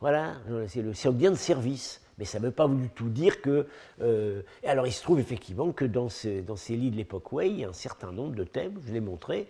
Voilà, 0.01 0.35
c'est 0.69 0.83
le 0.83 0.93
sogdien 0.93 1.31
de 1.31 1.37
service. 1.37 2.01
Mais 2.19 2.25
ça 2.25 2.39
ne 2.39 2.45
veut 2.45 2.51
pas 2.51 2.67
du 2.69 2.89
tout 2.89 3.09
dire 3.09 3.41
que. 3.43 3.67
Euh, 4.01 4.43
alors 4.65 4.87
il 4.87 4.93
se 4.93 5.03
trouve 5.03 5.21
effectivement 5.21 5.73
que 5.73 5.85
dans, 5.85 6.09
dans 6.47 6.57
ces 6.57 6.77
lits 6.77 6.91
de 6.91 6.97
l'époque 6.97 7.33
Wei, 7.33 7.51
il 7.51 7.61
y 7.61 7.65
a 7.65 7.69
un 7.69 7.75
certain 7.75 8.13
nombre 8.13 8.35
de 8.35 8.45
thèmes, 8.45 8.81
je 8.87 8.93
l'ai 8.93 9.01
montré, 9.01 9.47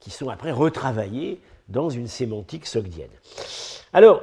qui 0.00 0.10
sont 0.10 0.28
après 0.28 0.52
retravaillés 0.52 1.40
dans 1.68 1.88
une 1.88 2.08
sémantique 2.08 2.66
sogdienne. 2.66 3.10
Alors, 3.92 4.22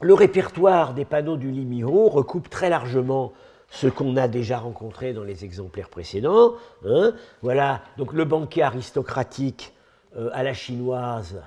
le 0.00 0.14
répertoire 0.14 0.94
des 0.94 1.04
panneaux 1.04 1.36
du 1.36 1.50
Limiro 1.50 2.08
recoupe 2.08 2.48
très 2.48 2.70
largement 2.70 3.32
ce 3.70 3.86
qu'on 3.86 4.16
a 4.16 4.28
déjà 4.28 4.58
rencontré 4.58 5.12
dans 5.12 5.24
les 5.24 5.44
exemplaires 5.44 5.88
précédents. 5.88 6.54
Hein. 6.84 7.14
Voilà, 7.40 7.82
donc 7.96 8.12
le 8.12 8.24
banquet 8.24 8.62
aristocratique 8.62 9.72
euh, 10.16 10.28
à 10.32 10.42
la 10.42 10.54
chinoise, 10.54 11.40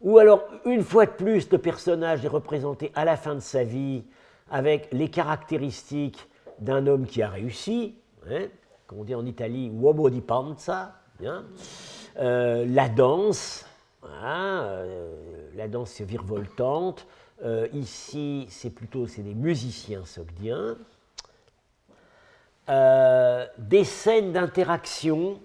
ou 0.00 0.18
alors 0.18 0.42
une 0.64 0.82
fois 0.82 1.06
de 1.06 1.12
plus, 1.12 1.50
le 1.50 1.58
personnage 1.58 2.24
est 2.24 2.28
représenté 2.28 2.92
à 2.94 3.04
la 3.04 3.16
fin 3.16 3.34
de 3.34 3.40
sa 3.40 3.64
vie 3.64 4.04
avec 4.50 4.88
les 4.92 5.08
caractéristiques 5.08 6.28
d'un 6.60 6.86
homme 6.86 7.06
qui 7.06 7.22
a 7.22 7.28
réussi, 7.28 7.94
hein, 8.30 8.46
comme 8.86 9.00
on 9.00 9.04
dit 9.04 9.14
en 9.14 9.26
Italie, 9.26 9.70
uomo 9.70 10.10
di 10.10 10.20
panza, 10.20 10.94
euh, 12.20 12.64
la 12.66 12.88
danse, 12.88 13.66
hein, 14.04 14.62
euh, 14.64 15.48
la 15.56 15.68
danse 15.68 16.00
virevoltante, 16.00 17.06
euh, 17.44 17.68
ici 17.72 18.46
c'est 18.50 18.70
plutôt 18.70 19.06
c'est 19.06 19.22
des 19.22 19.34
musiciens 19.34 20.04
sogdiens, 20.04 20.76
des 23.58 23.84
scènes 23.84 24.32
d'interaction. 24.32 25.40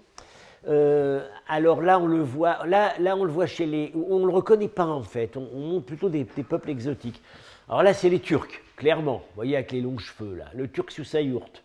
alors 1.48 1.80
là, 1.80 1.98
on 1.98 2.06
le 2.06 2.20
voit. 2.20 2.66
Là, 2.66 2.92
là, 2.98 3.16
on 3.16 3.24
le 3.24 3.32
voit 3.32 3.46
chez 3.46 3.64
les. 3.64 3.92
On 3.94 4.18
ne 4.18 4.26
le 4.26 4.32
reconnaît 4.32 4.68
pas 4.68 4.86
en 4.86 5.02
fait. 5.02 5.38
On, 5.38 5.58
montre 5.58 5.86
plutôt 5.86 6.10
des 6.10 6.24
peuples 6.24 6.68
exotiques. 6.68 7.22
Alors 7.66 7.82
là, 7.82 7.94
c'est 7.94 8.10
les 8.10 8.20
Turcs 8.20 8.63
clairement, 8.76 9.18
vous 9.18 9.34
voyez 9.34 9.56
avec 9.56 9.72
les 9.72 9.80
longs 9.80 9.98
cheveux 9.98 10.34
là, 10.34 10.46
le 10.54 10.70
Turc 10.70 10.90
sous 10.90 11.04
sa 11.04 11.20
yourte, 11.20 11.64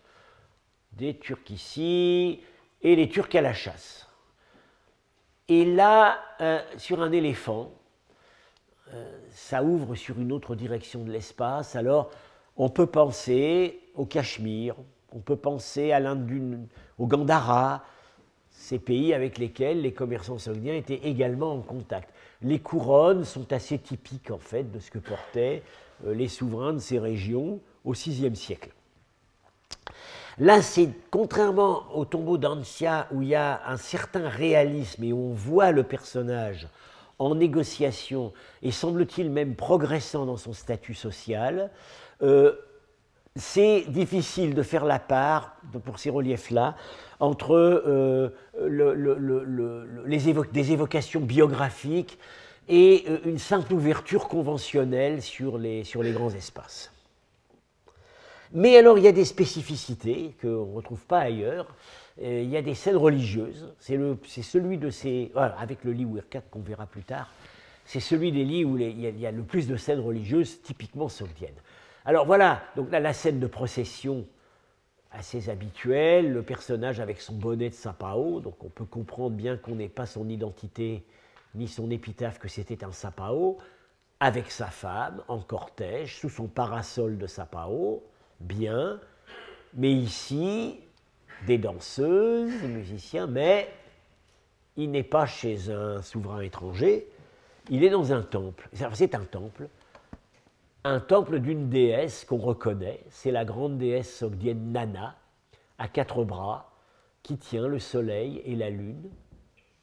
des 0.93 1.17
Turcs 1.17 1.49
ici, 1.49 2.41
et 2.81 2.95
les 2.95 3.09
Turcs 3.09 3.33
à 3.35 3.41
la 3.41 3.53
chasse. 3.53 4.07
Et 5.47 5.65
là, 5.65 6.19
euh, 6.41 6.61
sur 6.77 7.01
un 7.01 7.11
éléphant, 7.11 7.71
euh, 8.93 9.19
ça 9.31 9.63
ouvre 9.63 9.95
sur 9.95 10.19
une 10.19 10.31
autre 10.31 10.55
direction 10.55 11.03
de 11.03 11.11
l'espace. 11.11 11.75
Alors, 11.75 12.11
on 12.55 12.69
peut 12.69 12.85
penser 12.85 13.79
au 13.95 14.05
Cachemire, 14.05 14.75
on 15.11 15.19
peut 15.19 15.35
penser 15.35 15.91
à 15.91 15.99
l'Inde, 15.99 16.67
au 16.97 17.07
Gandhara, 17.07 17.83
ces 18.49 18.79
pays 18.79 19.13
avec 19.13 19.37
lesquels 19.37 19.81
les 19.81 19.93
commerçants 19.93 20.37
saoudiens 20.37 20.75
étaient 20.75 21.01
également 21.03 21.53
en 21.53 21.61
contact. 21.61 22.13
Les 22.41 22.59
couronnes 22.59 23.23
sont 23.23 23.51
assez 23.53 23.79
typiques 23.79 24.31
en 24.31 24.37
fait 24.37 24.71
de 24.71 24.79
ce 24.79 24.91
que 24.91 24.99
portaient 24.99 25.63
les 26.05 26.27
souverains 26.27 26.73
de 26.73 26.79
ces 26.79 26.99
régions 26.99 27.59
au 27.85 27.93
VIe 27.93 28.35
siècle. 28.35 28.71
Là, 30.37 30.61
c'est 30.61 30.89
contrairement 31.11 31.83
au 31.93 32.05
tombeau 32.05 32.37
d'Ancia 32.37 33.07
où 33.11 33.21
il 33.21 33.29
y 33.29 33.35
a 33.35 33.61
un 33.67 33.75
certain 33.75 34.29
réalisme 34.29 35.03
et 35.03 35.11
où 35.11 35.31
on 35.31 35.33
voit 35.33 35.71
le 35.71 35.83
personnage 35.83 36.67
en 37.19 37.35
négociation 37.35 38.31
et 38.61 38.71
semble-t-il 38.71 39.29
même 39.29 39.55
progressant 39.55 40.25
dans 40.25 40.37
son 40.37 40.53
statut 40.53 40.93
social, 40.93 41.69
euh, 42.21 42.53
c'est 43.35 43.85
difficile 43.89 44.55
de 44.55 44.63
faire 44.63 44.85
la 44.85 44.99
part, 44.99 45.57
pour 45.83 45.99
ces 45.99 46.09
reliefs-là, 46.09 46.75
entre 47.19 47.53
euh, 47.53 48.29
des 50.53 50.71
évocations 50.71 51.19
biographiques 51.19 52.17
et 52.69 53.03
euh, 53.09 53.17
une 53.25 53.39
simple 53.39 53.73
ouverture 53.73 54.27
conventionnelle 54.27 55.21
sur 55.21 55.57
les, 55.57 55.83
sur 55.83 56.03
les 56.03 56.11
grands 56.11 56.29
espaces. 56.29 56.91
Mais 58.53 58.77
alors 58.77 58.97
il 58.97 59.03
y 59.03 59.07
a 59.07 59.11
des 59.11 59.25
spécificités 59.25 60.35
qu'on 60.41 60.65
ne 60.65 60.75
retrouve 60.75 61.03
pas 61.05 61.19
ailleurs. 61.19 61.75
Euh, 62.21 62.41
il 62.43 62.49
y 62.49 62.57
a 62.57 62.61
des 62.61 62.75
scènes 62.75 62.95
religieuses. 62.95 63.73
C'est 63.79 64.41
celui 64.43 64.77
de 64.77 64.89
ces. 64.89 65.31
avec 65.35 65.83
le 65.83 65.91
Li 65.91 66.07
4 66.29 66.49
qu'on 66.49 66.61
verra 66.61 66.85
plus 66.85 67.03
tard. 67.03 67.31
c'est 67.85 67.99
celui 67.99 68.31
des 68.31 68.45
lits 68.45 68.65
où 68.65 68.77
il 68.77 69.19
y, 69.19 69.25
a 69.25 69.31
le 69.31 69.43
plus 69.43 69.67
de 69.67 69.75
scènes 69.75 69.99
religieuses 69.99 70.61
typiquement 70.61 71.09
sogdiennes. 71.09 71.59
Alors 72.05 72.25
voilà, 72.25 72.63
donc 72.75 72.91
là 72.91 72.99
la 72.99 73.13
scène 73.13 73.39
de 73.39 73.47
procession 73.47 74.25
assez 75.11 75.49
habituelle, 75.49 76.31
le 76.31 76.43
personnage 76.43 76.99
avec 76.99 77.19
son 77.19 77.33
bonnet 77.33 77.69
de 77.69 77.73
sapao, 77.73 78.41
donc 78.41 78.63
on 78.63 78.69
peut 78.69 78.85
comprendre 78.85 79.35
bien 79.35 79.57
qu'on 79.57 79.75
n'ait 79.75 79.89
pas 79.89 80.05
son 80.05 80.29
identité 80.29 81.03
ni 81.55 81.67
son 81.67 81.89
épitaphe 81.89 82.39
que 82.39 82.47
c'était 82.47 82.83
un 82.83 82.91
sapao, 82.91 83.57
avec 84.19 84.51
sa 84.51 84.67
femme 84.67 85.23
en 85.27 85.39
cortège, 85.39 86.17
sous 86.17 86.29
son 86.29 86.47
parasol 86.47 87.17
de 87.17 87.27
sapao, 87.27 88.03
bien, 88.39 88.99
mais 89.73 89.91
ici, 89.91 90.79
des 91.47 91.57
danseuses, 91.57 92.61
des 92.61 92.67
musiciens, 92.67 93.27
mais 93.27 93.71
il 94.75 94.91
n'est 94.91 95.03
pas 95.03 95.25
chez 95.25 95.71
un 95.71 96.01
souverain 96.01 96.41
étranger, 96.41 97.07
il 97.69 97.83
est 97.83 97.89
dans 97.89 98.11
un 98.13 98.21
temple. 98.21 98.69
C'est 98.93 99.15
un 99.15 99.25
temple, 99.25 99.67
un 100.83 100.99
temple 100.99 101.39
d'une 101.39 101.69
déesse 101.69 102.25
qu'on 102.25 102.37
reconnaît, 102.37 103.01
c'est 103.09 103.31
la 103.31 103.45
grande 103.45 103.77
déesse 103.77 104.17
sogdienne 104.17 104.71
Nana, 104.71 105.15
à 105.77 105.87
quatre 105.87 106.23
bras, 106.23 106.71
qui 107.23 107.37
tient 107.37 107.67
le 107.67 107.79
soleil 107.79 108.41
et 108.45 108.55
la 108.55 108.69
lune, 108.69 109.09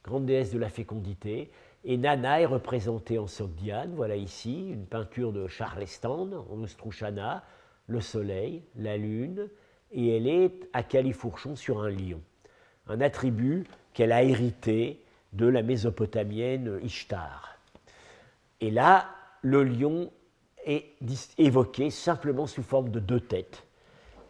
grande 0.06 0.26
déesse 0.26 0.52
de 0.52 0.58
la 0.58 0.68
fécondité. 0.68 1.50
Et 1.84 1.96
Nana 1.96 2.40
est 2.40 2.46
représentée 2.46 3.18
en 3.18 3.26
sogdiane, 3.26 3.92
voilà 3.94 4.16
ici, 4.16 4.70
une 4.70 4.86
peinture 4.86 5.32
de 5.32 5.46
Charleston, 5.46 6.44
en 6.50 6.62
Ostruchana, 6.62 7.44
le 7.86 8.00
soleil, 8.00 8.62
la 8.76 8.96
lune, 8.96 9.48
et 9.92 10.16
elle 10.16 10.26
est 10.26 10.68
à 10.72 10.82
califourchon 10.82 11.54
sur 11.54 11.82
un 11.82 11.90
lion, 11.90 12.20
un 12.88 13.00
attribut 13.00 13.64
qu'elle 13.92 14.10
a 14.10 14.24
hérité 14.24 15.00
de 15.32 15.46
la 15.46 15.62
mésopotamienne 15.62 16.80
Ishtar. 16.82 17.58
Et 18.60 18.70
là, 18.70 19.08
le 19.42 19.62
lion 19.62 20.10
est 20.64 20.96
évoqué 21.38 21.90
simplement 21.90 22.48
sous 22.48 22.64
forme 22.64 22.90
de 22.90 22.98
deux 22.98 23.20
têtes, 23.20 23.64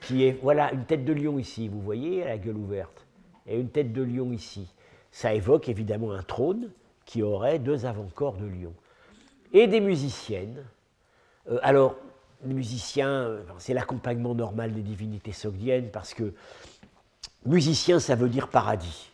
qui 0.00 0.24
est, 0.24 0.38
voilà, 0.42 0.72
une 0.74 0.84
tête 0.84 1.06
de 1.06 1.12
lion 1.14 1.38
ici, 1.38 1.68
vous 1.68 1.80
voyez, 1.80 2.24
la 2.24 2.36
gueule 2.36 2.58
ouverte, 2.58 3.06
et 3.46 3.58
une 3.58 3.70
tête 3.70 3.94
de 3.94 4.02
lion 4.02 4.30
ici. 4.32 4.68
Ça 5.16 5.32
évoque 5.32 5.70
évidemment 5.70 6.12
un 6.12 6.22
trône 6.22 6.68
qui 7.06 7.22
aurait 7.22 7.58
deux 7.58 7.86
avant-corps 7.86 8.36
de 8.36 8.44
lion. 8.44 8.74
Et 9.54 9.66
des 9.66 9.80
musiciennes. 9.80 10.62
Euh, 11.50 11.58
alors, 11.62 11.96
les 12.44 12.52
musiciens, 12.52 13.08
euh, 13.08 13.42
c'est 13.56 13.72
l'accompagnement 13.72 14.34
normal 14.34 14.74
des 14.74 14.82
divinités 14.82 15.32
sogdiennes, 15.32 15.88
parce 15.90 16.12
que 16.12 16.34
musicien, 17.46 17.98
ça 17.98 18.14
veut 18.14 18.28
dire 18.28 18.48
paradis, 18.48 19.10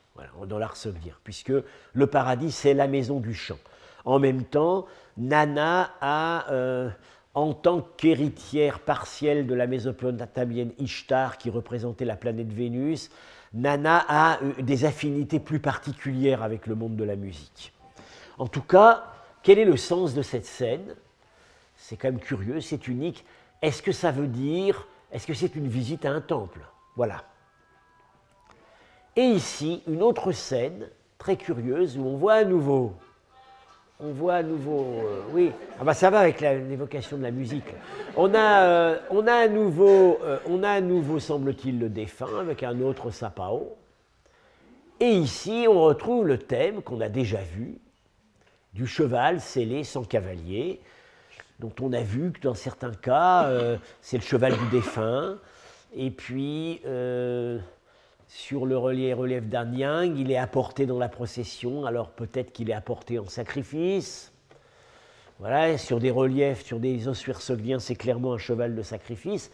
dans 0.48 0.58
l'art 0.58 0.76
sogdien, 0.76 1.14
puisque 1.22 1.52
le 1.92 2.06
paradis, 2.08 2.50
c'est 2.50 2.74
la 2.74 2.88
maison 2.88 3.20
du 3.20 3.32
chant. 3.32 3.58
En 4.04 4.18
même 4.18 4.42
temps, 4.42 4.86
Nana 5.16 5.92
a, 6.00 6.50
euh, 6.50 6.90
en 7.34 7.54
tant 7.54 7.80
qu'héritière 7.80 8.80
partielle 8.80 9.46
de 9.46 9.54
la 9.54 9.68
mésopotamienne 9.68 10.72
Ishtar, 10.80 11.38
qui 11.38 11.48
représentait 11.48 12.04
la 12.04 12.16
planète 12.16 12.52
Vénus, 12.52 13.08
Nana 13.54 14.04
a 14.08 14.42
euh, 14.42 14.52
des 14.62 14.84
affinités 14.84 15.40
plus 15.40 15.60
particulières 15.60 16.42
avec 16.42 16.66
le 16.66 16.74
monde 16.74 16.96
de 16.96 17.04
la 17.04 17.16
musique. 17.16 17.72
En 18.38 18.46
tout 18.46 18.62
cas, 18.62 19.04
quel 19.42 19.58
est 19.58 19.64
le 19.64 19.76
sens 19.76 20.14
de 20.14 20.22
cette 20.22 20.46
scène? 20.46 20.94
C'est 21.76 21.96
quand 21.96 22.08
même 22.08 22.20
curieux, 22.20 22.60
c'est 22.60 22.88
unique. 22.88 23.24
Est-ce 23.60 23.82
que 23.82 23.92
ça 23.92 24.10
veut 24.10 24.26
dire, 24.26 24.86
est-ce 25.10 25.26
que 25.26 25.34
c'est 25.34 25.54
une 25.54 25.68
visite 25.68 26.04
à 26.04 26.10
un 26.10 26.20
temple? 26.20 26.60
Voilà. 26.96 27.24
Et 29.16 29.24
ici, 29.24 29.82
une 29.86 30.02
autre 30.02 30.32
scène 30.32 30.88
très 31.18 31.36
curieuse 31.36 31.98
où 31.98 32.02
on 32.02 32.16
voit 32.16 32.34
à 32.34 32.44
nouveau 32.44 32.94
on 34.02 34.12
voit 34.12 34.34
à 34.34 34.42
nouveau, 34.42 35.00
euh, 35.04 35.22
oui, 35.32 35.52
ah 35.78 35.84
bah 35.84 35.94
ça 35.94 36.10
va 36.10 36.20
avec 36.20 36.40
l'évocation 36.40 37.16
de 37.16 37.22
la 37.22 37.30
musique. 37.30 37.72
On 38.16 38.34
a, 38.34 38.64
euh, 38.64 38.98
on 39.10 39.26
a 39.28 39.34
à 39.34 39.48
nouveau, 39.48 40.18
euh, 40.24 40.80
nouveau 40.80 41.20
semble-t-il, 41.20 41.78
le 41.78 41.88
défunt 41.88 42.40
avec 42.40 42.64
un 42.64 42.80
autre 42.80 43.10
sapao. 43.10 43.76
Et 44.98 45.10
ici, 45.10 45.66
on 45.68 45.82
retrouve 45.82 46.26
le 46.26 46.38
thème 46.38 46.82
qu'on 46.82 47.00
a 47.00 47.08
déjà 47.08 47.38
vu, 47.38 47.78
du 48.74 48.86
cheval 48.86 49.40
scellé 49.40 49.84
sans 49.84 50.02
cavalier, 50.02 50.80
dont 51.60 51.72
on 51.80 51.92
a 51.92 52.02
vu 52.02 52.32
que 52.32 52.40
dans 52.40 52.54
certains 52.54 52.92
cas, 52.92 53.50
c'est 54.00 54.16
le 54.16 54.22
cheval 54.22 54.52
du 54.52 54.66
défunt. 54.70 55.38
Et 55.94 56.10
puis, 56.10 56.80
sur 58.34 58.64
le 58.64 58.78
relief, 58.78 59.14
relief 59.14 59.44
d'Anyang, 59.44 60.16
il 60.16 60.30
est 60.30 60.38
apporté 60.38 60.86
dans 60.86 60.98
la 60.98 61.10
procession, 61.10 61.84
alors 61.84 62.08
peut-être 62.08 62.50
qu'il 62.50 62.70
est 62.70 62.74
apporté 62.74 63.18
en 63.18 63.26
sacrifice. 63.26 64.32
Voilà, 65.38 65.76
sur 65.76 66.00
des 66.00 66.10
reliefs, 66.10 66.64
sur 66.64 66.80
des 66.80 67.08
ossuaires 67.08 67.42
sogliens, 67.42 67.78
c'est 67.78 67.94
clairement 67.94 68.32
un 68.32 68.38
cheval 68.38 68.74
de 68.74 68.82
sacrifice. 68.82 69.50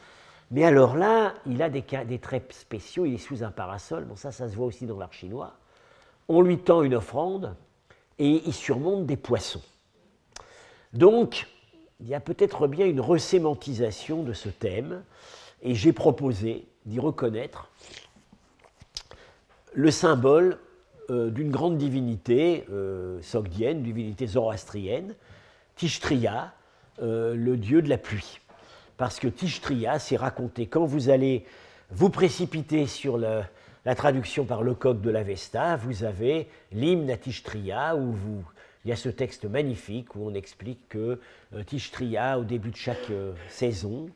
Mais 0.53 0.64
alors 0.64 0.97
là, 0.97 1.35
il 1.45 1.61
a 1.61 1.70
des, 1.70 1.85
des, 2.07 2.18
traits 2.20 2.53
spéciaux, 2.53 3.05
il 3.05 3.14
est 3.14 3.18
sous 3.18 3.43
un 3.43 3.51
parasol, 3.51 4.05
bon 4.05 4.14
ça, 4.14 4.31
ça 4.31 4.49
se 4.49 4.55
voit 4.55 4.66
aussi 4.66 4.87
dans 4.87 4.97
l'art 4.97 5.12
chinois. 5.12 5.55
On 6.29 6.41
lui 6.41 6.59
tend 6.59 6.83
une 6.85 6.95
offrande 6.95 7.57
et 8.20 8.43
il 8.47 8.55
surmonte 8.55 9.07
des 9.07 9.16
poissons. 9.16 9.62
Donc, 10.93 11.49
il 11.99 12.07
y 12.07 12.14
a 12.14 12.20
peut-être 12.20 12.68
bien 12.68 12.87
une 12.87 13.01
resémantisation 13.01 14.22
de 14.22 14.35
ce 14.35 14.49
thème, 14.49 15.03
et 15.62 15.74
j'ai 15.74 15.93
proposé 15.93 16.68
d'y 16.87 17.01
reconnaître 17.01 17.70
le 19.75 19.91
symbole 19.91 20.59
euh, 21.11 21.31
d'une 21.31 21.51
grande 21.51 21.79
divinité 21.79 22.66
euh, 22.71 23.19
sogdienne, 23.23 23.83
divinité 23.83 24.27
zoroastrienne, 24.27 25.14
Tishtria, 25.77 26.53
euh, 27.01 27.35
le 27.35 27.57
dieu 27.57 27.81
de 27.81 27.89
la 27.89 27.97
pluie. 27.97 28.41
Parce 28.99 29.19
que 29.19 29.29
Tishtria, 29.29 29.99
c'est 29.99 30.16
raconté 30.16 30.66
quand 30.66 30.85
vous 30.85 31.09
allez 31.09 31.47
vous 31.91 32.11
précipiter 32.11 32.87
sur 32.87 33.16
la 33.16 33.95
traduction 33.95 34.45
par 34.45 34.62
le 34.62 34.75
coq 34.75 35.01
de 35.01 35.09
l'Avesta, 35.09 35.77
vous 35.77 36.05
avez 36.05 36.49
l'hymne 36.73 37.11
à 37.11 37.16
Tishtria, 37.16 37.97
où 37.97 38.12
vous, 38.12 38.45
il 38.85 38.91
y 38.91 38.93
a 38.93 38.97
ce 38.97 39.09
texte 39.09 39.47
magnifique 39.47 40.14
où 40.14 40.27
on 40.29 40.35
explique 40.35 40.89
que 40.91 41.21
Tishtria, 41.64 42.39
au 42.39 42.45
début 42.45 42.71
de 42.71 42.77
chaque 42.77 43.11
saison, 43.49 44.11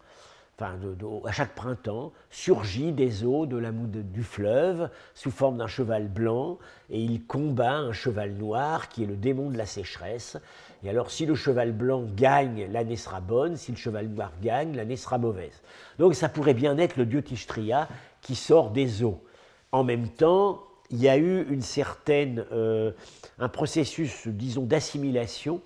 à 0.61 1.33
chaque 1.33 1.55
printemps, 1.55 2.13
surgit 2.31 2.93
des 2.93 3.25
eaux 3.25 3.47
de 3.47 3.57
la 3.57 3.73
du 3.73 4.23
fleuve 4.23 4.91
sous 5.15 5.31
forme 5.31 5.59
d'un 5.59 5.67
cheval 5.67 6.09
blanc 6.09 6.59
et 6.91 7.01
il 7.01 7.25
combat 7.25 7.75
un 7.75 7.93
cheval 7.93 8.33
noir 8.33 8.89
qui 8.89 9.03
est 9.03 9.07
le 9.07 9.17
démon 9.17 9.51
de 9.51 9.59
la 9.59 9.67
sécheresse. 9.67 10.37
Et 10.85 10.91
alors, 10.91 11.11
si 11.11 11.27
le 11.27 11.35
cheval 11.35 11.73
blanc 11.73 12.05
gagne, 12.17 12.69
l'année 12.71 12.97
sera 12.97 13.21
bonne, 13.21 13.57
si 13.57 13.73
le 13.73 13.77
cheval 13.77 14.09
noir 14.09 14.33
gagne, 14.43 14.77
l'année 14.77 14.97
sera 14.97 15.19
mauvaise. 15.19 15.63
Donc, 15.99 16.15
ça 16.15 16.29
pourrait 16.29 16.55
bien 16.55 16.79
être 16.79 16.97
le 16.97 17.07
dieu 17.07 17.23
Tishtria 17.23 17.89
qui 18.21 18.35
sort 18.35 18.71
des 18.71 19.03
eaux. 19.03 19.23
En 19.71 19.85
même 19.85 20.09
temps, 20.09 20.63
il 20.91 21.01
y 21.01 21.09
a 21.09 21.17
eu 21.17 21.47
une 21.49 21.63
certaine, 21.63 22.45
euh, 22.53 22.93
un 23.39 23.49
processus, 23.49 24.29
disons, 24.29 24.65
d'assimilation 24.65 25.61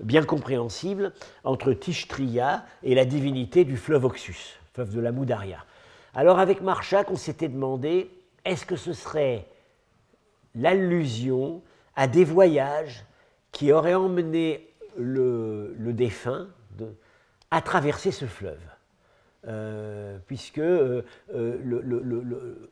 bien 0.00 0.24
compréhensible 0.24 1.12
entre 1.44 1.72
Tishtria 1.72 2.64
et 2.82 2.94
la 2.94 3.04
divinité 3.04 3.64
du 3.64 3.76
fleuve 3.76 4.04
Oxus, 4.04 4.58
fleuve 4.74 4.94
de 4.94 5.00
la 5.00 5.12
Moudaria. 5.12 5.64
Alors 6.14 6.38
avec 6.38 6.62
Marchak, 6.62 7.10
on 7.10 7.16
s'était 7.16 7.48
demandé, 7.48 8.10
est-ce 8.44 8.66
que 8.66 8.76
ce 8.76 8.92
serait 8.92 9.46
l'allusion 10.54 11.62
à 11.96 12.06
des 12.06 12.24
voyages 12.24 13.04
qui 13.52 13.72
auraient 13.72 13.94
emmené 13.94 14.68
le, 14.96 15.74
défunt 15.78 16.48
à 17.50 17.60
traverser 17.60 18.10
ce 18.10 18.24
fleuve? 18.24 18.60
Euh, 19.46 20.18
puisque 20.26 20.58
euh, 20.58 21.02
euh, 21.32 22.68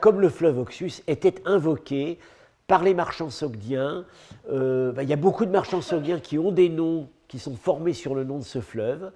comme 0.00 0.20
le 0.20 0.28
fleuve 0.28 0.58
Oxus, 0.58 1.02
était 1.06 1.36
invoqué 1.46 2.18
par 2.66 2.82
les 2.82 2.94
marchands 2.94 3.30
sogdiens. 3.30 4.04
Euh, 4.50 4.92
bah, 4.92 5.02
il 5.02 5.08
y 5.08 5.12
a 5.12 5.16
beaucoup 5.16 5.44
de 5.44 5.50
marchands 5.50 5.82
sogdiens 5.82 6.20
qui 6.20 6.38
ont 6.38 6.52
des 6.52 6.68
noms 6.68 7.08
qui 7.28 7.38
sont 7.38 7.56
formés 7.56 7.94
sur 7.94 8.14
le 8.14 8.24
nom 8.24 8.38
de 8.38 8.44
ce 8.44 8.60
fleuve, 8.60 9.10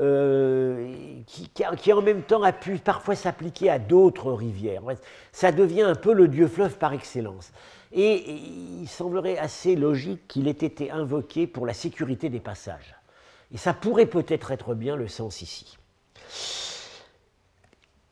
euh, 0.00 0.92
qui, 1.26 1.92
en 1.92 2.02
même 2.02 2.22
temps 2.22 2.42
a 2.42 2.52
pu 2.52 2.78
parfois 2.78 3.14
s'appliquer 3.14 3.70
à 3.70 3.78
d'autres 3.78 4.32
rivières. 4.32 4.82
Ça 5.32 5.52
devient 5.52 5.82
un 5.82 5.94
peu 5.94 6.12
le 6.12 6.28
dieu 6.28 6.48
fleuve 6.48 6.78
par 6.78 6.92
excellence. 6.92 7.52
Et, 7.92 8.32
il 8.82 8.88
semblerait 8.88 9.38
assez 9.38 9.76
logique 9.76 10.26
qu'il 10.28 10.48
ait 10.48 10.50
été 10.50 10.90
invoqué 10.90 11.46
pour 11.46 11.66
la 11.66 11.74
sécurité 11.74 12.28
des 12.28 12.40
passages. 12.40 12.96
Et 13.52 13.56
ça 13.56 13.72
pourrait 13.72 14.06
peut-être 14.06 14.50
être 14.50 14.74
bien 14.74 14.96
le 14.96 15.08
sens 15.08 15.40
ici. 15.42 15.78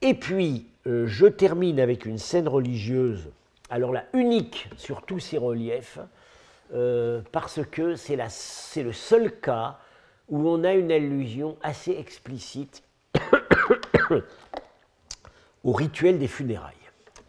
Et 0.02 0.14
puis, 0.14 0.66
euh, 0.86 1.06
je 1.06 1.26
termine 1.26 1.80
avec 1.80 2.06
une 2.06 2.18
scène 2.18 2.48
religieuse 2.48 3.30
alors 3.70 3.92
là, 3.92 4.04
unique 4.12 4.68
sur 4.76 5.02
tous 5.02 5.18
ces 5.18 5.38
reliefs, 5.38 5.98
euh, 6.74 7.22
parce 7.32 7.60
que 7.64 7.94
c'est 7.96 8.16
le 8.16 8.92
seul 8.92 9.40
cas 9.40 9.78
où 10.28 10.48
on 10.48 10.64
a 10.64 10.74
une 10.74 10.90
allusion 10.90 11.56
assez 11.62 11.92
explicite 11.92 12.82
au 15.64 15.72
rituel 15.72 16.18
des 16.18 16.28
funérailles. 16.28 16.74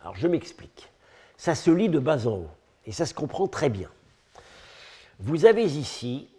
Alors 0.02 0.16
je 0.16 0.28
m'explique. 0.28 0.90
Ça 1.38 1.56
se 1.56 1.70
lit 1.70 1.90
de 1.90 2.00
bas 2.00 2.28
en 2.28 2.38
haut, 2.38 2.50
et 2.86 2.92
ça 2.92 3.06
se 3.06 3.14
comprend 3.14 3.48
très 3.48 3.70
bien. 3.70 3.90
vous 5.20 5.46
avez 5.46 5.64
ici 5.64 6.30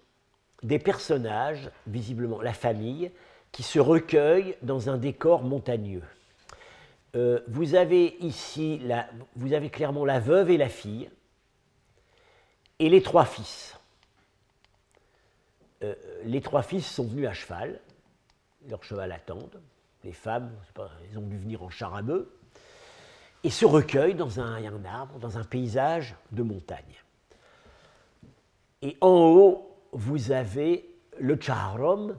des 0.62 0.78
personnages, 0.78 1.70
visiblement 1.86 2.42
la 2.42 2.52
famille, 2.52 3.12
qui 3.52 3.62
se 3.62 3.78
recueillent 3.78 4.56
dans 4.62 4.90
un 4.90 4.96
décor 4.96 5.42
montagneux. 5.42 6.02
Euh, 7.14 7.40
vous 7.48 7.74
avez 7.74 8.16
ici, 8.20 8.80
vous 9.34 9.52
avez 9.52 9.70
clairement 9.70 10.04
la 10.04 10.20
veuve 10.20 10.50
et 10.50 10.56
la 10.56 10.68
fille, 10.68 11.08
et 12.78 12.88
les 12.88 13.02
trois 13.02 13.24
fils. 13.24 13.78
Euh, 15.82 15.94
les 16.24 16.40
trois 16.40 16.62
fils 16.62 16.86
sont 16.86 17.04
venus 17.04 17.26
à 17.26 17.32
cheval, 17.32 17.80
leur 18.68 18.82
cheval 18.84 19.12
attendent, 19.12 19.60
les 20.04 20.12
femmes, 20.12 20.52
pas, 20.74 20.90
elles 21.10 21.18
ont 21.18 21.26
dû 21.26 21.38
venir 21.38 21.62
en 21.62 21.70
char 21.70 21.94
à 21.94 22.02
bœuf, 22.02 22.26
et 23.42 23.50
se 23.50 23.64
recueillent 23.64 24.14
dans 24.14 24.40
un, 24.40 24.64
un 24.64 24.84
arbre, 24.84 25.18
dans 25.18 25.38
un 25.38 25.44
paysage 25.44 26.14
de 26.32 26.42
montagne. 26.42 27.02
Et 28.82 28.96
en 29.00 29.08
haut, 29.08 29.76
vous 29.92 30.30
avez 30.32 30.84
le 31.18 31.40
chaharom, 31.40 32.16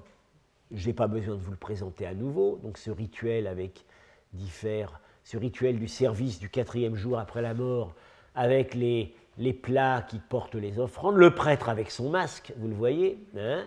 je 0.72 0.88
n'ai 0.88 0.94
pas 0.94 1.08
besoin 1.08 1.36
de 1.36 1.42
vous 1.42 1.52
le 1.52 1.58
présenter 1.58 2.06
à 2.08 2.14
nouveau, 2.14 2.58
donc 2.64 2.78
ce 2.78 2.90
rituel 2.90 3.48
avec 3.48 3.86
diffère, 4.34 5.00
ce 5.24 5.38
rituel 5.38 5.80
du 5.80 5.88
service 5.88 6.40
du 6.40 6.50
quatrième 6.50 6.96
jour 6.96 7.20
après 7.20 7.42
la 7.42 7.54
mort, 7.54 7.94
avec 8.36 8.74
les, 8.74 9.14
les 9.38 9.54
plats 9.54 10.06
qui 10.08 10.20
portent 10.20 10.56
les 10.56 10.80
offrandes, 10.80 11.16
le 11.16 11.34
prêtre 11.34 11.70
avec 11.70 11.92
son 11.92 12.10
masque, 12.10 12.54
vous 12.58 12.68
le 12.68 12.76
voyez, 12.76 13.20
hein 13.38 13.66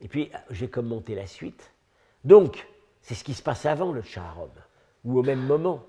et 0.00 0.08
puis 0.08 0.30
j'ai 0.50 0.68
commenté 0.68 1.14
la 1.14 1.26
suite. 1.26 1.72
Donc, 2.24 2.66
c'est 3.02 3.14
ce 3.14 3.24
qui 3.24 3.34
se 3.34 3.42
passe 3.42 3.66
avant 3.66 3.92
le 3.92 4.02
chaharom, 4.02 4.50
ou 5.04 5.18
au 5.18 5.22
même 5.22 5.44
moment. 5.44 5.84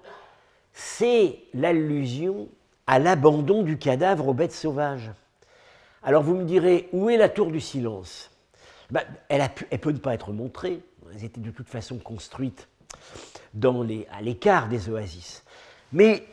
C'est 0.73 1.39
l'allusion 1.53 2.47
à 2.87 2.99
l'abandon 2.99 3.63
du 3.63 3.77
cadavre 3.77 4.27
aux 4.27 4.33
bêtes 4.33 4.53
sauvages. 4.53 5.11
Alors 6.01 6.23
vous 6.23 6.35
me 6.35 6.45
direz, 6.45 6.89
où 6.93 7.09
est 7.09 7.17
la 7.17 7.29
tour 7.29 7.51
du 7.51 7.59
silence? 7.59 8.31
Ben, 8.89 9.03
elle, 9.27 9.47
peut 9.79 9.91
ne 9.91 9.97
pas 9.97 10.13
être 10.13 10.31
montrée, 10.31 10.81
elles 11.13 11.25
étaient 11.25 11.41
de 11.41 11.51
toute 11.51 11.69
façon 11.69 11.97
construites 11.99 12.67
les, 13.85 14.07
à 14.11 14.21
l'écart 14.21 14.67
des 14.69 14.89
oasis. 14.89 15.43
Mais 15.91 16.23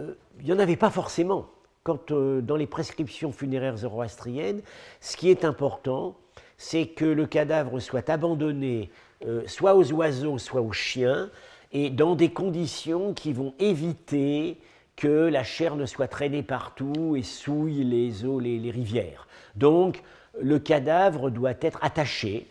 euh, 0.00 0.14
il 0.40 0.46
n'y 0.46 0.52
en 0.52 0.58
avait 0.58 0.76
pas 0.76 0.90
forcément. 0.90 1.46
Quand, 1.82 2.10
euh, 2.10 2.40
dans 2.40 2.56
les 2.56 2.66
prescriptions 2.66 3.32
funéraires 3.32 3.78
zoroastriennes, 3.78 4.60
ce 5.00 5.16
qui 5.16 5.30
est 5.30 5.44
important, 5.44 6.16
c'est 6.56 6.86
que 6.86 7.04
le 7.04 7.26
cadavre 7.26 7.80
soit 7.80 8.10
abandonné 8.10 8.90
euh, 9.26 9.42
soit 9.46 9.74
aux 9.74 9.90
oiseaux, 9.92 10.38
soit 10.38 10.60
aux 10.60 10.72
chiens, 10.72 11.28
et 11.72 11.90
dans 11.90 12.14
des 12.14 12.30
conditions 12.30 13.14
qui 13.14 13.32
vont 13.32 13.52
éviter 13.58 14.58
que 14.94 15.26
la 15.26 15.42
chair 15.42 15.74
ne 15.74 15.86
soit 15.86 16.06
traînée 16.06 16.44
partout 16.44 17.16
et 17.16 17.24
souille 17.24 17.82
les 17.82 18.24
eaux, 18.24 18.38
les, 18.38 18.70
rivières. 18.70 19.26
Donc, 19.56 20.02
le 20.40 20.60
cadavre 20.60 21.30
doit 21.30 21.54
être 21.60 21.80
attaché, 21.82 22.46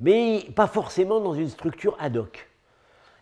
mais 0.00 0.46
pas 0.56 0.66
forcément 0.66 1.20
dans 1.20 1.34
une 1.34 1.48
structure 1.48 1.96
ad 2.00 2.16
hoc. 2.16 2.48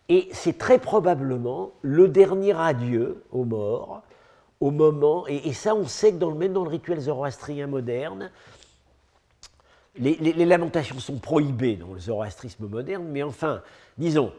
Et 0.09 0.27
c'est 0.31 0.57
très 0.57 0.79
probablement 0.79 1.71
le 1.81 2.07
dernier 2.07 2.53
adieu 2.57 3.23
aux 3.31 3.45
morts, 3.45 4.01
au 4.59 4.71
moment, 4.71 5.27
et, 5.27 5.51
ça 5.53 5.75
on 5.75 5.85
sait 5.85 6.13
que 6.13 6.23
même 6.23 6.53
dans 6.53 6.63
le 6.63 6.69
rituel 6.69 6.99
zoroastrien 6.99 7.67
moderne, 7.67 8.31
les, 9.97 10.45
lamentations 10.45 10.99
sont 10.99 11.17
prohibées 11.17 11.75
dans 11.75 11.93
le 11.93 11.99
zoroastrisme 11.99 12.67
moderne, 12.67 13.05
mais 13.09 13.23
enfin, 13.23 13.61
disons, 13.97 14.33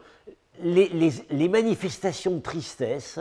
les, 0.61 1.47
manifestations 1.47 2.35
de 2.35 2.41
tristesse 2.41 3.19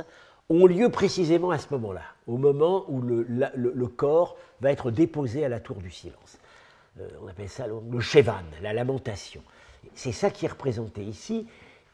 ont 0.48 0.66
lieu 0.66 0.88
précisément 0.88 1.50
à 1.50 1.58
ce 1.58 1.66
moment-là, 1.72 2.02
au 2.26 2.36
moment 2.36 2.84
où 2.88 3.00
le, 3.02 3.86
corps 3.86 4.36
va 4.60 4.72
être 4.72 4.90
déposé 4.90 5.44
à 5.44 5.48
la 5.48 5.60
tour 5.60 5.76
du 5.76 5.90
silence. 5.90 6.38
Euh, 7.00 7.08
on 7.22 7.28
appelle 7.28 7.48
ça 7.48 7.66
le, 7.66 7.74
le 7.90 8.62
la 8.62 8.72
lamentation. 8.72 9.42
C'est 9.94 10.12
ça 10.12 10.30
qui 10.30 10.46
est 10.46 10.48
représenté 10.48 11.02
ici, 11.02 11.46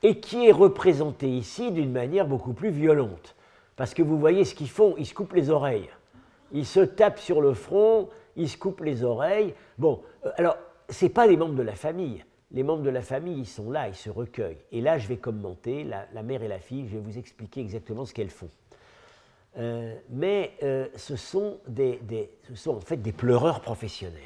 et 0.03 0.21
qui 0.21 0.47
est 0.47 0.53
représenté 0.53 1.29
ici 1.29 1.73
d'une 1.73 1.93
manière 1.93 2.27
beaucoup 2.27 2.53
plus 2.53 2.71
violente. 2.71 3.37
Parce 3.77 3.95
que 3.95 4.03
vous 4.03 4.19
voyez 4.19 4.45
ce 4.45 4.55
qu'ils 4.55 4.71
font, 4.71 4.95
ils 4.99 5.07
se 5.07 5.15
coupent 5.15 5.35
les 5.35 5.51
oreilles. 5.51 5.89
Ils 6.53 6.67
se 6.67 6.81
tapent 6.81 7.19
sur 7.19 7.41
le 7.41 7.55
front, 7.55 8.09
ils 8.37 8.49
se 8.49 8.57
coupent 8.57 8.83
les 8.83 9.05
oreilles. 9.05 9.55
Bon, 9.79 10.03
euh, 10.27 10.31
alors, 10.37 10.57
ce 10.89 11.07
pas 11.07 11.27
les 11.27 11.37
membres 11.37 11.55
de 11.55 11.63
la 11.63 11.75
famille 11.75 12.25
les 12.53 12.65
membres 12.65 12.83
de 12.83 12.91
la 12.91 13.03
famille, 13.03 13.39
ils 13.39 13.47
sont 13.47 13.71
là, 13.71 13.87
ils 13.89 13.95
se 13.95 14.11
recueillent. 14.11 14.59
Et 14.73 14.81
là, 14.81 14.99
je 14.99 15.07
vais 15.07 15.19
commenter 15.19 15.85
la, 15.85 16.23
mère 16.25 16.43
et 16.43 16.49
la 16.49 16.59
fille, 16.59 16.89
je 16.89 16.97
vais 16.97 17.01
vous 17.01 17.17
expliquer 17.17 17.61
exactement 17.61 18.05
ce 18.05 18.13
qu'elles 18.13 18.31
font. 18.31 18.51
Euh, 19.57 19.95
mais 20.11 20.55
euh, 20.65 20.89
ce, 20.97 21.15
sont 21.15 21.61
en 22.67 22.81
fait 22.81 22.97
des 22.97 23.13
pleureurs 23.13 23.61
professionnels. 23.61 24.21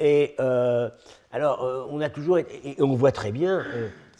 Et 0.00 0.34
alors, 1.30 1.88
on 1.90 2.00
a 2.00 2.10
toujours, 2.10 2.38
et 2.38 2.76
on 2.78 2.94
voit 2.94 3.12
très 3.12 3.32
bien, 3.32 3.64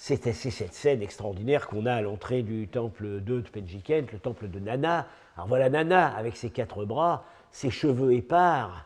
c'est 0.07 0.34
cette 0.34 0.74
scène 0.74 1.00
extraordinaire 1.00 1.66
qu'on 1.66 1.86
a 1.86 1.94
à 1.94 2.02
l'entrée 2.02 2.42
du 2.42 2.68
temple 2.68 3.20
2 3.20 3.40
de 3.40 3.48
Penjikent, 3.48 4.12
le 4.12 4.18
temple 4.18 4.48
de 4.48 4.59
Nana. 4.59 5.07
Alors 5.34 5.48
voilà 5.48 5.70
Nana 5.70 6.14
avec 6.14 6.36
ses 6.36 6.50
quatre 6.50 6.84
bras, 6.84 7.24
ses 7.50 7.70
cheveux 7.70 8.12
épars, 8.12 8.84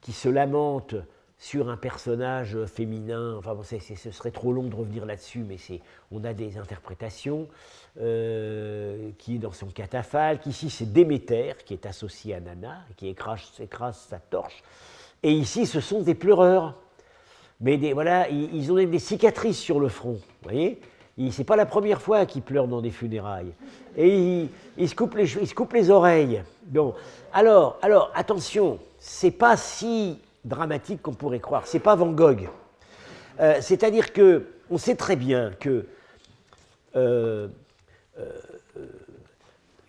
qui 0.00 0.12
se 0.12 0.30
lamente 0.30 0.94
sur 1.36 1.68
un 1.68 1.76
personnage 1.76 2.56
féminin. 2.64 3.36
Enfin, 3.36 3.54
bon, 3.54 3.64
ce 3.64 4.10
serait 4.10 4.30
trop 4.30 4.50
long 4.50 4.62
de 4.62 4.74
revenir 4.74 5.04
là-dessus, 5.04 5.44
mais 5.46 5.58
on 6.10 6.24
a 6.24 6.32
des 6.32 6.56
interprétations 6.56 7.48
euh, 8.00 9.10
qui 9.18 9.34
est 9.34 9.38
dans 9.38 9.52
son 9.52 9.66
catafalque. 9.66 10.46
Ici, 10.46 10.70
c'est 10.70 10.90
Déméter 10.90 11.52
qui 11.66 11.74
est 11.74 11.84
associé 11.84 12.34
à 12.34 12.40
Nana, 12.40 12.78
qui 12.96 13.08
écrase, 13.08 13.52
sa 14.08 14.18
torche. 14.20 14.62
Et 15.22 15.32
ici, 15.32 15.66
ce 15.66 15.80
sont 15.80 16.00
des 16.00 16.14
pleureurs. 16.14 16.78
Mais 17.60 17.76
voilà, 17.92 18.28
ils, 18.28 18.70
ont 18.70 18.74
même 18.74 18.90
des 18.90 18.98
cicatrices 18.98 19.58
sur 19.58 19.80
le 19.80 19.88
front. 19.88 20.12
Vous 20.14 20.50
voyez 20.50 20.80
c'est 21.30 21.44
pas 21.44 21.56
la 21.56 21.64
première 21.64 22.02
fois 22.02 22.26
qu'ils 22.26 22.42
pleurent 22.42 22.68
dans 22.68 22.82
des 22.82 22.90
funérailles. 22.90 23.52
Et 23.96 24.48
ils, 24.76 24.88
se 24.88 24.94
coupent 24.94 25.14
les, 25.14 25.32
ils 25.38 25.48
se 25.48 25.54
les 25.72 25.90
oreilles. 25.90 26.42
Bon, 26.66 26.94
alors, 27.32 27.78
alors 27.80 28.10
attention, 28.14 28.78
c'est 28.98 29.30
pas 29.30 29.56
si 29.56 30.18
dramatique 30.44 31.00
qu'on 31.00 31.14
pourrait 31.14 31.40
croire. 31.40 31.66
C'est 31.66 31.80
pas 31.80 31.94
Van 31.94 32.12
Gogh. 32.12 32.48
Euh, 33.40 33.56
c'est-à-dire 33.60 34.12
que 34.12 34.46
on 34.70 34.78
sait 34.78 34.94
très 34.94 35.16
bien 35.16 35.52
que 35.58 35.86
euh, 36.96 37.48
euh, 38.18 38.30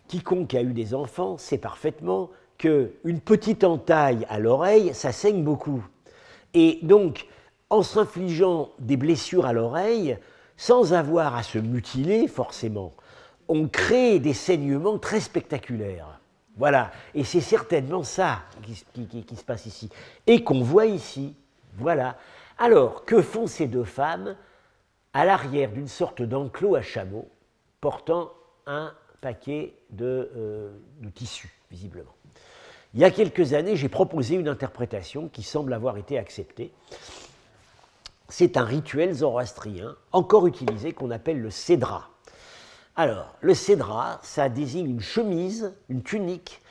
quiconque 0.08 0.54
a 0.54 0.62
eu 0.62 0.74
des 0.74 0.94
enfants 0.94 1.38
sait 1.38 1.58
parfaitement 1.58 2.30
qu'une 2.58 3.20
petite 3.24 3.64
entaille 3.64 4.26
à 4.30 4.40
l'oreille, 4.40 4.94
ça 4.94 5.12
saigne 5.12 5.44
beaucoup. 5.44 5.84
Et 6.54 6.80
donc, 6.82 7.28
en 7.70 7.84
s'infligeant 7.84 8.72
des 8.80 8.98
blessures 8.98 9.46
à 9.46 9.54
l'oreille, 9.54 10.18
sans 10.56 10.94
avoir 10.94 11.36
à 11.36 11.44
se 11.44 11.58
mutiler 11.58 12.28
forcément, 12.28 12.94
on 13.48 13.68
crée 13.68 14.20
des 14.20 14.34
saignements 14.34 14.98
très 14.98 15.20
spectaculaires. 15.20 16.20
Voilà, 16.58 16.92
et 17.14 17.24
c'est 17.24 17.42
certainement 17.42 18.04
ça 18.04 18.40
qui, 18.64 18.76
se 18.76 19.44
passe 19.44 19.68
ici, 19.68 19.90
et 20.26 20.44
qu'on 20.44 20.62
voit 20.62 20.88
ici. 20.88 21.36
Voilà. 21.76 22.18
Alors, 22.58 23.06
que 23.06 23.22
font 23.22 23.46
ces 23.46 23.68
deux 23.68 23.84
femmes 23.84 24.36
à 25.14 25.24
l'arrière 25.24 25.72
d'une 25.72 25.88
sorte 25.88 26.24
d'enclos 26.24 26.76
à 26.76 26.82
chameau, 26.82 27.30
portant 27.80 28.32
un 28.66 28.92
paquet 29.22 29.76
de, 29.92 30.32
euh, 30.36 30.72
de 31.00 31.10
tissus, 31.10 31.54
visiblement? 31.70 32.16
Il 32.96 33.02
y 33.02 33.04
a 33.04 33.12
quelques 33.12 33.54
années, 33.54 33.76
j'ai 33.76 33.90
proposé 33.90 34.36
une 34.36 34.48
interprétation 34.48 35.30
qui 35.30 35.44
semble 35.44 35.74
avoir 35.74 35.98
été 35.98 36.18
acceptée. 36.18 36.74
C'est 38.30 38.58
un 38.58 38.64
rituel 38.64 39.14
zoroastrien, 39.14 39.96
encore 40.12 40.48
utilisé, 40.48 40.92
qu'on 40.94 41.12
appelle 41.12 41.42
le 41.42 41.50
cédra. 41.50 42.10
Alors, 42.96 43.36
le 43.42 43.54
cédra, 43.54 44.20
ça 44.24 44.50
désigne 44.50 44.90
une 44.90 45.02
chemise, 45.02 45.74
une 45.88 46.04
tunique, 46.04 46.62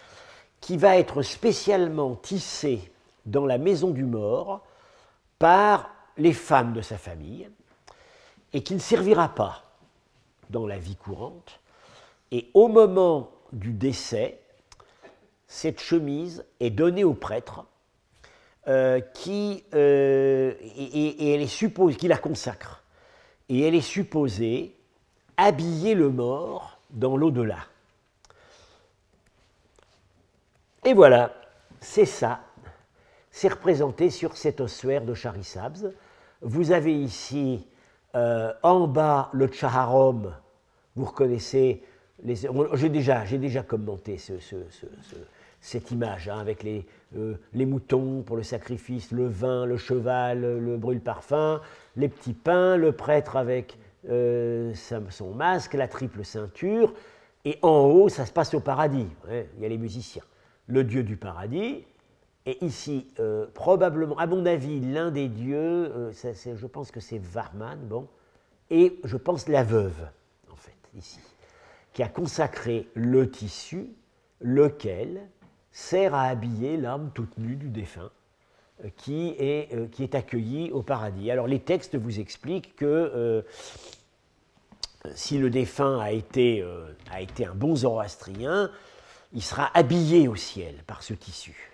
qui 0.61 0.77
va 0.77 0.97
être 0.97 1.23
spécialement 1.23 2.17
tissée 2.17 2.93
dans 3.25 3.47
la 3.47 3.59
maison 3.59 3.91
du 3.91 4.05
mort 4.05 4.65
par 5.39 5.91
les 6.17 6.33
femmes 6.33 6.73
de 6.73 6.83
sa 6.83 6.99
famille, 6.99 7.49
et 8.53 8.63
qui 8.63 8.75
ne 8.75 8.81
servira 8.81 9.29
pas 9.29 9.65
dans 10.51 10.67
la 10.67 10.79
vie 10.79 10.97
courante. 10.97 11.61
Et 12.33 12.51
au 12.55 12.69
moment 12.69 13.31
du 13.53 13.73
décès, 13.73 14.41
cette 15.47 15.81
chemise 15.81 16.45
est 16.61 16.71
donnée 16.71 17.05
au 17.05 17.15
prêtre, 17.15 17.65
euh, 18.69 19.01
qui, 19.15 19.63
euh, 19.75 20.55
et, 20.61 21.35
elle 21.35 21.43
est 21.43 21.47
supposée, 21.47 21.97
qui 21.97 22.09
la 22.09 22.19
consacre. 22.19 22.83
Et 23.49 23.63
elle 23.63 23.77
est 23.77 23.81
supposée 23.81 24.75
habiller 25.37 25.95
le 25.95 26.11
mort 26.11 26.81
dans 26.91 27.17
l'au-delà. 27.17 27.59
Et 30.85 30.95
voilà, 30.95 31.33
c'est 31.81 32.07
ça. 32.07 32.41
C'est 33.31 33.49
représenté 33.49 34.11
sur 34.11 34.37
cet 34.37 34.61
ossuaire 34.61 35.05
de 35.05 35.15
Charisabs. 35.15 35.93
Vous 36.41 36.73
avez 36.73 36.95
ici 36.95 37.67
euh, 38.15 38.53
en 38.63 38.89
bas 38.89 39.31
le 39.33 39.51
Chaharom. 39.53 40.35
Vous 40.97 41.05
reconnaissez. 41.05 41.85
J'ai 42.25 42.89
déjà, 42.89 43.25
déjà 43.25 43.63
commenté 43.63 44.19
ce, 44.19 44.33
cette 45.67 45.91
image, 45.91 46.29
hein, 46.29 46.39
avec 46.39 46.63
les, 46.63 46.87
les, 47.53 47.67
moutons 47.67 48.23
pour 48.23 48.37
le 48.37 48.45
sacrifice, 48.45 49.11
le 49.11 49.27
vin, 49.27 49.67
le 49.67 49.77
cheval, 49.77 50.41
le 50.41 50.77
brûle-parfum, 50.77 51.61
les 51.97 52.09
petits 52.09 52.35
pains, 52.35 52.77
le 52.77 52.93
prêtre 52.93 53.37
avec 53.37 53.77
son 54.05 55.35
masque, 55.35 55.75
la 55.75 55.89
triple 55.89 56.25
ceinture, 56.25 56.95
et 57.45 57.59
en 57.63 57.81
haut, 57.87 58.09
ça 58.09 58.27
se 58.27 58.33
passe 58.33 58.55
au 58.55 58.61
paradis. 58.61 59.09
il 59.29 59.63
y 59.63 59.67
a 59.67 59.69
les 59.69 59.79
musiciens. 59.79 60.23
Le 60.69 60.85
dieu 60.85 61.03
du 61.03 61.17
paradis, 61.17 61.85
et 62.47 62.65
ici, 62.65 63.09
euh, 63.19 63.47
probablement, 63.55 64.17
à 64.19 64.27
mon 64.29 64.47
avis, 64.47 64.79
l'un 64.81 65.11
des 65.11 65.29
dieux, 65.29 65.57
euh, 65.57 66.13
je 66.13 66.67
pense 66.67 66.93
que 66.93 67.01
c'est 67.01 67.19
Varman, 67.19 67.81
bon, 67.81 68.07
et 68.71 69.01
je 69.03 69.17
pense 69.17 69.49
la 69.49 69.65
veuve, 69.65 70.09
en 70.53 70.55
fait, 70.55 70.77
ici, 70.95 71.19
qui 71.93 72.05
a 72.05 72.09
consacré 72.09 72.89
le 72.95 73.29
tissu, 73.29 73.89
lequel 74.41 75.29
sert 75.77 76.15
à 76.15 76.23
habiller 76.25 76.77
l'âme 76.77 77.11
toute 77.15 77.37
nue 77.39 77.57
du 77.57 77.69
défunt, 77.69 78.11
euh, 78.85 78.89
qui, 78.97 79.35
est, 79.39 79.91
qui 79.91 80.03
est 80.03 80.15
accueilli 80.15 80.71
au 80.71 80.83
paradis. 80.83 81.31
Alors 81.31 81.47
les 81.47 81.61
textes 81.61 81.97
vous 81.97 82.21
expliquent 82.21 82.77
que 82.77 83.45
si 85.15 85.39
le 85.39 85.51
défunt 85.51 85.99
a 86.01 86.11
été, 86.11 86.63
euh, 86.63 86.87
a 87.13 87.21
été 87.21 87.47
un 87.47 87.55
bon 87.55 87.77
zoroastrien, 87.77 88.71
il 89.33 89.43
sera 89.43 89.71
habillé 89.75 90.29
au 90.29 90.37
ciel 90.37 90.75
par 90.87 91.03
ce 91.03 91.15
tissu. 91.15 91.73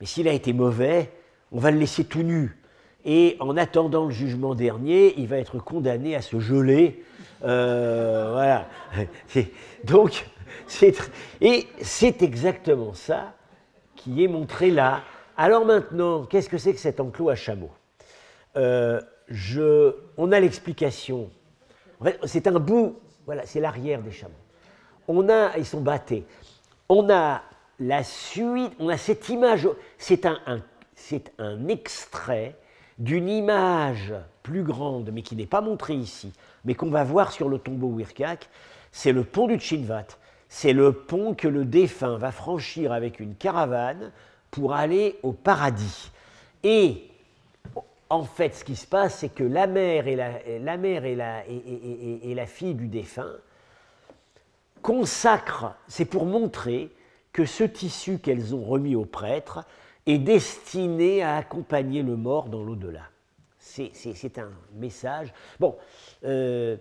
Mais 0.00 0.06
s'il 0.06 0.28
a 0.28 0.32
été 0.32 0.52
mauvais, 0.52 1.10
on 1.52 1.58
va 1.58 1.70
le 1.70 1.78
laisser 1.78 2.04
tout 2.04 2.22
nu. 2.22 2.58
Et 3.04 3.36
en 3.40 3.56
attendant 3.56 4.06
le 4.06 4.10
jugement 4.10 4.54
dernier, 4.54 5.14
il 5.18 5.28
va 5.28 5.38
être 5.38 5.58
condamné 5.58 6.14
à 6.14 6.22
se 6.22 6.40
geler. 6.40 7.04
Euh, 7.44 8.30
voilà. 8.32 8.68
Donc, 9.84 10.26
et 11.40 11.66
c'est 11.82 12.22
exactement 12.22 12.94
ça 12.94 13.34
qui 13.96 14.24
est 14.24 14.28
montré 14.28 14.70
là. 14.70 15.02
Alors 15.36 15.64
maintenant, 15.64 16.24
qu'est-ce 16.24 16.48
que 16.48 16.58
c'est 16.58 16.72
que 16.72 16.80
cet 16.80 17.00
enclos 17.00 17.28
à 17.28 17.34
chameau 17.34 17.70
euh, 18.56 19.00
je, 19.28 19.94
On 20.16 20.32
a 20.32 20.40
l'explication 20.40 21.30
c'est 22.24 22.46
un 22.46 22.58
bout, 22.58 22.98
voilà, 23.26 23.46
c'est 23.46 23.60
l'arrière 23.60 24.02
des 24.02 24.10
chameaux. 24.10 24.34
On 25.08 25.28
a, 25.28 25.56
ils 25.58 25.66
sont 25.66 25.80
battés. 25.80 26.26
On 26.88 27.10
a 27.10 27.42
la 27.78 28.04
suite, 28.04 28.72
on 28.78 28.88
a 28.88 28.96
cette 28.96 29.28
image, 29.28 29.68
c'est 29.98 30.26
un, 30.26 30.38
c'est 30.94 31.32
un 31.38 31.68
extrait 31.68 32.56
d'une 32.98 33.28
image 33.28 34.14
plus 34.42 34.62
grande, 34.62 35.10
mais 35.12 35.22
qui 35.22 35.36
n'est 35.36 35.46
pas 35.46 35.60
montrée 35.60 35.94
ici, 35.94 36.32
mais 36.64 36.74
qu'on 36.74 36.90
va 36.90 37.04
voir 37.04 37.32
sur 37.32 37.48
le 37.48 37.58
tombeau 37.58 37.90
Wirkak. 37.98 38.48
C'est 38.92 39.12
le 39.12 39.24
pont 39.24 39.48
du 39.48 39.58
Chinvat. 39.58 40.06
C'est 40.48 40.72
le 40.72 40.92
pont 40.92 41.34
que 41.34 41.48
le 41.48 41.64
défunt 41.64 42.16
va 42.16 42.32
franchir 42.32 42.92
avec 42.92 43.20
une 43.20 43.34
caravane 43.34 44.12
pour 44.50 44.74
aller 44.74 45.18
au 45.22 45.32
paradis. 45.32 46.10
Et 46.62 47.08
en 48.10 48.24
fait, 48.24 48.54
ce 48.54 48.64
qui 48.64 48.76
se 48.76 48.86
passe, 48.86 49.18
c'est 49.18 49.28
que 49.28 49.42
la 49.42 49.66
mère 49.66 50.06
et 50.06 50.16
la, 50.16 50.76
mère 50.76 51.04
et 51.04 51.14
la, 52.34 52.46
fille 52.46 52.74
du 52.74 52.86
défunt 52.86 53.36
consacrent, 54.82 55.74
c'est 55.88 56.04
pour 56.04 56.26
montrer 56.26 56.90
que 57.32 57.44
ce 57.44 57.64
tissu 57.64 58.18
qu'elles 58.18 58.54
ont 58.54 58.62
remis 58.62 58.94
au 58.94 59.04
prêtre 59.04 59.64
est 60.06 60.18
destiné 60.18 61.22
à 61.22 61.36
accompagner 61.36 62.02
le 62.02 62.16
mort 62.16 62.48
dans 62.48 62.62
l'au-delà. 62.62 63.08
C'est 63.58 64.38
un 64.38 64.52
message. 64.74 65.32
Bon, 65.58 65.76
euh, 66.24 66.76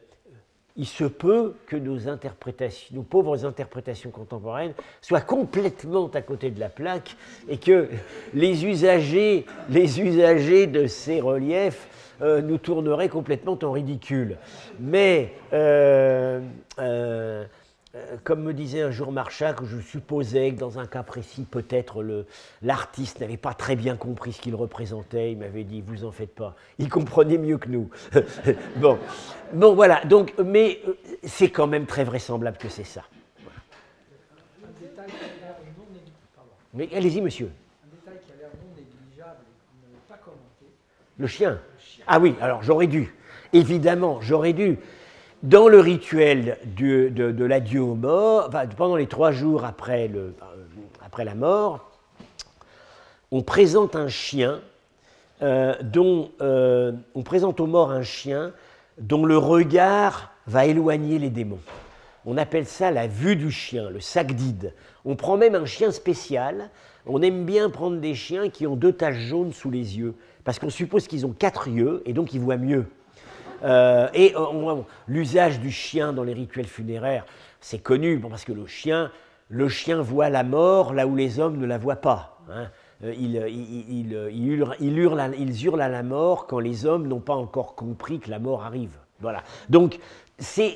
il 0.76 0.88
se 0.88 1.04
peut 1.04 1.54
que 1.68 1.76
nos 1.76 2.08
interprétations, 2.08 2.96
nos 2.96 3.04
pauvres 3.04 3.46
interprétations 3.46 4.10
contemporaines 4.10 4.74
soient 5.02 5.22
complètement 5.22 6.08
à 6.14 6.22
côté 6.22 6.50
de 6.50 6.60
la 6.60 6.70
plaque 6.70 7.16
et 7.48 7.58
que 7.58 7.90
les 8.34 8.66
usagers, 8.66 9.46
les 9.70 10.02
usagers 10.02 10.66
de 10.66 10.88
ces 10.88 11.22
reliefs 11.22 11.88
euh, 12.22 12.42
nous 12.42 12.58
tourneraient 12.58 13.10
complètement 13.10 13.58
en 13.62 13.72
ridicule. 13.72 14.38
Mais 14.80 15.34
euh, 15.52 16.42
euh, 16.80 17.46
comme 18.24 18.42
me 18.42 18.54
disait 18.54 18.82
un 18.82 18.90
jour 18.90 19.12
Marchak, 19.12 19.64
je 19.64 19.80
supposais 19.80 20.52
que 20.52 20.60
dans 20.60 20.80
un 20.80 20.88
cas 20.88 21.04
précis, 21.04 21.46
peut-être 21.50 22.26
l'artiste 22.64 23.20
n'avait 23.20 23.38
pas 23.38 23.54
très 23.54 23.76
bien 23.76 23.96
compris 23.96 24.34
ce 24.34 24.42
qu'il 24.42 24.56
représentait. 24.56 25.32
Il 25.32 25.38
m'avait 25.38 25.64
dit, 25.64 25.82
vous 25.82 26.04
en 26.04 26.12
faites 26.12 26.34
pas. 26.34 26.56
Il 26.80 26.90
comprenait 26.90 27.38
mieux 27.38 27.60
que 27.60 27.70
nous. 27.70 27.90
bon. 28.78 28.98
bon, 29.54 29.76
voilà. 29.76 30.04
Donc, 30.06 30.34
mais 30.44 30.80
euh, 30.88 30.94
c'est 31.24 31.50
quand 31.50 31.68
même 31.68 31.86
très 31.86 32.04
vraisemblable 32.04 32.58
que 32.58 32.70
c'est 32.70 32.84
ça. 32.84 33.04
Mais 36.74 36.90
allez-y, 36.96 37.22
monsieur. 37.22 37.52
Un 37.86 37.96
détail 37.96 38.20
qui 38.26 38.32
a 38.32 38.36
l'air 38.38 38.50
non 38.60 38.76
négligeable 38.76 39.38
et 39.46 39.86
que 39.86 39.94
vous 39.94 40.00
pas 40.10 40.18
commenté. 40.18 40.74
Le 41.20 41.28
chien. 41.28 41.60
Ah 42.08 42.20
oui, 42.20 42.36
alors 42.42 42.64
j'aurais 42.64 42.88
dû. 42.88 43.14
Évidemment, 43.54 44.20
j'aurais 44.20 44.54
dû. 44.54 44.80
Dans 45.44 45.68
le 45.68 45.82
rituel 45.82 46.58
de, 46.64 47.44
l'adieu 47.44 47.82
aux 47.82 47.96
morts, 47.96 48.50
pendant 48.78 48.96
les 48.96 49.08
trois 49.08 49.34
jours 49.34 49.66
après, 49.66 50.10
la 51.18 51.36
mort, 51.36 51.92
on 53.30 53.42
présente 53.42 53.98
un 53.98 54.08
chien 54.08 54.62
euh, 55.42 55.76
dont 55.82 56.32
euh, 56.40 56.94
on 57.14 57.24
présente 57.24 57.60
aux 57.60 57.68
morts 57.68 57.92
un 57.92 58.04
chien 58.04 58.54
dont 58.98 59.26
le 59.26 59.38
regard 59.38 60.32
va 60.48 60.66
éloigner 60.66 61.20
les 61.20 61.30
démons. 61.30 61.60
On 62.26 62.38
appelle 62.38 62.66
ça 62.66 62.90
la 62.90 63.08
vue 63.08 63.36
du 63.36 63.52
chien, 63.52 63.90
le 63.90 64.00
sagdid. 64.00 64.74
On 65.04 65.18
prend 65.18 65.36
même 65.36 65.56
un 65.56 65.66
chien 65.66 65.92
spécial. 65.92 66.70
On 67.06 67.22
aime 67.22 67.44
bien 67.44 67.70
prendre 67.70 67.98
des 67.98 68.16
chiens 68.16 68.48
qui 68.50 68.66
ont 68.66 68.78
deux 68.78 68.94
taches 68.94 69.20
jaunes 69.20 69.52
sous 69.52 69.70
les 69.70 69.98
yeux, 69.98 70.16
parce 70.46 70.58
qu'on 70.58 70.70
suppose 70.70 71.06
qu'ils 71.10 71.26
ont 71.26 71.34
quatre 71.34 71.68
yeux 71.68 72.02
et 72.06 72.14
donc 72.14 72.34
ils 72.34 72.40
voient 72.40 72.56
mieux. 72.56 72.86
Euh, 73.64 74.08
et 74.14 74.34
euh, 74.36 74.76
l'usage 75.08 75.60
du 75.60 75.72
chien 75.72 76.14
dans 76.14 76.24
les 76.24 76.34
rituels 76.34 76.68
funéraires, 76.68 77.26
c'est 77.60 77.80
connu, 77.80 78.20
parce 78.20 78.44
que 78.44 78.52
le 78.52 78.66
chien, 78.66 79.12
le 79.50 79.70
chien 79.70 80.02
voit 80.02 80.30
la 80.30 80.44
mort 80.44 80.94
là 80.94 81.08
où 81.08 81.16
les 81.16 81.40
hommes 81.40 81.58
ne 81.58 81.66
la 81.66 81.78
voient 81.78 81.98
pas. 81.98 82.38
Hein. 82.52 82.68
Euh, 83.04 83.14
il, 83.18 83.36
il, 83.48 84.14
hurle, 84.48 84.76
ils 84.80 85.66
hurlent 85.66 85.82
à 85.82 85.90
la 85.90 86.04
mort 86.04 86.48
quand 86.48 86.60
les 86.60 86.86
hommes 86.86 87.08
n'ont 87.08 87.20
pas 87.20 87.36
encore 87.36 87.76
compris 87.76 88.20
que 88.20 88.30
la 88.30 88.40
mort 88.40 88.64
arrive. 88.64 88.98
Voilà. 89.20 89.44
Donc, 89.70 90.00
c'est. 90.38 90.76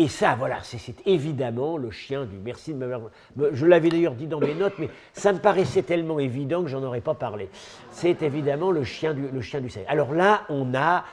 Et 0.00 0.06
ça, 0.06 0.36
voilà, 0.38 0.58
c'est 0.62 0.94
évidemment 1.06 1.76
le 1.76 1.90
chien 1.90 2.24
du 2.24 2.38
merci 2.38 2.72
de 2.72 2.78
m'avoir. 2.78 3.10
Je 3.50 3.66
l'avais 3.66 3.88
d'ailleurs 3.88 4.14
dit 4.14 4.28
dans 4.28 4.38
mes 4.38 4.54
notes, 4.54 4.74
mais 4.78 4.88
ça 5.12 5.32
me 5.32 5.40
paraissait 5.40 5.82
tellement 5.82 6.20
évident 6.20 6.62
que 6.62 6.68
j'en 6.68 6.84
aurais 6.84 7.00
pas 7.00 7.14
parlé. 7.14 7.48
C'est 7.90 8.22
évidemment 8.22 8.70
le 8.70 8.84
chien 8.84 9.12
du, 9.12 9.22
le 9.22 9.40
Alors 9.88 10.14
là, 10.14 10.42
on 10.50 10.72
a 10.72 11.04